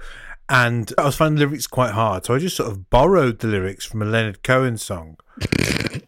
And 0.48 0.94
I 1.00 1.06
was 1.06 1.16
finding 1.16 1.40
the 1.40 1.46
lyrics 1.48 1.66
quite 1.66 1.94
hard, 1.94 2.24
so 2.24 2.36
I 2.36 2.38
just 2.38 2.56
sort 2.56 2.70
of 2.70 2.92
borrowed 2.92 3.40
the 3.40 3.48
lyrics 3.48 3.84
from 3.84 4.04
a 4.04 4.06
Leonard 4.06 4.44
Cohen 4.44 4.78
song. 4.78 5.18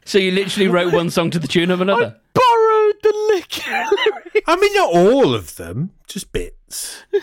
So 0.07 0.17
you 0.19 0.31
literally 0.31 0.69
wrote 0.69 0.93
one 0.93 1.09
song 1.09 1.31
to 1.31 1.39
the 1.39 1.49
tune 1.49 1.69
of 1.69 1.81
another. 1.81 2.15
Borrowed 2.33 2.95
the 3.03 3.13
lick. 3.33 3.61
I 4.47 4.55
mean, 4.55 4.73
not 4.73 4.93
all 4.93 5.35
of 5.35 5.57
them, 5.57 5.91
just 6.07 6.31
bits. 6.31 7.03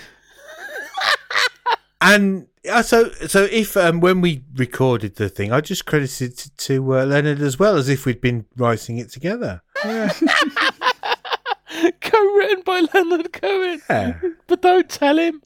and 2.00 2.46
uh, 2.70 2.82
so, 2.82 3.10
so 3.26 3.48
if 3.50 3.76
um, 3.76 4.00
when 4.00 4.20
we 4.20 4.44
recorded 4.54 5.16
the 5.16 5.28
thing, 5.28 5.52
I 5.52 5.60
just 5.60 5.86
credited 5.86 6.32
it 6.32 6.50
to 6.58 6.98
uh, 6.98 7.06
Leonard 7.06 7.40
as 7.40 7.58
well 7.58 7.76
as 7.76 7.88
if 7.88 8.04
we'd 8.04 8.20
been 8.20 8.46
writing 8.56 8.98
it 8.98 9.10
together. 9.10 9.62
Co-written 9.82 10.28
by 12.64 12.86
Leonard 12.92 13.32
Cohen. 13.32 13.80
Yeah. 13.88 14.20
But 14.46 14.62
don't 14.62 14.88
tell 14.88 15.18
him. 15.18 15.42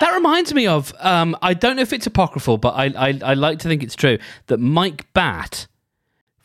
That 0.00 0.14
reminds 0.14 0.54
me 0.54 0.66
of 0.66 0.92
um, 0.98 1.36
I 1.42 1.54
don't 1.54 1.76
know 1.76 1.82
if 1.82 1.92
it's 1.92 2.06
apocryphal, 2.06 2.58
but 2.58 2.70
I, 2.70 2.86
I 2.96 3.18
I 3.22 3.34
like 3.34 3.58
to 3.60 3.68
think 3.68 3.82
it's 3.82 3.94
true 3.94 4.18
that 4.46 4.58
Mike 4.58 5.12
Batt 5.12 5.66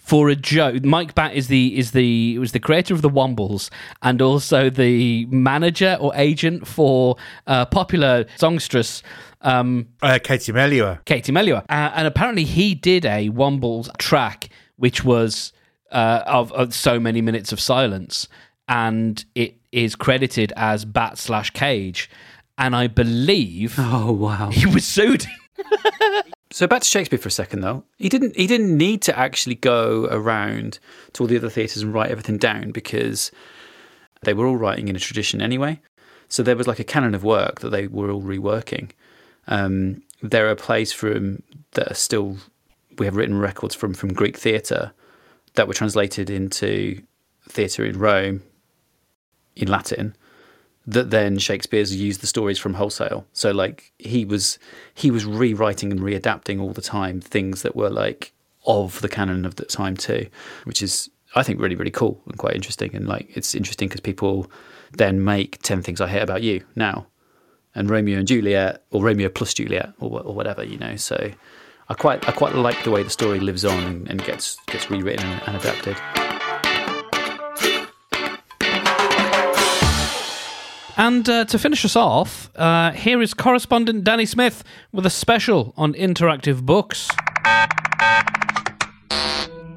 for 0.06 0.30
a 0.30 0.36
joke. 0.36 0.84
Mike 0.86 1.16
Batt 1.16 1.34
is 1.34 1.48
the 1.48 1.78
is 1.78 1.92
the 1.92 2.38
was 2.40 2.52
the 2.52 2.60
creator 2.60 2.94
of 2.94 3.02
the 3.02 3.10
Wombles 3.10 3.70
and 4.02 4.22
also 4.22 4.70
the 4.70 5.26
manager 5.28 5.98
or 6.00 6.12
agent 6.16 6.68
for 6.68 7.16
uh, 7.48 7.66
popular 7.66 8.26
songstress. 8.38 9.02
Um, 9.42 9.88
Uh, 10.02 10.18
Katie 10.24 10.52
Melua. 10.54 11.04
Katie 11.06 11.32
Melua. 11.32 11.60
Uh, 11.70 11.92
and 11.96 12.08
apparently 12.08 12.44
he 12.46 12.74
did 12.76 13.06
a 13.06 13.30
Wombles 13.30 13.90
track 13.98 14.50
which 14.78 15.04
was 15.04 15.54
uh, 15.92 16.24
of, 16.26 16.52
of 16.54 16.74
so 16.74 17.00
many 17.00 17.22
minutes 17.22 17.52
of 17.52 17.60
silence, 17.60 18.28
and 18.68 19.24
it 19.36 19.56
is 19.72 19.96
credited 19.96 20.52
as 20.58 20.84
Batt 20.86 21.18
slash 21.18 21.50
Cage. 21.52 22.10
And 22.58 22.76
I 22.76 22.88
believe 22.88 23.76
Oh 23.78 24.12
wow! 24.12 24.50
he 24.52 24.66
was 24.66 24.86
sued. 24.86 25.26
So 26.52 26.68
back 26.68 26.84
to 26.84 26.88
Shakespeare 26.88 27.20
for 27.20 27.28
a 27.28 27.32
second, 27.32 27.62
though. 27.62 27.84
He 27.98 28.08
didn't. 28.08 28.38
He 28.38 28.48
didn't 28.48 28.78
need 28.78 29.02
to 29.02 29.20
actually 29.20 29.56
go 29.56 30.08
around 30.10 30.80
to 31.12 31.24
all 31.24 31.28
the 31.28 31.36
other 31.36 31.50
theatres 31.50 31.82
and 31.82 31.94
write 31.94 32.12
everything 32.12 32.38
down 32.38 32.72
because 32.72 33.30
they 34.22 34.34
were 34.34 34.46
all 34.46 34.56
writing 34.56 34.88
in 34.88 34.96
a 34.96 35.00
tradition 35.00 35.42
anyway. 35.42 35.82
So 36.30 36.44
there 36.44 36.56
was 36.56 36.66
like 36.66 36.80
a 36.80 36.86
canon 36.86 37.14
of 37.14 37.26
work 37.26 37.60
that 37.60 37.72
they 37.72 37.88
were 37.88 38.10
all 38.10 38.22
reworking. 38.22 38.92
Um, 39.48 40.02
there 40.22 40.50
are 40.50 40.56
plays 40.56 40.94
from 40.94 41.44
that 41.72 41.92
are 41.92 41.96
still 41.96 42.38
we 42.98 43.06
have 43.06 43.18
written 43.18 43.38
records 43.38 43.76
from 43.76 43.94
from 43.94 44.14
Greek 44.14 44.38
theatre 44.38 44.94
that 45.56 45.68
were 45.68 45.74
translated 45.74 46.30
into 46.30 47.02
theatre 47.50 47.84
in 47.86 48.00
Rome 48.00 48.44
in 49.58 49.68
Latin 49.68 50.16
that 50.88 51.10
then 51.10 51.38
Shakespeare's 51.38 51.96
used 51.96 52.22
the 52.22 52.28
stories 52.28 52.60
from 52.60 52.76
wholesale. 52.76 53.26
So 53.34 53.52
like 53.52 53.92
he 53.98 54.26
was 54.26 54.60
he 54.94 55.12
was 55.12 55.26
rewriting 55.26 55.92
and 55.92 56.00
readapting 56.00 56.62
all 56.62 56.74
the 56.74 56.82
time 56.82 57.22
things 57.22 57.62
that 57.64 57.76
were 57.76 57.90
like 57.90 58.34
of 58.66 59.02
the 59.02 59.10
canon 59.10 59.46
of 59.46 59.56
the 59.56 59.66
time 59.66 59.98
too, 59.98 60.28
which 60.66 60.82
is 60.82 61.10
I 61.36 61.44
think 61.44 61.60
really 61.60 61.76
really 61.76 61.92
cool 61.92 62.22
and 62.28 62.38
quite 62.38 62.56
interesting. 62.56 62.96
And 62.96 63.08
like 63.08 63.36
it's 63.36 63.56
interesting 63.56 63.88
because 63.88 64.02
people 64.02 64.50
then 64.94 65.24
make 65.24 65.62
ten 65.62 65.82
things 65.82 66.02
I 66.02 66.08
hate 66.08 66.22
about 66.22 66.44
you 66.44 66.64
now, 66.76 67.08
and 67.74 67.90
Romeo 67.90 68.20
and 68.20 68.28
Juliet 68.28 68.84
or 68.92 69.04
Romeo 69.04 69.30
plus 69.30 69.54
Juliet 69.54 69.94
or 70.00 70.22
or 70.22 70.36
whatever 70.36 70.64
you 70.64 70.78
know. 70.78 70.96
So 70.96 71.32
I 71.90 71.94
quite 71.94 72.28
I 72.28 72.32
quite 72.32 72.56
like 72.56 72.84
the 72.84 72.92
way 72.92 73.04
the 73.04 73.10
story 73.10 73.40
lives 73.40 73.66
on 73.66 74.08
and, 74.10 74.24
gets 74.24 74.58
gets 74.68 74.90
rewritten 74.90 75.26
and 75.26 75.56
adapted. 75.56 75.98
And 80.98 81.28
uh, 81.28 81.46
to 81.46 81.60
finish 81.60 81.84
us 81.84 81.96
off, 81.96 82.50
uh, 82.56 82.92
here 82.92 83.22
is 83.22 83.34
correspondent 83.34 84.06
Danny 84.06 84.26
Smith 84.26 84.64
with 84.94 85.06
a 85.06 85.10
special 85.10 85.74
on 85.76 85.94
interactive 85.94 86.62
books. 86.62 87.10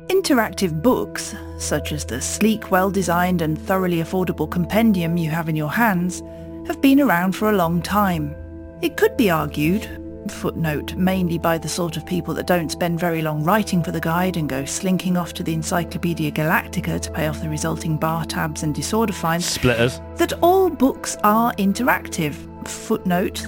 Interactive 0.09 0.81
books, 0.81 1.35
such 1.59 1.91
as 1.93 2.05
the 2.05 2.21
sleek, 2.21 2.71
well 2.71 2.91
designed, 2.91 3.43
and 3.43 3.61
thoroughly 3.61 3.97
affordable 3.97 4.49
compendium 4.49 5.17
you 5.17 5.31
have 5.31 5.49
in 5.49 5.57
your 5.57 5.73
hands, 5.73 6.23
have 6.67 6.81
been 6.81 7.01
around 7.01 7.35
for 7.35 7.51
a 7.51 7.57
long 7.57 7.83
time. 7.83 8.35
It 8.81 8.97
could 8.97 9.17
be 9.17 9.29
argued, 9.29 9.89
footnote 10.31 10.95
mainly 10.95 11.39
by 11.39 11.59
the 11.59 11.69
sort 11.69 11.97
of 11.97 12.07
people 12.07 12.35
that 12.35 12.47
don't 12.47 12.71
spend 12.71 12.99
very 13.01 13.23
long 13.23 13.43
writing 13.43 13.83
for 13.83 13.91
the 13.91 14.01
guide 14.01 14.37
and 14.37 14.49
go 14.49 14.65
slinking 14.65 15.17
off 15.17 15.33
to 15.35 15.43
the 15.43 15.53
Encyclopedia 15.53 16.31
Galactica 16.31 17.01
to 17.01 17.11
pay 17.11 17.27
off 17.27 17.41
the 17.41 17.49
resulting 17.49 17.97
bar 17.97 18.25
tabs 18.25 18.63
and 18.63 18.75
disorder 18.75 19.13
fines, 19.13 19.45
Splitters. 19.45 20.01
that 20.17 20.33
all 20.43 20.71
books 20.71 21.17
are 21.25 21.53
interactive. 21.55 22.35
Footnote. 22.67 23.47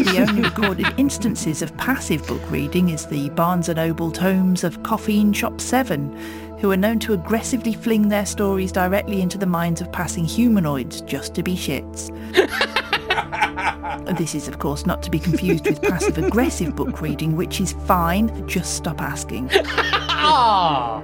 the 0.00 0.24
only 0.26 0.42
recorded 0.42 0.86
instances 0.96 1.62
of 1.62 1.76
passive 1.76 2.26
book 2.26 2.42
reading 2.50 2.88
is 2.88 3.06
the 3.06 3.28
Barnes 3.30 3.68
& 3.68 3.74
Noble 3.74 4.10
tomes 4.10 4.64
of 4.64 4.80
Coffeen 4.82 5.34
Shop 5.34 5.60
7, 5.60 6.16
who 6.58 6.70
are 6.70 6.76
known 6.76 6.98
to 7.00 7.12
aggressively 7.12 7.72
fling 7.74 8.08
their 8.08 8.26
stories 8.26 8.72
directly 8.72 9.20
into 9.20 9.38
the 9.38 9.46
minds 9.46 9.80
of 9.80 9.92
passing 9.92 10.24
humanoids 10.24 11.00
just 11.02 11.34
to 11.34 11.42
be 11.42 11.54
shits. 11.54 12.10
this 14.18 14.34
is, 14.34 14.48
of 14.48 14.58
course, 14.58 14.86
not 14.86 15.02
to 15.02 15.10
be 15.10 15.18
confused 15.18 15.66
with 15.66 15.82
passive-aggressive 15.82 16.74
book 16.74 17.00
reading, 17.00 17.36
which 17.36 17.60
is 17.60 17.72
fine, 17.86 18.46
just 18.48 18.74
stop 18.74 19.00
asking. 19.00 19.50
Ah! 19.52 21.02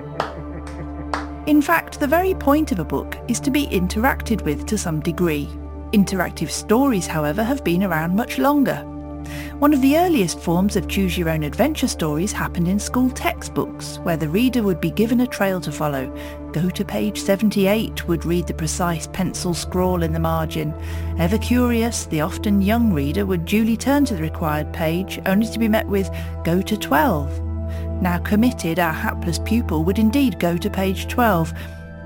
In 1.47 1.63
fact, 1.63 2.01
the 2.01 2.07
very 2.09 2.35
point 2.35 2.73
of 2.73 2.81
a 2.81 2.85
book 2.85 3.17
is 3.29 3.39
to 3.41 3.51
be 3.51 3.67
interacted 3.69 4.43
with 4.43 4.67
to 4.67 4.77
some 4.77 5.01
degree. 5.01 5.49
Interactive 5.93 6.51
stories, 6.51 7.07
however, 7.07 7.43
have 7.45 7.63
been 7.63 7.85
around 7.85 8.17
much 8.17 8.39
longer. 8.39 8.85
One 9.59 9.73
of 9.73 9.81
the 9.81 9.97
earliest 9.97 10.39
forms 10.39 10.77
of 10.77 10.87
choose 10.87 11.17
your 11.17 11.31
own 11.31 11.43
adventure 11.43 11.89
stories 11.89 12.31
happened 12.31 12.69
in 12.69 12.79
school 12.79 13.09
textbooks, 13.09 13.97
where 14.03 14.19
the 14.19 14.29
reader 14.29 14.63
would 14.63 14.83
be 14.83 14.91
given 14.91 15.23
a 15.23 15.27
trail 15.27 15.63
to 15.63 15.73
follow. 15.73 16.15
Go 16.53 16.69
to 16.69 16.85
page 16.85 17.23
78 17.23 18.07
would 18.07 18.27
read 18.27 18.47
the 18.47 18.53
precise 18.53 19.07
pencil 19.07 19.55
scrawl 19.55 20.03
in 20.03 20.13
the 20.13 20.21
margin. 20.21 20.75
Ever 21.19 21.39
curious, 21.39 22.05
the 22.05 22.21
often 22.21 22.61
young 22.61 22.93
reader 22.93 23.25
would 23.25 23.47
duly 23.47 23.79
turn 23.79 24.05
to 24.05 24.15
the 24.15 24.21
required 24.21 24.75
page, 24.75 25.21
only 25.25 25.47
to 25.47 25.59
be 25.59 25.69
met 25.69 25.87
with 25.87 26.15
go 26.45 26.61
to 26.61 26.77
12. 26.77 27.41
Now 28.03 28.19
committed, 28.19 28.79
our 28.79 28.93
hapless 28.93 29.39
pupil 29.39 29.85
would 29.85 29.99
indeed 29.99 30.39
go 30.39 30.59
to 30.59 30.69
page 30.69 31.09
12, 31.09 31.55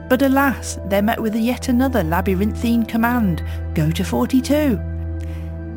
but 0.08 0.22
alas, 0.22 0.78
they're 0.86 1.02
met 1.02 1.20
with 1.20 1.34
yet 1.34 1.66
another 1.66 2.04
labyrinthine 2.04 2.86
command, 2.86 3.42
go 3.74 3.90
to 3.90 4.04
42. 4.04 4.80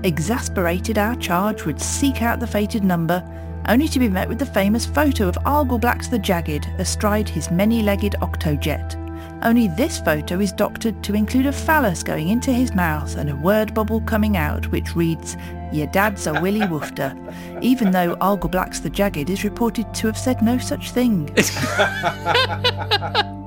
Exasperated, 0.04 0.98
our 0.98 1.16
charge 1.16 1.66
would 1.66 1.80
seek 1.82 2.22
out 2.22 2.40
the 2.40 2.48
fated 2.48 2.84
number, 2.84 3.24
only 3.70 3.88
to 3.88 4.00
be 4.00 4.10
met 4.10 4.28
with 4.28 4.40
the 4.40 4.46
famous 4.46 4.86
photo 4.86 5.30
of 5.30 5.36
Argoblax 5.46 6.10
the 6.10 6.20
Jagged 6.20 6.68
astride 6.78 7.30
his 7.30 7.50
many-legged 7.50 8.16
octojet. 8.22 9.00
Only 9.44 9.70
this 9.70 10.00
photo 10.02 10.40
is 10.42 10.52
doctored 10.52 11.02
to 11.04 11.14
include 11.14 11.46
a 11.46 11.54
phallus 11.54 12.04
going 12.04 12.30
into 12.30 12.52
his 12.52 12.74
mouth 12.74 13.16
and 13.16 13.30
a 13.30 13.36
word 13.36 13.74
bubble 13.74 14.02
coming 14.02 14.36
out 14.36 14.70
which 14.72 14.96
reads, 14.96 15.38
Your 15.72 15.88
dad's 15.88 16.28
a 16.28 16.34
Willy 16.42 16.60
Woofter, 16.68 17.14
even 17.62 17.92
though 17.92 18.18
Argoblax 18.18 18.82
the 18.82 18.90
Jagged 18.90 19.30
is 19.30 19.46
reported 19.46 19.94
to 19.94 20.08
have 20.08 20.18
said 20.18 20.42
no 20.42 20.58
such 20.58 20.92
thing. 20.92 21.34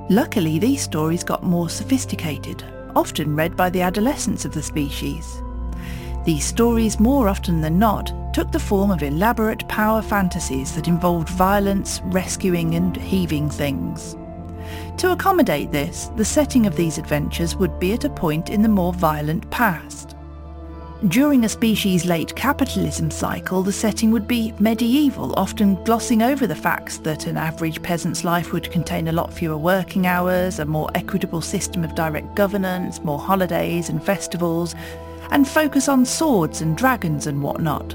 Luckily, 0.09 0.59
these 0.59 0.82
stories 0.82 1.24
got 1.24 1.42
more 1.42 1.68
sophisticated, 1.68 2.64
often 2.94 3.36
read 3.36 3.57
by 3.57 3.68
the 3.68 3.82
adolescents 3.82 4.46
of 4.46 4.52
the 4.52 4.62
species. 4.62 5.42
These 6.27 6.45
stories, 6.45 6.99
more 6.99 7.29
often 7.29 7.61
than 7.61 7.79
not, 7.79 8.12
took 8.35 8.51
the 8.51 8.59
form 8.59 8.91
of 8.91 9.05
elaborate 9.05 9.66
power 9.68 10.03
fantasies 10.03 10.74
that 10.74 10.89
involved 10.89 11.29
violence, 11.29 12.01
rescuing 12.07 12.74
and 12.74 12.97
heaving 12.97 13.49
things. 13.49 14.16
To 14.97 15.12
accommodate 15.12 15.70
this, 15.70 16.11
the 16.16 16.24
setting 16.24 16.66
of 16.66 16.74
these 16.74 16.99
adventures 16.99 17.55
would 17.55 17.79
be 17.79 17.93
at 17.93 18.03
a 18.03 18.11
point 18.11 18.51
in 18.51 18.61
the 18.61 18.68
more 18.68 18.93
violent 18.93 19.49
past. 19.53 20.16
During 21.07 21.45
a 21.45 21.49
species' 21.49 22.07
late 22.07 22.35
capitalism 22.35 23.12
cycle, 23.12 23.62
the 23.62 23.70
setting 23.70 24.11
would 24.11 24.27
be 24.27 24.53
medieval, 24.59 25.33
often 25.39 25.77
glossing 25.85 26.22
over 26.22 26.49
the 26.49 26.57
facts 26.57 26.99
that 26.99 27.29
an 27.29 27.37
average 27.37 27.81
peasant's 27.83 28.24
life 28.24 28.53
would 28.53 28.72
contain 28.72 29.07
a 29.07 29.12
lot 29.12 29.33
fewer 29.33 29.59
working 29.59 30.09
hours, 30.09 30.59
a 30.59 30.64
more 30.64 30.91
equitable 30.97 31.41
system 31.41 31.85
of 31.85 31.95
direct 31.95 32.35
governance, 32.35 33.05
more 33.05 33.20
holidays 33.20 33.91
and 33.91 34.03
festivals, 34.03 34.74
and 35.31 35.47
focus 35.47 35.89
on 35.89 36.05
swords 36.05 36.61
and 36.61 36.77
dragons 36.77 37.27
and 37.27 37.43
whatnot. 37.43 37.95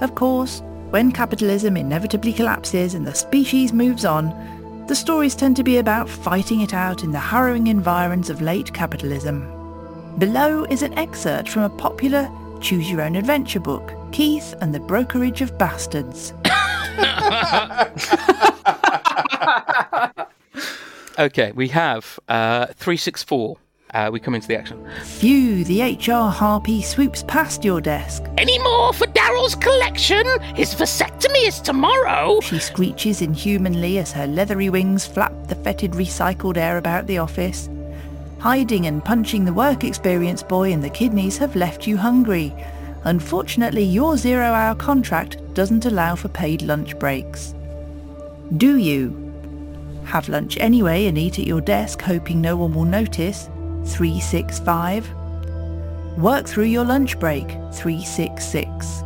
Of 0.00 0.14
course, 0.14 0.62
when 0.90 1.12
capitalism 1.12 1.76
inevitably 1.76 2.32
collapses 2.32 2.94
and 2.94 3.06
the 3.06 3.14
species 3.14 3.72
moves 3.72 4.04
on, 4.04 4.84
the 4.86 4.94
stories 4.94 5.34
tend 5.34 5.56
to 5.56 5.64
be 5.64 5.78
about 5.78 6.08
fighting 6.08 6.60
it 6.60 6.72
out 6.72 7.04
in 7.04 7.12
the 7.12 7.18
harrowing 7.18 7.66
environs 7.66 8.30
of 8.30 8.40
late 8.40 8.72
capitalism. 8.72 9.54
Below 10.18 10.64
is 10.64 10.82
an 10.82 10.96
excerpt 10.98 11.48
from 11.48 11.62
a 11.62 11.70
popular 11.70 12.30
choose 12.60 12.90
your 12.90 13.02
own 13.02 13.16
adventure 13.16 13.60
book, 13.60 13.92
Keith 14.10 14.54
and 14.60 14.74
the 14.74 14.80
Brokerage 14.80 15.42
of 15.42 15.56
Bastards. 15.58 16.32
Okay, 21.18 21.50
we 21.50 21.66
have 21.68 22.20
uh, 22.28 22.66
364. 22.66 23.56
Uh, 23.94 24.10
we 24.12 24.20
come 24.20 24.34
into 24.34 24.46
the 24.46 24.56
action. 24.56 24.86
Phew, 25.02 25.64
the 25.64 25.80
HR 25.80 26.30
harpy 26.30 26.82
swoops 26.82 27.22
past 27.22 27.64
your 27.64 27.80
desk. 27.80 28.22
Any 28.36 28.58
more 28.58 28.92
for 28.92 29.06
Daryl's 29.06 29.54
collection? 29.54 30.26
His 30.54 30.74
vasectomy 30.74 31.48
is 31.48 31.60
tomorrow. 31.60 32.40
She 32.40 32.58
screeches 32.58 33.22
inhumanly 33.22 33.98
as 33.98 34.12
her 34.12 34.26
leathery 34.26 34.68
wings 34.68 35.06
flap 35.06 35.32
the 35.46 35.54
fetid 35.54 35.92
recycled 35.92 36.58
air 36.58 36.76
about 36.76 37.06
the 37.06 37.16
office. 37.16 37.70
Hiding 38.40 38.86
and 38.86 39.02
punching 39.02 39.46
the 39.46 39.54
work 39.54 39.84
experience 39.84 40.42
boy 40.42 40.70
in 40.70 40.82
the 40.82 40.90
kidneys 40.90 41.38
have 41.38 41.56
left 41.56 41.86
you 41.86 41.96
hungry. 41.96 42.54
Unfortunately, 43.04 43.84
your 43.84 44.18
zero-hour 44.18 44.74
contract 44.74 45.38
doesn't 45.54 45.86
allow 45.86 46.14
for 46.14 46.28
paid 46.28 46.60
lunch 46.60 46.98
breaks. 46.98 47.54
Do 48.58 48.76
you? 48.76 49.24
Have 50.04 50.28
lunch 50.28 50.58
anyway 50.58 51.06
and 51.06 51.16
eat 51.16 51.38
at 51.38 51.46
your 51.46 51.62
desk 51.62 52.02
hoping 52.02 52.40
no 52.40 52.56
one 52.56 52.74
will 52.74 52.84
notice? 52.84 53.48
365. 53.86 55.08
Work 56.18 56.46
through 56.46 56.64
your 56.64 56.84
lunch 56.84 57.18
break? 57.18 57.48
366. 57.72 59.02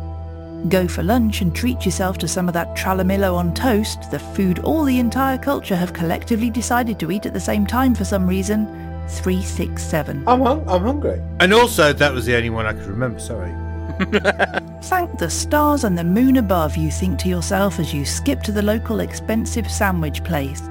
Go 0.69 0.87
for 0.87 1.03
lunch 1.03 1.41
and 1.41 1.53
treat 1.53 1.85
yourself 1.85 2.17
to 2.19 2.27
some 2.27 2.47
of 2.47 2.53
that 2.53 2.75
tralamillo 2.75 3.35
on 3.35 3.53
toast, 3.53 4.09
the 4.11 4.19
food 4.19 4.59
all 4.59 4.83
the 4.83 4.97
entire 4.97 5.37
culture 5.37 5.75
have 5.75 5.93
collectively 5.93 6.49
decided 6.49 6.99
to 6.99 7.11
eat 7.11 7.25
at 7.25 7.33
the 7.33 7.39
same 7.39 7.67
time 7.67 7.93
for 7.93 8.05
some 8.05 8.25
reason? 8.25 8.65
367. 9.09 10.23
I'm, 10.25 10.41
hung- 10.41 10.67
I'm 10.67 10.83
hungry. 10.83 11.21
And 11.39 11.53
also, 11.53 11.91
that 11.91 12.13
was 12.13 12.25
the 12.25 12.35
only 12.35 12.49
one 12.49 12.65
I 12.65 12.73
could 12.73 12.87
remember, 12.87 13.19
sorry. 13.19 13.51
Thank 14.83 15.19
the 15.19 15.29
stars 15.29 15.83
and 15.83 15.97
the 15.97 16.03
moon 16.03 16.37
above, 16.37 16.77
you 16.77 16.89
think 16.89 17.19
to 17.19 17.29
yourself 17.29 17.79
as 17.79 17.93
you 17.93 18.05
skip 18.05 18.41
to 18.43 18.51
the 18.51 18.61
local 18.61 19.01
expensive 19.01 19.69
sandwich 19.69 20.23
place. 20.23 20.61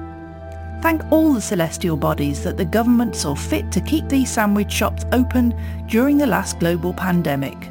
Thank 0.83 1.09
all 1.13 1.31
the 1.31 1.39
celestial 1.39 1.95
bodies 1.95 2.43
that 2.43 2.57
the 2.57 2.65
government 2.65 3.15
saw 3.15 3.35
fit 3.35 3.71
to 3.71 3.79
keep 3.79 4.09
these 4.09 4.29
sandwich 4.29 4.69
shops 4.69 5.05
open 5.13 5.57
during 5.87 6.17
the 6.17 6.27
last 6.27 6.59
global 6.59 6.93
pandemic. 6.93 7.69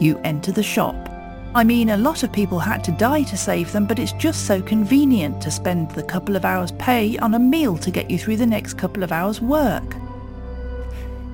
You 0.00 0.18
enter 0.24 0.50
the 0.50 0.62
shop. 0.62 0.96
I 1.54 1.62
mean, 1.62 1.90
a 1.90 1.98
lot 1.98 2.22
of 2.22 2.32
people 2.32 2.58
had 2.58 2.82
to 2.84 2.92
die 2.92 3.24
to 3.24 3.36
save 3.36 3.70
them, 3.72 3.84
but 3.84 3.98
it's 3.98 4.12
just 4.12 4.46
so 4.46 4.62
convenient 4.62 5.42
to 5.42 5.50
spend 5.50 5.90
the 5.90 6.02
couple 6.02 6.36
of 6.36 6.46
hours 6.46 6.72
pay 6.78 7.18
on 7.18 7.34
a 7.34 7.38
meal 7.38 7.76
to 7.76 7.90
get 7.90 8.10
you 8.10 8.18
through 8.18 8.38
the 8.38 8.46
next 8.46 8.78
couple 8.78 9.02
of 9.02 9.12
hours 9.12 9.42
work. 9.42 9.94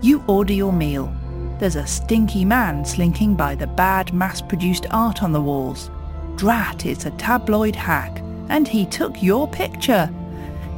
You 0.02 0.20
order 0.26 0.52
your 0.52 0.72
meal. 0.72 1.14
There's 1.60 1.76
a 1.76 1.86
stinky 1.86 2.44
man 2.44 2.84
slinking 2.84 3.36
by 3.36 3.54
the 3.54 3.68
bad 3.68 4.12
mass-produced 4.12 4.86
art 4.90 5.22
on 5.22 5.30
the 5.30 5.40
walls. 5.40 5.92
Drat, 6.34 6.86
it's 6.86 7.06
a 7.06 7.12
tabloid 7.12 7.76
hack, 7.76 8.18
and 8.48 8.66
he 8.66 8.84
took 8.84 9.22
your 9.22 9.46
picture. 9.46 10.12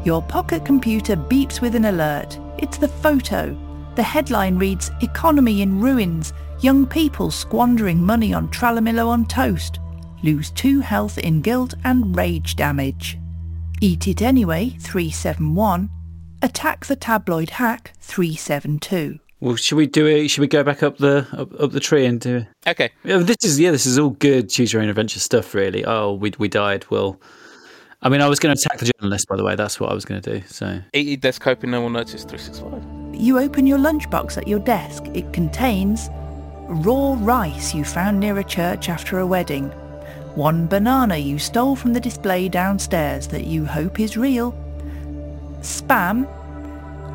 Your 0.06 0.22
pocket 0.22 0.64
computer 0.64 1.16
beeps 1.16 1.60
with 1.60 1.74
an 1.74 1.86
alert. 1.86 2.38
It's 2.58 2.78
the 2.78 2.86
photo. 2.86 3.58
The 3.96 4.04
headline 4.04 4.56
reads, 4.56 4.92
Economy 5.02 5.62
in 5.62 5.80
ruins, 5.80 6.32
young 6.60 6.86
people 6.86 7.32
squandering 7.32 8.00
money 8.00 8.32
on 8.32 8.46
Tralamillo 8.50 9.08
on 9.08 9.26
toast. 9.26 9.80
Lose 10.22 10.52
2 10.52 10.78
health 10.78 11.18
in 11.18 11.42
guilt 11.42 11.74
and 11.82 12.16
rage 12.16 12.54
damage. 12.54 13.18
Eat 13.80 14.06
it 14.06 14.22
anyway, 14.22 14.76
371. 14.78 15.90
Attack 16.40 16.86
the 16.86 16.94
tabloid 16.94 17.50
hack, 17.50 17.92
372. 17.98 19.18
Well, 19.40 19.56
should 19.56 19.74
we 19.74 19.88
do 19.88 20.06
it? 20.06 20.28
Should 20.28 20.42
we 20.42 20.46
go 20.46 20.62
back 20.62 20.84
up 20.84 20.98
the 20.98 21.26
up, 21.32 21.60
up 21.60 21.72
the 21.72 21.80
tree 21.80 22.06
and 22.06 22.20
do? 22.20 22.36
it? 22.36 22.46
Okay. 22.68 22.90
Yeah, 23.02 23.16
this 23.18 23.38
is 23.42 23.58
yeah, 23.58 23.72
this 23.72 23.86
is 23.86 23.98
all 23.98 24.10
good 24.10 24.50
choose 24.50 24.72
your 24.72 24.82
own 24.82 24.88
adventure 24.88 25.18
stuff. 25.18 25.52
Really. 25.52 25.84
Oh, 25.84 26.14
we 26.14 26.32
we 26.38 26.46
died. 26.46 26.86
Well, 26.90 27.20
I 28.02 28.08
mean, 28.08 28.20
I 28.20 28.28
was 28.28 28.38
going 28.38 28.54
to 28.54 28.60
attack 28.60 28.78
the 28.78 28.92
journalist. 28.98 29.26
By 29.28 29.36
the 29.36 29.44
way, 29.44 29.56
that's 29.56 29.80
what 29.80 29.90
I 29.90 29.94
was 29.94 30.04
going 30.04 30.20
to 30.20 30.38
do. 30.38 30.46
So 30.46 30.80
Eat 30.92 31.20
desk 31.20 31.40
coping, 31.40 31.70
no 31.70 31.80
one 31.80 31.92
notice 31.92 32.24
365. 32.24 33.20
You 33.20 33.38
open 33.38 33.66
your 33.66 33.78
lunchbox 33.78 34.36
at 34.36 34.46
your 34.46 34.58
desk. 34.58 35.04
It 35.14 35.32
contains 35.32 36.08
raw 36.68 37.16
rice 37.20 37.74
you 37.74 37.84
found 37.84 38.20
near 38.20 38.38
a 38.38 38.44
church 38.44 38.88
after 38.88 39.18
a 39.20 39.26
wedding, 39.26 39.68
one 40.34 40.66
banana 40.66 41.16
you 41.16 41.38
stole 41.38 41.76
from 41.76 41.92
the 41.92 42.00
display 42.00 42.48
downstairs 42.48 43.28
that 43.28 43.46
you 43.46 43.64
hope 43.64 44.00
is 44.00 44.16
real, 44.16 44.52
spam, 45.60 46.26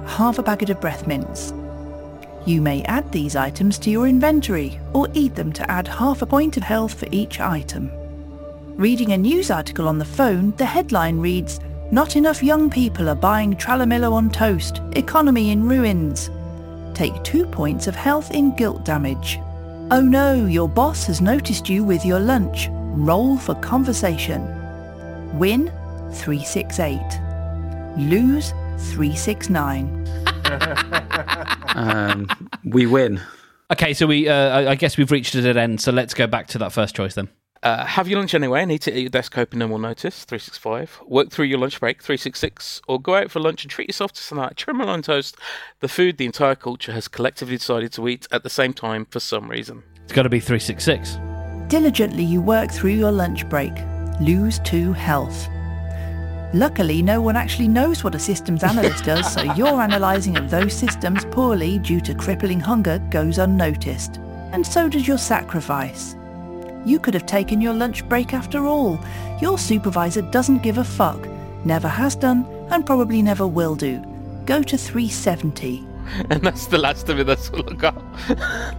half 0.07 0.39
a 0.39 0.43
packet 0.43 0.69
of 0.69 0.81
breath 0.81 1.05
mints. 1.05 1.53
You 2.45 2.61
may 2.61 2.81
add 2.83 3.11
these 3.11 3.35
items 3.35 3.77
to 3.79 3.91
your 3.91 4.07
inventory 4.07 4.79
or 4.93 5.07
eat 5.13 5.35
them 5.35 5.53
to 5.53 5.69
add 5.69 5.87
half 5.87 6.21
a 6.21 6.25
point 6.25 6.57
of 6.57 6.63
health 6.63 6.93
for 6.93 7.07
each 7.11 7.39
item. 7.39 7.91
Reading 8.75 9.11
a 9.13 9.17
news 9.17 9.51
article 9.51 9.87
on 9.87 9.97
the 9.99 10.05
phone, 10.05 10.51
the 10.57 10.65
headline 10.65 11.19
reads, 11.19 11.59
Not 11.91 12.15
enough 12.15 12.41
young 12.43 12.69
people 12.69 13.09
are 13.09 13.15
buying 13.15 13.55
Tralamillo 13.55 14.11
on 14.13 14.29
toast. 14.29 14.81
Economy 14.95 15.51
in 15.51 15.67
ruins. 15.67 16.29
Take 16.93 17.21
two 17.23 17.45
points 17.45 17.87
of 17.87 17.95
health 17.95 18.31
in 18.31 18.55
guilt 18.55 18.83
damage. 18.85 19.39
Oh 19.91 20.01
no, 20.01 20.45
your 20.45 20.67
boss 20.69 21.05
has 21.05 21.21
noticed 21.21 21.69
you 21.69 21.83
with 21.83 22.05
your 22.05 22.19
lunch. 22.19 22.69
Roll 22.71 23.37
for 23.37 23.55
conversation. 23.55 24.41
Win 25.37 25.67
368. 26.13 26.99
Lose 27.97 28.51
369. 28.93 30.07
um, 31.75 32.27
we 32.65 32.85
win. 32.87 33.21
Okay, 33.71 33.93
so 33.93 34.05
we 34.07 34.27
uh, 34.27 34.33
I- 34.59 34.71
I 34.71 34.75
guess 34.75 34.97
we've 34.97 35.11
reached 35.11 35.35
a 35.35 35.41
dead 35.41 35.57
end. 35.57 35.81
So 35.81 35.91
let's 35.91 36.13
go 36.13 36.25
back 36.27 36.47
to 36.47 36.57
that 36.59 36.71
first 36.71 36.95
choice 36.95 37.15
then. 37.15 37.29
Uh, 37.63 37.85
have 37.85 38.07
your 38.07 38.17
lunch 38.17 38.33
anyway 38.33 38.63
and 38.63 38.71
eat 38.71 38.87
it 38.87 38.95
at 38.95 39.01
your 39.01 39.09
desk 39.09 39.31
coping, 39.31 39.59
no 39.59 39.67
one 39.67 39.81
notice 39.81 40.23
365. 40.23 41.01
Work 41.05 41.29
through 41.29 41.45
your 41.45 41.59
lunch 41.59 41.79
break 41.79 42.01
366. 42.01 42.81
Or 42.87 42.99
go 42.99 43.15
out 43.15 43.29
for 43.29 43.39
lunch 43.39 43.63
and 43.63 43.69
treat 43.69 43.87
yourself 43.87 44.11
to 44.13 44.21
some 44.21 44.39
night 44.39 44.57
trim 44.57 44.81
on 44.81 45.03
toast, 45.03 45.37
the 45.79 45.87
food 45.87 46.17
the 46.17 46.25
entire 46.25 46.55
culture 46.55 46.91
has 46.91 47.07
collectively 47.07 47.57
decided 47.57 47.93
to 47.93 48.07
eat 48.07 48.27
at 48.31 48.41
the 48.41 48.49
same 48.49 48.73
time 48.73 49.05
for 49.05 49.19
some 49.19 49.47
reason. 49.47 49.83
It's 50.03 50.13
got 50.13 50.23
to 50.23 50.29
be 50.29 50.39
three 50.39 50.59
six 50.59 50.83
six. 50.83 51.17
Diligently 51.67 52.23
you 52.23 52.41
work 52.41 52.71
through 52.71 52.91
your 52.91 53.11
lunch 53.11 53.47
break. 53.47 53.73
Lose 54.19 54.59
2 54.59 54.93
health. 54.93 55.47
Luckily, 56.53 57.01
no 57.01 57.21
one 57.21 57.37
actually 57.37 57.69
knows 57.69 58.03
what 58.03 58.13
a 58.13 58.19
systems 58.19 58.63
analyst 58.63 59.05
does, 59.05 59.31
so 59.33 59.41
your 59.55 59.81
analysing 59.81 60.35
of 60.37 60.49
those 60.49 60.73
systems 60.73 61.25
poorly 61.25 61.79
due 61.79 62.01
to 62.01 62.13
crippling 62.13 62.59
hunger 62.59 62.99
goes 63.09 63.37
unnoticed. 63.37 64.17
And 64.51 64.65
so 64.67 64.89
does 64.89 65.07
your 65.07 65.17
sacrifice. 65.17 66.15
You 66.85 66.99
could 66.99 67.13
have 67.13 67.25
taken 67.25 67.61
your 67.61 67.73
lunch 67.73 68.07
break 68.07 68.33
after 68.33 68.65
all. 68.65 68.99
Your 69.41 69.57
supervisor 69.57 70.21
doesn't 70.21 70.63
give 70.63 70.77
a 70.77 70.83
fuck, 70.83 71.27
never 71.65 71.87
has 71.87 72.15
done, 72.15 72.45
and 72.71 72.85
probably 72.85 73.21
never 73.21 73.45
will 73.45 73.75
do. 73.75 74.03
Go 74.45 74.63
to 74.63 74.77
370. 74.77 75.87
And 76.29 76.41
that's 76.41 76.67
the 76.67 76.79
last 76.79 77.07
of 77.09 77.19
it, 77.19 77.25
that's 77.25 77.49
all 77.51 77.69
I 77.69 77.73
got. 77.73 78.03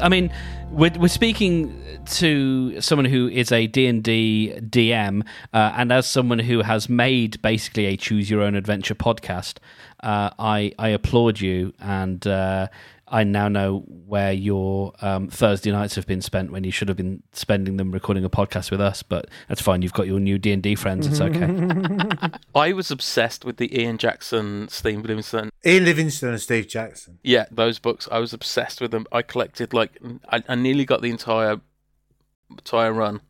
I 0.00 0.08
mean, 0.08 0.32
we're, 0.72 0.92
we're 0.98 1.08
speaking 1.08 1.80
to 2.06 2.80
someone 2.80 3.04
who 3.04 3.28
is 3.28 3.52
a 3.52 3.66
D&D 3.66 4.54
DM, 4.60 5.22
uh, 5.52 5.72
and 5.76 5.92
as 5.92 6.06
someone 6.06 6.40
who 6.40 6.62
has 6.62 6.88
made 6.88 7.40
basically 7.42 7.86
a 7.86 7.96
choose 7.96 8.28
your 8.28 8.42
own 8.42 8.54
adventure 8.54 8.94
podcast, 8.94 9.58
uh, 10.02 10.30
I 10.38 10.72
I 10.78 10.88
applaud 10.88 11.40
you, 11.40 11.72
and 11.78 12.26
uh, 12.26 12.68
I 13.12 13.24
now 13.24 13.46
know 13.46 13.80
where 13.86 14.32
your 14.32 14.94
um, 15.02 15.28
Thursday 15.28 15.70
nights 15.70 15.94
have 15.96 16.06
been 16.06 16.22
spent 16.22 16.50
when 16.50 16.64
you 16.64 16.70
should 16.70 16.88
have 16.88 16.96
been 16.96 17.22
spending 17.32 17.76
them 17.76 17.92
recording 17.92 18.24
a 18.24 18.30
podcast 18.30 18.70
with 18.70 18.80
us. 18.80 19.02
But 19.02 19.28
that's 19.48 19.60
fine. 19.60 19.82
You've 19.82 19.92
got 19.92 20.06
your 20.06 20.18
new 20.18 20.38
D 20.38 20.50
and 20.50 20.62
D 20.62 20.74
friends. 20.74 21.06
It's 21.06 21.20
okay. 21.20 22.30
I 22.54 22.72
was 22.72 22.90
obsessed 22.90 23.44
with 23.44 23.58
the 23.58 23.78
Ian 23.78 23.98
Jackson, 23.98 24.66
Steve 24.68 25.00
Bloomston. 25.00 25.50
Ian 25.64 25.84
Livingstone, 25.84 26.30
and 26.30 26.40
Steve 26.40 26.66
Jackson. 26.66 27.18
Yeah, 27.22 27.44
those 27.50 27.78
books. 27.78 28.08
I 28.10 28.18
was 28.18 28.32
obsessed 28.32 28.80
with 28.80 28.90
them. 28.92 29.06
I 29.12 29.20
collected 29.20 29.74
like 29.74 29.98
I, 30.30 30.42
I 30.48 30.54
nearly 30.54 30.86
got 30.86 31.02
the 31.02 31.10
entire 31.10 31.60
entire 32.50 32.92
run, 32.94 33.20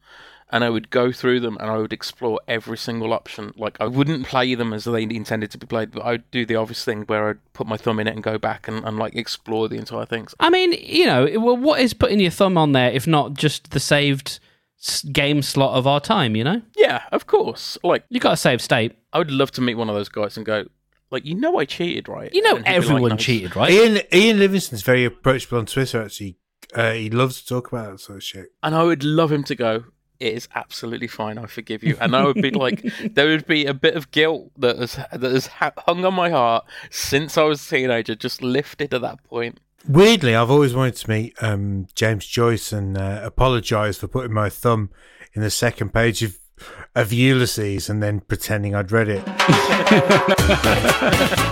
and 0.53 0.63
I 0.63 0.71
would 0.71 0.91
go 0.91 1.11
through 1.11 1.41
them 1.41 1.57
and 1.59 1.71
I 1.71 1.79
would 1.79 1.93
explore 1.93 2.39
every 2.47 2.77
single 2.77 3.13
option. 3.13 3.53
Like 3.57 3.77
I 3.81 3.87
wouldn't 3.87 4.27
play 4.27 4.55
them 4.55 4.73
as 4.73 4.85
they 4.85 5.03
intended 5.03 5.51
to 5.53 5.59
be 5.59 5.67
played, 5.67 5.91
but 5.91 6.05
I'd 6.05 6.31
do 6.31 6.45
the 6.47 6.57
obvious 6.57 6.85
thing 6.85 7.03
where 7.05 7.31
I'd 7.31 7.53
put 7.55 7.67
my 7.67 7.77
thumb 7.79 7.99
in 7.99 8.07
it 8.07 8.15
and 8.15 8.23
go 8.23 8.37
back 8.39 8.69
and, 8.69 8.85
and 8.85 8.99
like 8.99 9.17
explore 9.17 9.69
the 9.69 9.77
entire 9.79 10.05
things. 10.07 10.35
I 10.39 10.51
mean, 10.51 10.73
you 10.73 11.07
know, 11.07 11.27
well, 11.41 11.57
what 11.57 11.81
is 11.81 11.95
putting 11.95 12.21
your 12.21 12.31
thumb 12.31 12.57
on 12.59 12.73
there 12.73 12.91
if 12.93 13.07
not 13.07 13.35
just 13.35 13.71
the 13.71 13.81
saved 13.81 14.39
game 15.13 15.43
slot 15.43 15.75
of 15.77 15.87
our 15.87 16.01
time? 16.01 16.37
You 16.37 16.45
know, 16.45 16.63
Yeah, 16.77 17.03
of 17.13 17.27
course. 17.27 17.79
Like 17.83 18.05
you 18.11 18.21
got 18.21 18.31
to 18.31 18.37
save 18.37 18.61
state. 18.61 18.93
I 19.13 19.19
would 19.19 19.31
love 19.31 19.51
to 19.53 19.61
meet 19.61 19.75
one 19.77 19.89
of 19.89 19.95
those 19.95 20.09
guys 20.09 20.37
and 20.37 20.45
go, 20.47 20.65
like, 21.11 21.25
you 21.27 21.35
know, 21.35 21.59
I 21.59 21.65
cheated, 21.67 22.09
right? 22.09 22.33
You 22.33 22.43
know, 22.43 22.57
And 22.57 22.65
like, 22.65 22.75
everyone 22.75 23.11
"No." 23.11 23.17
cheated, 23.17 23.55
right? 23.57 23.71
Ian 23.71 24.01
Ian 24.13 24.39
Livingstone's 24.39 24.83
very 24.83 25.05
approachable 25.05 25.59
on 25.59 25.67
Twitter. 25.67 26.03
Actually, 26.03 26.37
uh, 26.75 26.93
he 26.93 27.11
loves 27.11 27.41
to 27.43 27.47
talk 27.47 27.71
about 27.73 27.93
that 27.93 27.99
sort 28.01 28.17
of 28.19 28.23
shit. 28.23 28.47
and 28.63 28.75
I 28.75 28.83
would 28.83 29.05
love 29.05 29.31
him 29.31 29.45
to 29.45 29.55
go. 29.55 29.85
It 30.23 30.35
is 30.35 30.49
absolutely 30.55 31.09
fine. 31.09 31.37
I 31.37 31.47
forgive 31.47 31.83
you. 31.83 31.97
And 32.01 32.14
I 32.14 32.25
would 32.25 32.41
be 32.41 32.51
like, 32.64 32.81
there 33.03 33.27
would 33.27 33.45
be 33.45 33.66
a 33.66 33.75
bit 33.75 33.97
of 33.97 34.12
guilt 34.12 34.53
that 34.57 34.79
has 34.79 34.95
that 34.95 35.20
has 35.20 35.49
ha- 35.49 35.73
hung 35.79 36.05
on 36.05 36.14
my 36.14 36.31
heart 36.31 36.64
since 36.91 37.37
I 37.37 37.43
was 37.43 37.66
a 37.66 37.70
teenager, 37.70 38.14
just 38.14 38.41
lifted 38.41 38.95
at 38.95 39.01
that 39.01 39.25
point. 39.25 39.59
Weirdly, 39.89 40.37
I've 40.37 40.49
always 40.49 40.75
wanted 40.75 40.95
to 40.95 41.11
meet 41.11 41.35
um, 41.43 41.89
James 41.97 42.25
Joyce 42.25 42.73
and 42.73 42.97
uh, 42.97 43.20
apologise 43.25 43.99
for 43.99 44.07
putting 44.07 44.33
my 44.33 44.49
thumb 44.49 44.91
in 45.33 45.43
the 45.43 45.51
second 45.51 45.93
page 45.93 46.23
of 46.23 46.39
of 46.95 47.12
Ulysses 47.12 47.91
and 47.91 48.01
then 48.01 48.20
pretending 48.20 48.77
I'd 48.77 48.93
read 48.93 49.09
it. 49.09 49.25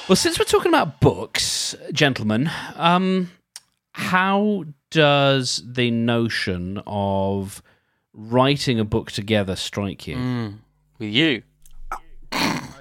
Well, 0.09 0.17
since 0.17 0.37
we're 0.37 0.43
talking 0.43 0.69
about 0.69 0.99
books, 0.99 1.77
gentlemen, 1.93 2.51
um, 2.75 3.31
how 3.93 4.65
does 4.91 5.63
the 5.65 5.91
notion 5.91 6.81
of 6.85 7.63
writing 8.13 8.81
a 8.81 8.83
book 8.83 9.13
together 9.13 9.55
strike 9.55 10.05
you? 10.05 10.17
Mm. 10.17 10.57
With 10.99 11.09
you, 11.09 11.43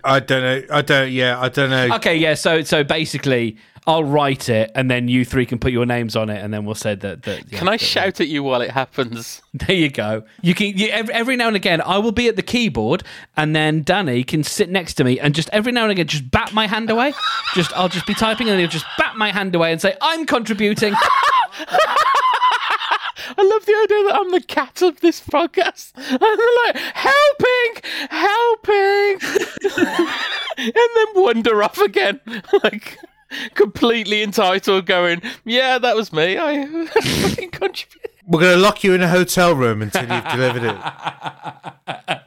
I 0.05 0.21
don't 0.21 0.43
know. 0.43 0.75
I 0.77 0.83
don't. 0.83 1.11
Yeah, 1.13 1.41
I 1.41 1.49
don't 1.49 1.71
know. 1.71 1.95
Okay, 1.97 2.17
yeah. 2.17 2.35
So, 2.35 2.63
so 2.63 2.83
basically, 2.85 3.57
I'll 3.87 4.05
write 4.05 4.49
it, 4.49 4.71
and 4.75 4.91
then 4.91 5.09
you 5.09 5.25
three 5.25 5.47
can 5.47 5.59
put 5.59 5.73
your 5.73 5.87
names 5.87 6.15
on 6.17 6.31
it, 6.31 6.43
and 6.43 6.53
then 6.53 6.65
we'll 6.65 6.75
say 6.75 6.95
that. 6.95 7.23
that 7.25 7.51
yeah, 7.53 7.59
can 7.59 7.69
I 7.69 7.73
that- 7.73 7.81
shout 7.81 8.21
at 8.21 8.29
you 8.29 8.43
while 8.43 8.61
it 8.61 8.71
happens? 8.71 9.43
There 9.55 9.77
you 9.77 9.91
go. 9.91 10.23
You 10.41 10.55
can 10.55 10.69
you, 10.79 10.89
every, 10.89 11.13
every 11.13 11.37
now 11.37 11.47
and 11.47 11.57
again. 11.57 11.83
I 11.83 11.99
will 11.99 12.11
be 12.13 12.27
at 12.27 12.37
the 12.37 12.43
keyboard, 12.43 13.03
and 13.37 13.55
then 13.55 13.83
Danny 13.83 14.25
can 14.25 14.43
sit 14.45 14.71
next 14.71 14.95
to 14.95 15.05
me, 15.05 15.21
and 15.21 15.35
just 15.35 15.51
every 15.53 15.73
now 15.73 15.83
and 15.83 15.93
again, 15.93 16.07
just 16.07 16.31
bat 16.31 16.55
my 16.55 16.67
hand 16.67 16.89
away. 16.89 17.13
just 17.55 17.71
I'll 17.77 17.91
just 17.91 18.07
be 18.07 18.15
typing, 18.15 18.49
and 18.49 18.59
he'll 18.59 18.69
just 18.69 18.87
bat 18.97 19.17
my 19.17 19.31
hand 19.31 19.55
away 19.55 19.71
and 19.73 19.81
say, 19.81 19.95
"I'm 20.01 20.25
contributing." 20.27 20.95
I 23.37 23.43
love 23.43 23.67
the 23.67 23.75
idea 23.85 24.05
that 24.09 24.19
I'm 24.21 24.31
the 24.31 24.41
cat 24.41 24.83
of 24.83 25.01
this 25.01 25.21
podcast. 25.21 25.93
And 25.97 26.19
I'm 26.21 26.39
like, 26.67 26.77
helping, 26.95 27.83
helping, 28.11 29.19
and 30.59 30.75
then 30.75 31.07
wander 31.15 31.63
off 31.63 31.79
again, 31.79 32.21
like 32.63 32.99
completely 33.55 34.23
entitled, 34.23 34.87
going, 34.87 35.23
yeah, 35.45 35.79
that 35.79 35.97
was 35.97 36.13
me. 36.13 36.39
I 36.39 36.67
fucking 36.67 37.51
contributed. 37.51 38.11
We're 38.27 38.41
going 38.41 38.57
to 38.57 38.61
lock 38.61 38.85
you 38.85 38.95
in 38.95 39.03
a 39.03 39.09
hotel 39.09 39.55
room 39.55 39.83
until 39.83 40.03
you've 40.03 40.29
delivered 40.29 40.63
it. 40.65 42.23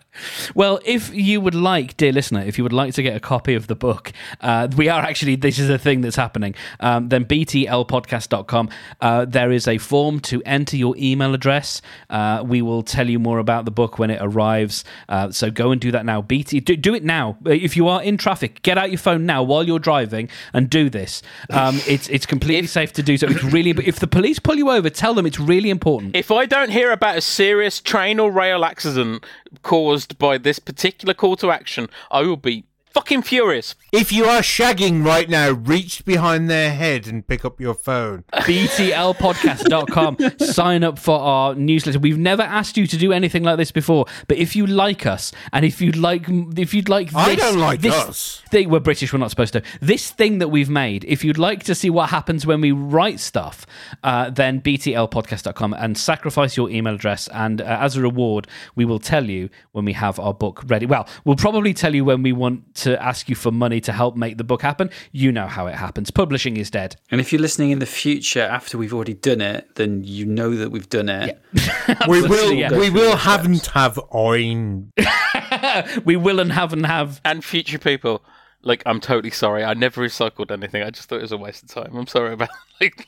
Well, 0.53 0.79
if 0.85 1.13
you 1.13 1.41
would 1.41 1.55
like, 1.55 1.97
dear 1.97 2.11
listener, 2.11 2.41
if 2.41 2.57
you 2.57 2.63
would 2.63 2.73
like 2.73 2.93
to 2.95 3.03
get 3.03 3.15
a 3.15 3.19
copy 3.19 3.53
of 3.53 3.67
the 3.67 3.75
book, 3.75 4.11
uh, 4.41 4.67
we 4.75 4.89
are 4.89 5.01
actually, 5.01 5.35
this 5.35 5.59
is 5.59 5.69
a 5.69 5.77
thing 5.77 6.01
that's 6.01 6.15
happening, 6.15 6.55
um, 6.79 7.09
then 7.09 7.25
btlpodcast.com. 7.25 8.69
Uh, 9.01 9.25
there 9.25 9.51
is 9.51 9.67
a 9.67 9.77
form 9.77 10.19
to 10.21 10.41
enter 10.43 10.77
your 10.77 10.95
email 10.97 11.33
address. 11.33 11.81
Uh, 12.09 12.43
we 12.45 12.61
will 12.61 12.83
tell 12.83 13.09
you 13.09 13.19
more 13.19 13.39
about 13.39 13.65
the 13.65 13.71
book 13.71 13.99
when 13.99 14.09
it 14.09 14.19
arrives. 14.21 14.83
Uh, 15.09 15.31
so 15.31 15.51
go 15.51 15.71
and 15.71 15.81
do 15.81 15.91
that 15.91 16.05
now. 16.05 16.21
BT, 16.21 16.59
do, 16.59 16.75
do 16.75 16.93
it 16.93 17.03
now. 17.03 17.37
If 17.45 17.75
you 17.75 17.87
are 17.87 18.01
in 18.01 18.17
traffic, 18.17 18.61
get 18.61 18.77
out 18.77 18.89
your 18.89 18.99
phone 18.99 19.25
now 19.25 19.43
while 19.43 19.63
you're 19.63 19.79
driving 19.79 20.29
and 20.53 20.69
do 20.69 20.89
this. 20.89 21.21
Um, 21.49 21.79
it's, 21.87 22.07
it's 22.09 22.25
completely 22.25 22.67
safe 22.67 22.93
to 22.93 23.03
do 23.03 23.17
so. 23.17 23.27
It's 23.27 23.43
really, 23.43 23.71
if 23.71 23.99
the 23.99 24.07
police 24.07 24.39
pull 24.39 24.55
you 24.55 24.69
over, 24.69 24.89
tell 24.89 25.13
them 25.13 25.25
it's 25.25 25.39
really 25.39 25.69
important. 25.69 26.15
If 26.15 26.31
I 26.31 26.45
don't 26.45 26.71
hear 26.71 26.91
about 26.91 27.17
a 27.17 27.21
serious 27.21 27.81
train 27.81 28.19
or 28.19 28.31
rail 28.31 28.65
accident 28.65 29.25
caused 29.61 30.17
by 30.17 30.37
this 30.37 30.59
particular 30.59 31.13
call 31.13 31.35
to 31.37 31.51
action, 31.51 31.89
I 32.11 32.21
will 32.21 32.37
be 32.37 32.65
fucking 32.95 33.21
furious. 33.23 33.75
If 33.91 34.13
you 34.13 34.23
are 34.23 34.39
shagging 34.39 35.05
right 35.05 35.29
now, 35.29 35.51
reach 35.51 36.05
behind 36.05 36.49
their 36.49 36.73
head 36.73 37.07
and 37.07 37.27
pick 37.27 37.43
up 37.43 37.59
your 37.59 37.73
phone. 37.73 38.23
btlpodcast.com. 38.33 40.17
Sign 40.39 40.81
up 40.81 40.97
for 40.97 41.19
our 41.19 41.55
newsletter. 41.55 41.99
We've 41.99 42.17
never 42.17 42.41
asked 42.41 42.77
you 42.77 42.87
to 42.87 42.95
do 42.97 43.11
anything 43.11 43.43
like 43.43 43.57
this 43.57 43.71
before, 43.71 44.05
but 44.29 44.37
if 44.37 44.55
you 44.55 44.65
like 44.65 45.05
us 45.05 45.33
and 45.51 45.65
if 45.65 45.81
you'd 45.81 45.97
like 45.97 46.23
if 46.57 46.73
you'd 46.73 46.87
like 46.87 47.07
this, 47.07 47.17
I 47.17 47.35
don't 47.35 47.59
like 47.59 47.81
this 47.81 47.93
us. 47.93 48.41
Thing, 48.49 48.69
we're 48.69 48.79
British, 48.79 49.11
we're 49.11 49.19
not 49.19 49.29
supposed 49.29 49.51
to. 49.53 49.61
This 49.81 50.11
thing 50.11 50.37
that 50.37 50.47
we've 50.47 50.69
made, 50.69 51.03
if 51.03 51.25
you'd 51.25 51.37
like 51.37 51.63
to 51.63 51.75
see 51.75 51.89
what 51.89 52.11
happens 52.11 52.45
when 52.45 52.61
we 52.61 52.71
write 52.71 53.19
stuff, 53.19 53.65
uh, 54.05 54.29
then 54.29 54.61
btlpodcast.com 54.61 55.73
and 55.73 55.97
sacrifice 55.97 56.55
your 56.55 56.69
email 56.69 56.95
address 56.95 57.27
and 57.33 57.59
uh, 57.59 57.65
as 57.65 57.97
a 57.97 58.01
reward, 58.01 58.47
we 58.75 58.85
will 58.85 58.99
tell 58.99 59.25
you 59.25 59.49
when 59.73 59.83
we 59.83 59.91
have 59.91 60.17
our 60.17 60.33
book 60.33 60.63
ready. 60.67 60.85
Well, 60.85 61.09
we'll 61.25 61.35
probably 61.35 61.73
tell 61.73 61.93
you 61.93 62.05
when 62.05 62.23
we 62.23 62.31
want 62.31 62.84
to 62.85 63.01
ask 63.03 63.27
you 63.27 63.35
for 63.35 63.51
money 63.51 63.81
to 63.81 63.91
help 63.91 64.15
make 64.15 64.37
the 64.37 64.43
book 64.43 64.61
happen. 64.61 64.89
You 65.11 65.31
know 65.31 65.47
how 65.47 65.65
it 65.67 65.75
happens. 65.75 66.11
Publishing 66.11 66.55
is 66.57 66.69
dead. 66.69 66.95
And 67.11 67.19
if 67.19 67.33
you're 67.33 67.41
listening 67.41 67.71
in 67.71 67.79
the 67.79 67.85
future 67.85 68.41
after 68.41 68.77
we've 68.77 68.93
already 68.93 69.15
done 69.15 69.41
it, 69.41 69.75
then 69.75 70.03
you 70.03 70.25
know 70.25 70.55
that 70.55 70.69
we've 70.71 70.89
done 70.89 71.09
it. 71.09 71.41
We 72.07 72.21
will. 72.21 72.51
Yeah. 72.51 72.77
We 72.77 72.89
will 72.89 73.15
haven't 73.15 73.67
have 73.67 73.99
oin. 74.13 74.91
We 76.05 76.15
will 76.15 76.39
and 76.39 76.51
have 76.51 76.73
and 76.73 76.85
have. 76.85 77.21
And 77.25 77.43
future 77.43 77.79
people, 77.79 78.23
like, 78.61 78.83
I'm 78.85 78.99
totally 78.99 79.31
sorry. 79.31 79.63
I 79.63 79.73
never 79.73 80.01
recycled 80.01 80.51
anything. 80.51 80.83
I 80.83 80.89
just 80.89 81.09
thought 81.09 81.19
it 81.19 81.23
was 81.23 81.31
a 81.31 81.37
waste 81.37 81.63
of 81.63 81.69
time. 81.69 81.95
I'm 81.95 82.07
sorry 82.07 82.33
about. 82.33 82.49
Like, 82.81 83.05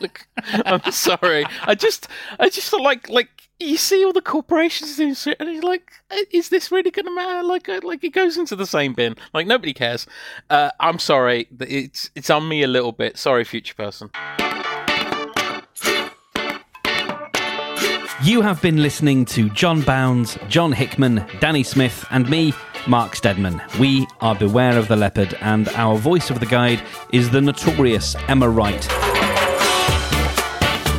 like, 0.00 0.26
I'm 0.64 0.90
sorry. 0.90 1.44
I 1.66 1.74
just, 1.74 2.08
I 2.40 2.48
just 2.48 2.70
feel 2.70 2.82
like, 2.82 3.10
like 3.10 3.28
you 3.60 3.76
see 3.76 4.04
all 4.04 4.12
the 4.12 4.20
corporations 4.20 4.96
doing 4.96 5.14
shit, 5.14 5.36
and 5.40 5.52
you're 5.52 5.62
like, 5.62 5.90
is 6.30 6.48
this 6.48 6.70
really 6.72 6.90
going 6.90 7.06
to 7.06 7.14
matter? 7.14 7.46
Like, 7.46 7.68
uh, 7.68 7.80
like 7.82 8.02
it 8.04 8.10
goes 8.10 8.36
into 8.36 8.56
the 8.56 8.66
same 8.66 8.94
bin. 8.94 9.16
Like 9.32 9.46
nobody 9.46 9.72
cares. 9.72 10.06
Uh, 10.50 10.70
I'm 10.80 10.98
sorry. 10.98 11.48
It's, 11.60 12.10
it's 12.14 12.30
on 12.30 12.48
me 12.48 12.62
a 12.62 12.68
little 12.68 12.92
bit. 12.92 13.16
Sorry, 13.16 13.44
future 13.44 13.74
person. 13.74 14.10
You 18.22 18.40
have 18.40 18.62
been 18.62 18.80
listening 18.80 19.26
to 19.26 19.50
John 19.50 19.82
Bounds, 19.82 20.38
John 20.48 20.72
Hickman, 20.72 21.26
Danny 21.40 21.62
Smith, 21.62 22.06
and 22.10 22.28
me, 22.30 22.54
Mark 22.86 23.16
Stedman. 23.16 23.60
We 23.78 24.06
are 24.22 24.34
Beware 24.34 24.78
of 24.78 24.88
the 24.88 24.96
Leopard, 24.96 25.36
and 25.42 25.68
our 25.70 25.98
voice 25.98 26.30
of 26.30 26.40
the 26.40 26.46
guide 26.46 26.82
is 27.12 27.28
the 27.30 27.42
notorious 27.42 28.16
Emma 28.28 28.48
Wright. 28.48 29.03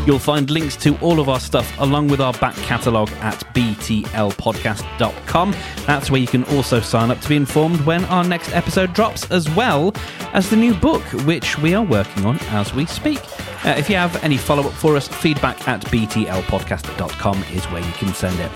You'll 0.05 0.19
find 0.19 0.49
links 0.49 0.75
to 0.77 0.97
all 0.99 1.19
of 1.19 1.29
our 1.29 1.39
stuff 1.39 1.73
along 1.79 2.09
with 2.09 2.21
our 2.21 2.33
back 2.33 2.55
catalogue 2.57 3.09
at 3.21 3.39
btlpodcast.com. 3.55 5.55
That's 5.87 6.11
where 6.11 6.21
you 6.21 6.27
can 6.27 6.43
also 6.45 6.79
sign 6.79 7.09
up 7.09 7.19
to 7.21 7.29
be 7.29 7.35
informed 7.35 7.81
when 7.81 8.05
our 8.05 8.23
next 8.23 8.53
episode 8.53 8.93
drops, 8.93 9.29
as 9.31 9.49
well 9.55 9.93
as 10.33 10.49
the 10.49 10.55
new 10.55 10.75
book, 10.75 11.01
which 11.25 11.57
we 11.57 11.73
are 11.73 11.83
working 11.83 12.25
on 12.25 12.37
as 12.49 12.73
we 12.73 12.85
speak. 12.85 13.19
Uh, 13.65 13.75
if 13.77 13.89
you 13.89 13.95
have 13.95 14.23
any 14.23 14.37
follow 14.37 14.63
up 14.63 14.73
for 14.73 14.95
us, 14.95 15.07
feedback 15.07 15.67
at 15.67 15.81
btlpodcast.com 15.85 17.43
is 17.53 17.65
where 17.65 17.83
you 17.83 17.91
can 17.93 18.13
send 18.13 18.39
it. 18.39 18.51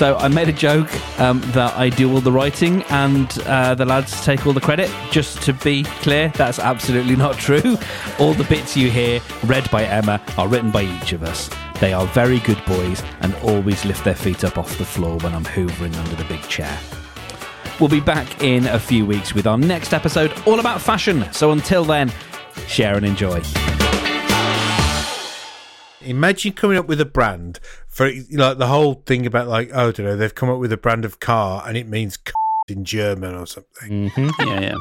So 0.00 0.16
I 0.16 0.28
made 0.28 0.48
a 0.48 0.52
joke 0.54 0.88
um, 1.20 1.42
that 1.52 1.76
I 1.76 1.90
do 1.90 2.10
all 2.10 2.22
the 2.22 2.32
writing 2.32 2.82
and 2.84 3.30
uh, 3.40 3.74
the 3.74 3.84
lads 3.84 4.24
take 4.24 4.46
all 4.46 4.54
the 4.54 4.60
credit. 4.60 4.90
Just 5.10 5.42
to 5.42 5.52
be 5.52 5.82
clear, 6.00 6.30
that's 6.36 6.58
absolutely 6.58 7.16
not 7.16 7.36
true. 7.36 7.76
All 8.18 8.32
the 8.32 8.44
bits 8.44 8.74
you 8.74 8.90
hear 8.90 9.20
read 9.44 9.70
by 9.70 9.84
Emma 9.84 10.18
are 10.38 10.48
written 10.48 10.70
by 10.70 10.84
each 10.84 11.12
of 11.12 11.22
us. 11.22 11.50
They 11.80 11.92
are 11.92 12.06
very 12.06 12.38
good 12.38 12.64
boys 12.64 13.02
and 13.20 13.34
always 13.42 13.84
lift 13.84 14.02
their 14.02 14.14
feet 14.14 14.42
up 14.42 14.56
off 14.56 14.78
the 14.78 14.86
floor 14.86 15.18
when 15.18 15.34
I'm 15.34 15.44
hoovering 15.44 15.94
under 15.94 16.16
the 16.16 16.24
big 16.24 16.40
chair. 16.48 16.80
We'll 17.78 17.90
be 17.90 18.00
back 18.00 18.42
in 18.42 18.68
a 18.68 18.78
few 18.78 19.04
weeks 19.04 19.34
with 19.34 19.46
our 19.46 19.58
next 19.58 19.92
episode 19.92 20.32
all 20.46 20.60
about 20.60 20.80
fashion. 20.80 21.30
So 21.30 21.50
until 21.50 21.84
then, 21.84 22.10
share 22.66 22.96
and 22.96 23.04
enjoy. 23.04 23.42
Imagine 26.02 26.52
coming 26.52 26.78
up 26.78 26.86
with 26.86 27.00
a 27.00 27.04
brand 27.04 27.60
for 27.88 28.10
like 28.30 28.58
the 28.58 28.66
whole 28.66 28.94
thing 29.06 29.26
about 29.26 29.48
like 29.48 29.70
oh, 29.72 29.88
I 29.88 29.92
don't 29.92 30.06
know, 30.06 30.16
they've 30.16 30.34
come 30.34 30.48
up 30.48 30.58
with 30.58 30.72
a 30.72 30.76
brand 30.76 31.04
of 31.04 31.20
car 31.20 31.62
and 31.66 31.76
it 31.76 31.88
means 31.88 32.18
in 32.68 32.84
German 32.84 33.34
or 33.34 33.46
something. 33.46 34.10
Yeah, 34.16 34.60
yeah. 34.60 34.74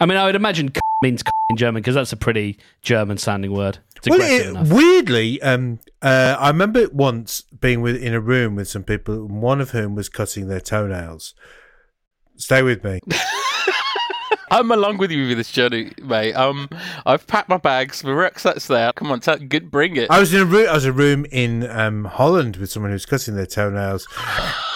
I 0.00 0.06
mean, 0.06 0.18
I 0.18 0.26
would 0.26 0.34
imagine 0.34 0.72
means 1.02 1.22
in 1.50 1.56
German 1.56 1.82
because 1.82 1.94
that's 1.94 2.12
a 2.12 2.16
pretty 2.16 2.58
German 2.82 3.18
sounding 3.18 3.52
word. 3.52 3.78
It's 3.96 4.08
Well, 4.08 4.20
it, 4.20 4.72
weirdly, 4.72 5.40
um, 5.42 5.78
uh, 6.00 6.36
I 6.38 6.48
remember 6.48 6.88
once 6.88 7.42
being 7.42 7.82
with 7.82 7.96
in 7.96 8.14
a 8.14 8.20
room 8.20 8.56
with 8.56 8.68
some 8.68 8.82
people, 8.82 9.14
and 9.14 9.42
one 9.42 9.60
of 9.60 9.70
whom 9.70 9.94
was 9.94 10.08
cutting 10.08 10.48
their 10.48 10.60
toenails. 10.60 11.34
Stay 12.36 12.62
with 12.62 12.82
me. 12.82 12.98
I'm 14.52 14.70
along 14.70 14.98
with 14.98 15.10
you 15.10 15.28
with 15.28 15.38
this 15.38 15.50
journey, 15.50 15.92
mate. 16.02 16.34
Um, 16.34 16.68
I've 17.06 17.26
packed 17.26 17.48
my 17.48 17.56
bags. 17.56 18.04
My 18.04 18.12
rucksack's 18.12 18.66
there. 18.66 18.92
Come 18.92 19.10
on, 19.10 19.20
tell, 19.20 19.38
good, 19.38 19.70
bring 19.70 19.96
it. 19.96 20.10
I 20.10 20.20
was 20.20 20.34
in 20.34 20.42
a 20.42 20.44
room. 20.44 20.68
I 20.68 20.74
was 20.74 20.84
in 20.84 20.90
a 20.90 20.92
room 20.92 21.24
in 21.32 21.70
um, 21.70 22.04
Holland 22.04 22.56
with 22.56 22.70
someone 22.70 22.92
who's 22.92 23.06
cutting 23.06 23.34
their 23.34 23.46
toenails, 23.46 24.06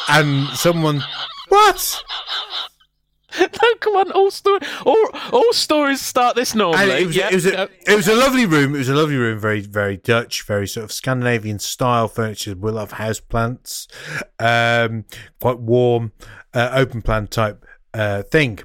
and 0.09 0.49
someone. 0.57 1.03
What? 1.51 2.03
no, 3.39 3.75
come 3.81 3.97
on. 3.97 4.13
All 4.13 4.31
story, 4.31 4.61
all, 4.87 5.09
all 5.31 5.53
stories 5.53 6.01
start 6.01 6.37
this 6.37 6.55
normally. 6.55 7.03
it 7.03 7.07
was, 7.09 7.17
yeah, 7.17 7.29
it, 7.29 7.35
was 7.35 7.47
a, 7.47 7.69
it 7.87 7.97
was 7.97 8.09
a 8.09 8.15
lovely 8.15 8.47
room. 8.47 8.75
It 8.75 8.79
was 8.79 8.89
a 8.89 8.95
lovely 8.95 9.17
room, 9.17 9.39
very, 9.39 9.61
very 9.61 9.99
Dutch, 9.99 10.43
very 10.45 10.67
sort 10.67 10.85
of 10.85 10.93
Scandinavian 10.93 11.59
style 11.59 12.09
furniture 12.09 12.55
We 12.55 12.71
love 12.71 12.93
house 12.93 13.21
plants, 13.21 13.89
um, 14.39 15.05
quite 15.39 15.59
warm, 15.59 16.13
uh, 16.55 16.71
open 16.73 17.03
plan 17.03 17.27
type 17.27 17.63
uh, 17.93 18.23
thing. 18.23 18.61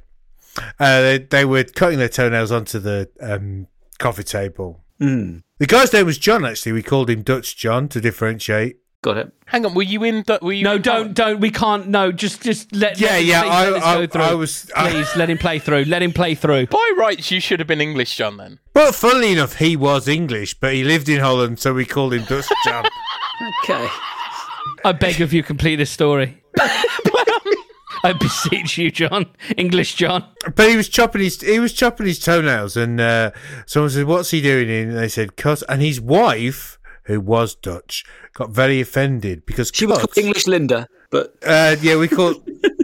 Uh, 0.79 1.01
they, 1.01 1.17
they 1.19 1.45
were 1.45 1.63
cutting 1.63 1.97
their 1.99 2.09
toenails 2.09 2.51
onto 2.51 2.79
the 2.79 3.09
um, 3.21 3.67
coffee 3.99 4.23
table. 4.23 4.83
Mm, 4.99 5.41
The 5.59 5.65
guy's 5.67 5.91
name 5.93 6.05
was 6.05 6.17
John. 6.17 6.45
Actually, 6.45 6.73
we 6.73 6.83
called 6.83 7.09
him 7.09 7.21
Dutch 7.23 7.55
John 7.57 7.87
to 7.89 7.99
differentiate. 8.01 8.77
got 9.01 9.17
it. 9.17 9.31
Hang 9.47 9.65
on. 9.65 9.73
Were 9.73 9.81
you 9.81 10.03
in? 10.03 10.21
Du- 10.23 10.37
Were 10.41 10.53
you 10.53 10.63
No, 10.63 10.75
in 10.75 10.81
don't, 10.81 11.13
don't. 11.15 11.39
We 11.39 11.49
can't. 11.51 11.87
No, 11.87 12.11
just, 12.11 12.43
just 12.43 12.75
let. 12.75 12.99
Yeah, 12.99 13.11
let, 13.13 13.25
yeah, 13.25 13.41
please 13.41 13.49
I- 13.51 13.63
let 13.69 13.73
this 13.73 13.83
I- 13.83 13.95
go 13.95 14.07
through. 14.07 14.21
I 14.21 14.33
was- 14.35 14.71
I- 14.75 14.91
Please 14.91 15.09
let 15.15 15.29
him 15.29 15.37
play 15.39 15.57
through. 15.59 15.85
Let 15.85 16.03
him 16.03 16.11
play 16.13 16.35
through. 16.35 16.67
By 16.67 16.93
rights, 16.97 17.31
you 17.31 17.39
should 17.39 17.59
have 17.59 17.67
been 17.67 17.81
English, 17.81 18.15
John. 18.17 18.37
Then. 18.37 18.59
Well, 18.75 18.91
funnily 18.91 19.31
enough, 19.31 19.55
he 19.55 19.75
was 19.75 20.07
English, 20.07 20.55
but 20.59 20.73
he 20.73 20.83
lived 20.83 21.09
in 21.09 21.19
Holland, 21.19 21.59
so 21.59 21.73
we 21.73 21.85
called 21.85 22.13
him 22.13 22.23
Dutch 22.25 22.45
John. 22.65 22.85
Okay. 23.63 23.87
I 24.85 24.91
beg 24.91 25.19
of 25.21 25.33
you, 25.33 25.41
complete 25.41 25.77
this 25.77 25.89
story. 25.89 26.43
I 28.03 28.13
beseech 28.13 28.77
you, 28.77 28.91
John. 28.91 29.27
English 29.57 29.95
John. 29.95 30.25
But 30.55 30.69
he 30.69 30.77
was 30.77 30.89
chopping 30.89 31.21
his 31.21 31.41
he 31.41 31.59
was 31.59 31.73
chopping 31.73 32.07
his 32.07 32.19
toenails, 32.19 32.75
and 32.77 32.99
uh, 32.99 33.31
someone 33.65 33.89
said, 33.91 34.05
"What's 34.05 34.31
he 34.31 34.41
doing?" 34.41 34.69
And 34.69 34.97
they 34.97 35.07
said, 35.09 35.35
"Cut." 35.35 35.63
And 35.69 35.81
his 35.81 36.01
wife, 36.01 36.79
who 37.05 37.19
was 37.21 37.55
Dutch, 37.55 38.03
got 38.33 38.49
very 38.51 38.81
offended 38.81 39.45
because 39.45 39.71
She 39.73 39.85
was 39.85 39.97
called 39.99 40.17
English 40.17 40.47
Linda, 40.47 40.87
but 41.09 41.35
Uh, 41.45 41.75
yeah, 41.81 41.97
we 41.97 42.07
call 42.07 42.35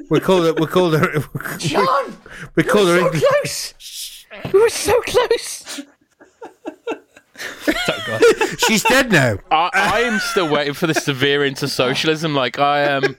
we 0.09 0.19
call 0.19 0.43
it 0.45 0.59
we 0.59 0.67
called 0.67 0.93
her 0.97 1.11
John. 1.57 2.17
We, 2.55 2.63
we 2.63 2.63
called 2.63 2.87
her 2.89 2.97
English. 2.99 3.21
close. 3.23 3.73
We 4.53 4.61
were 4.61 4.69
so 4.69 4.99
close. 5.01 5.81
oh 7.77 8.03
God. 8.07 8.21
She's 8.59 8.83
dead 8.83 9.11
now. 9.11 9.37
I, 9.51 9.69
I 9.73 9.99
am 10.01 10.19
still 10.19 10.49
waiting 10.49 10.73
for 10.73 10.87
the 10.87 10.93
to 10.93 11.13
veer 11.13 11.45
into 11.45 11.67
socialism. 11.67 12.33
Like 12.35 12.59
I 12.59 12.81
am. 12.81 13.15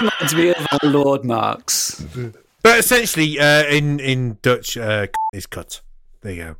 Reminds 0.00 0.34
me 0.34 0.50
of 0.50 0.66
our 0.72 0.90
Lord 0.90 1.24
Marx. 1.24 2.04
But 2.62 2.78
essentially, 2.78 3.38
uh, 3.38 3.64
in 3.64 4.00
in 4.00 4.38
Dutch, 4.42 4.76
uh, 4.76 5.08
is 5.32 5.46
cut. 5.46 5.80
There 6.22 6.32
you 6.32 6.42
go. 6.42 6.56